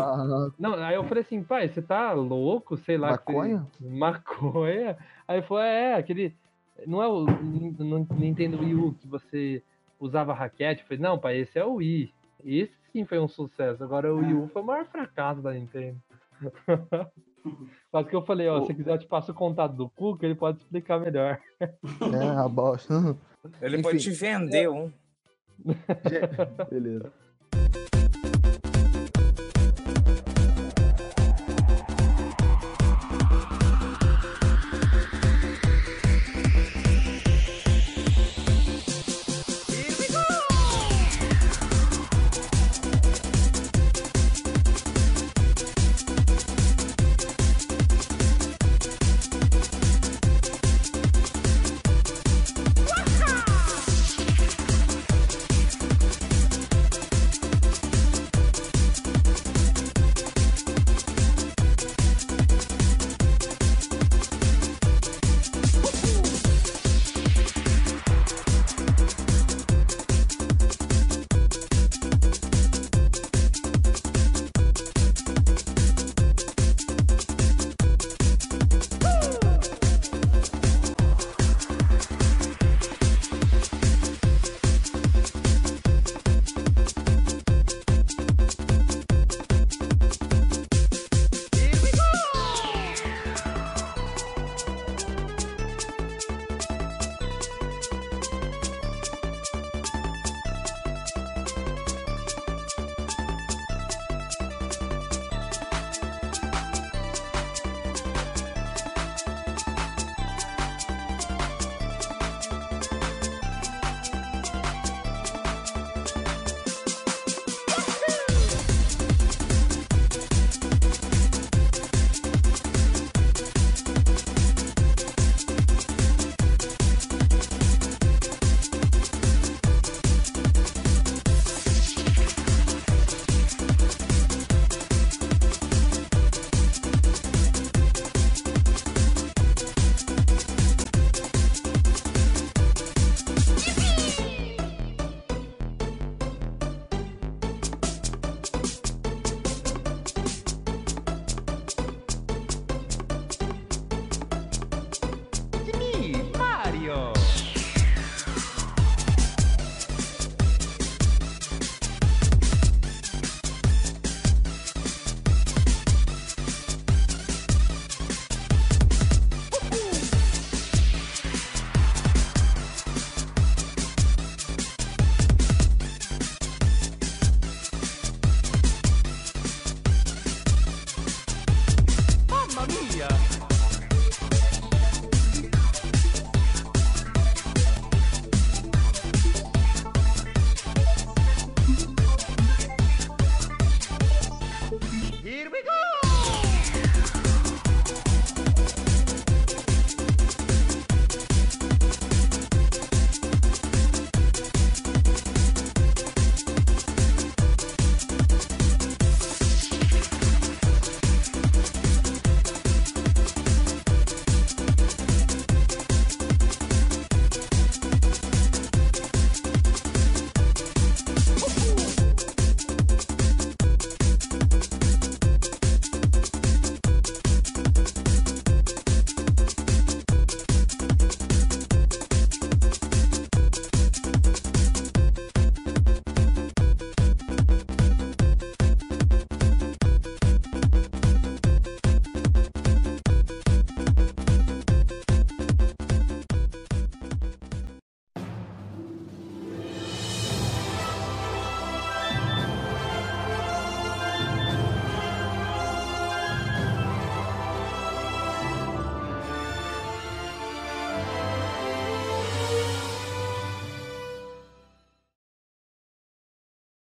Não, 0.58 0.74
aí 0.74 0.94
eu 0.94 1.04
falei 1.04 1.22
assim, 1.22 1.42
pai, 1.42 1.68
você 1.68 1.82
tá 1.82 2.12
louco? 2.12 2.76
Sei 2.76 2.96
lá. 2.96 3.16
que 3.18 3.24
você- 3.24 3.32
Maconha? 3.32 3.66
Maconha? 3.80 4.98
Aí 5.26 5.38
ele 5.38 5.46
falou, 5.46 5.62
é, 5.62 5.94
aquele. 5.94 6.34
Não 6.86 7.02
é 7.02 7.08
o 7.08 7.24
Nintendo 8.14 8.60
Wii 8.60 8.74
U 8.74 8.94
que 9.00 9.06
você 9.08 9.62
usava 9.98 10.32
raquete? 10.34 10.82
Eu 10.82 10.86
falei, 10.88 11.02
não, 11.02 11.18
pai, 11.18 11.38
esse 11.38 11.58
é 11.58 11.64
o 11.64 11.74
Wii. 11.74 12.12
Esse 12.44 12.72
sim 12.92 13.04
foi 13.04 13.18
um 13.18 13.26
sucesso. 13.28 13.82
Agora 13.82 14.14
o 14.14 14.18
Wii 14.18 14.34
U 14.34 14.48
foi 14.52 14.62
o 14.62 14.64
maior 14.66 14.84
fracasso 14.86 15.40
da 15.40 15.52
Nintendo. 15.52 15.96
Quase 17.90 18.08
que 18.10 18.16
eu 18.16 18.22
falei, 18.22 18.48
ó, 18.48 18.64
se 18.66 18.74
quiser 18.74 18.92
eu 18.92 18.98
te 18.98 19.06
passo 19.06 19.30
o 19.30 19.34
contato 19.34 19.72
do 19.72 19.88
Cuca, 19.88 20.26
ele 20.26 20.34
pode 20.34 20.58
explicar 20.58 20.98
melhor. 21.00 21.38
É, 21.60 22.28
a 22.38 22.48
bosta. 22.48 23.16
Ele 23.62 23.76
Enfim. 23.76 23.82
pode 23.82 23.98
te 24.00 24.10
vender 24.10 24.68
um. 24.68 24.90
Beleza. 26.70 27.12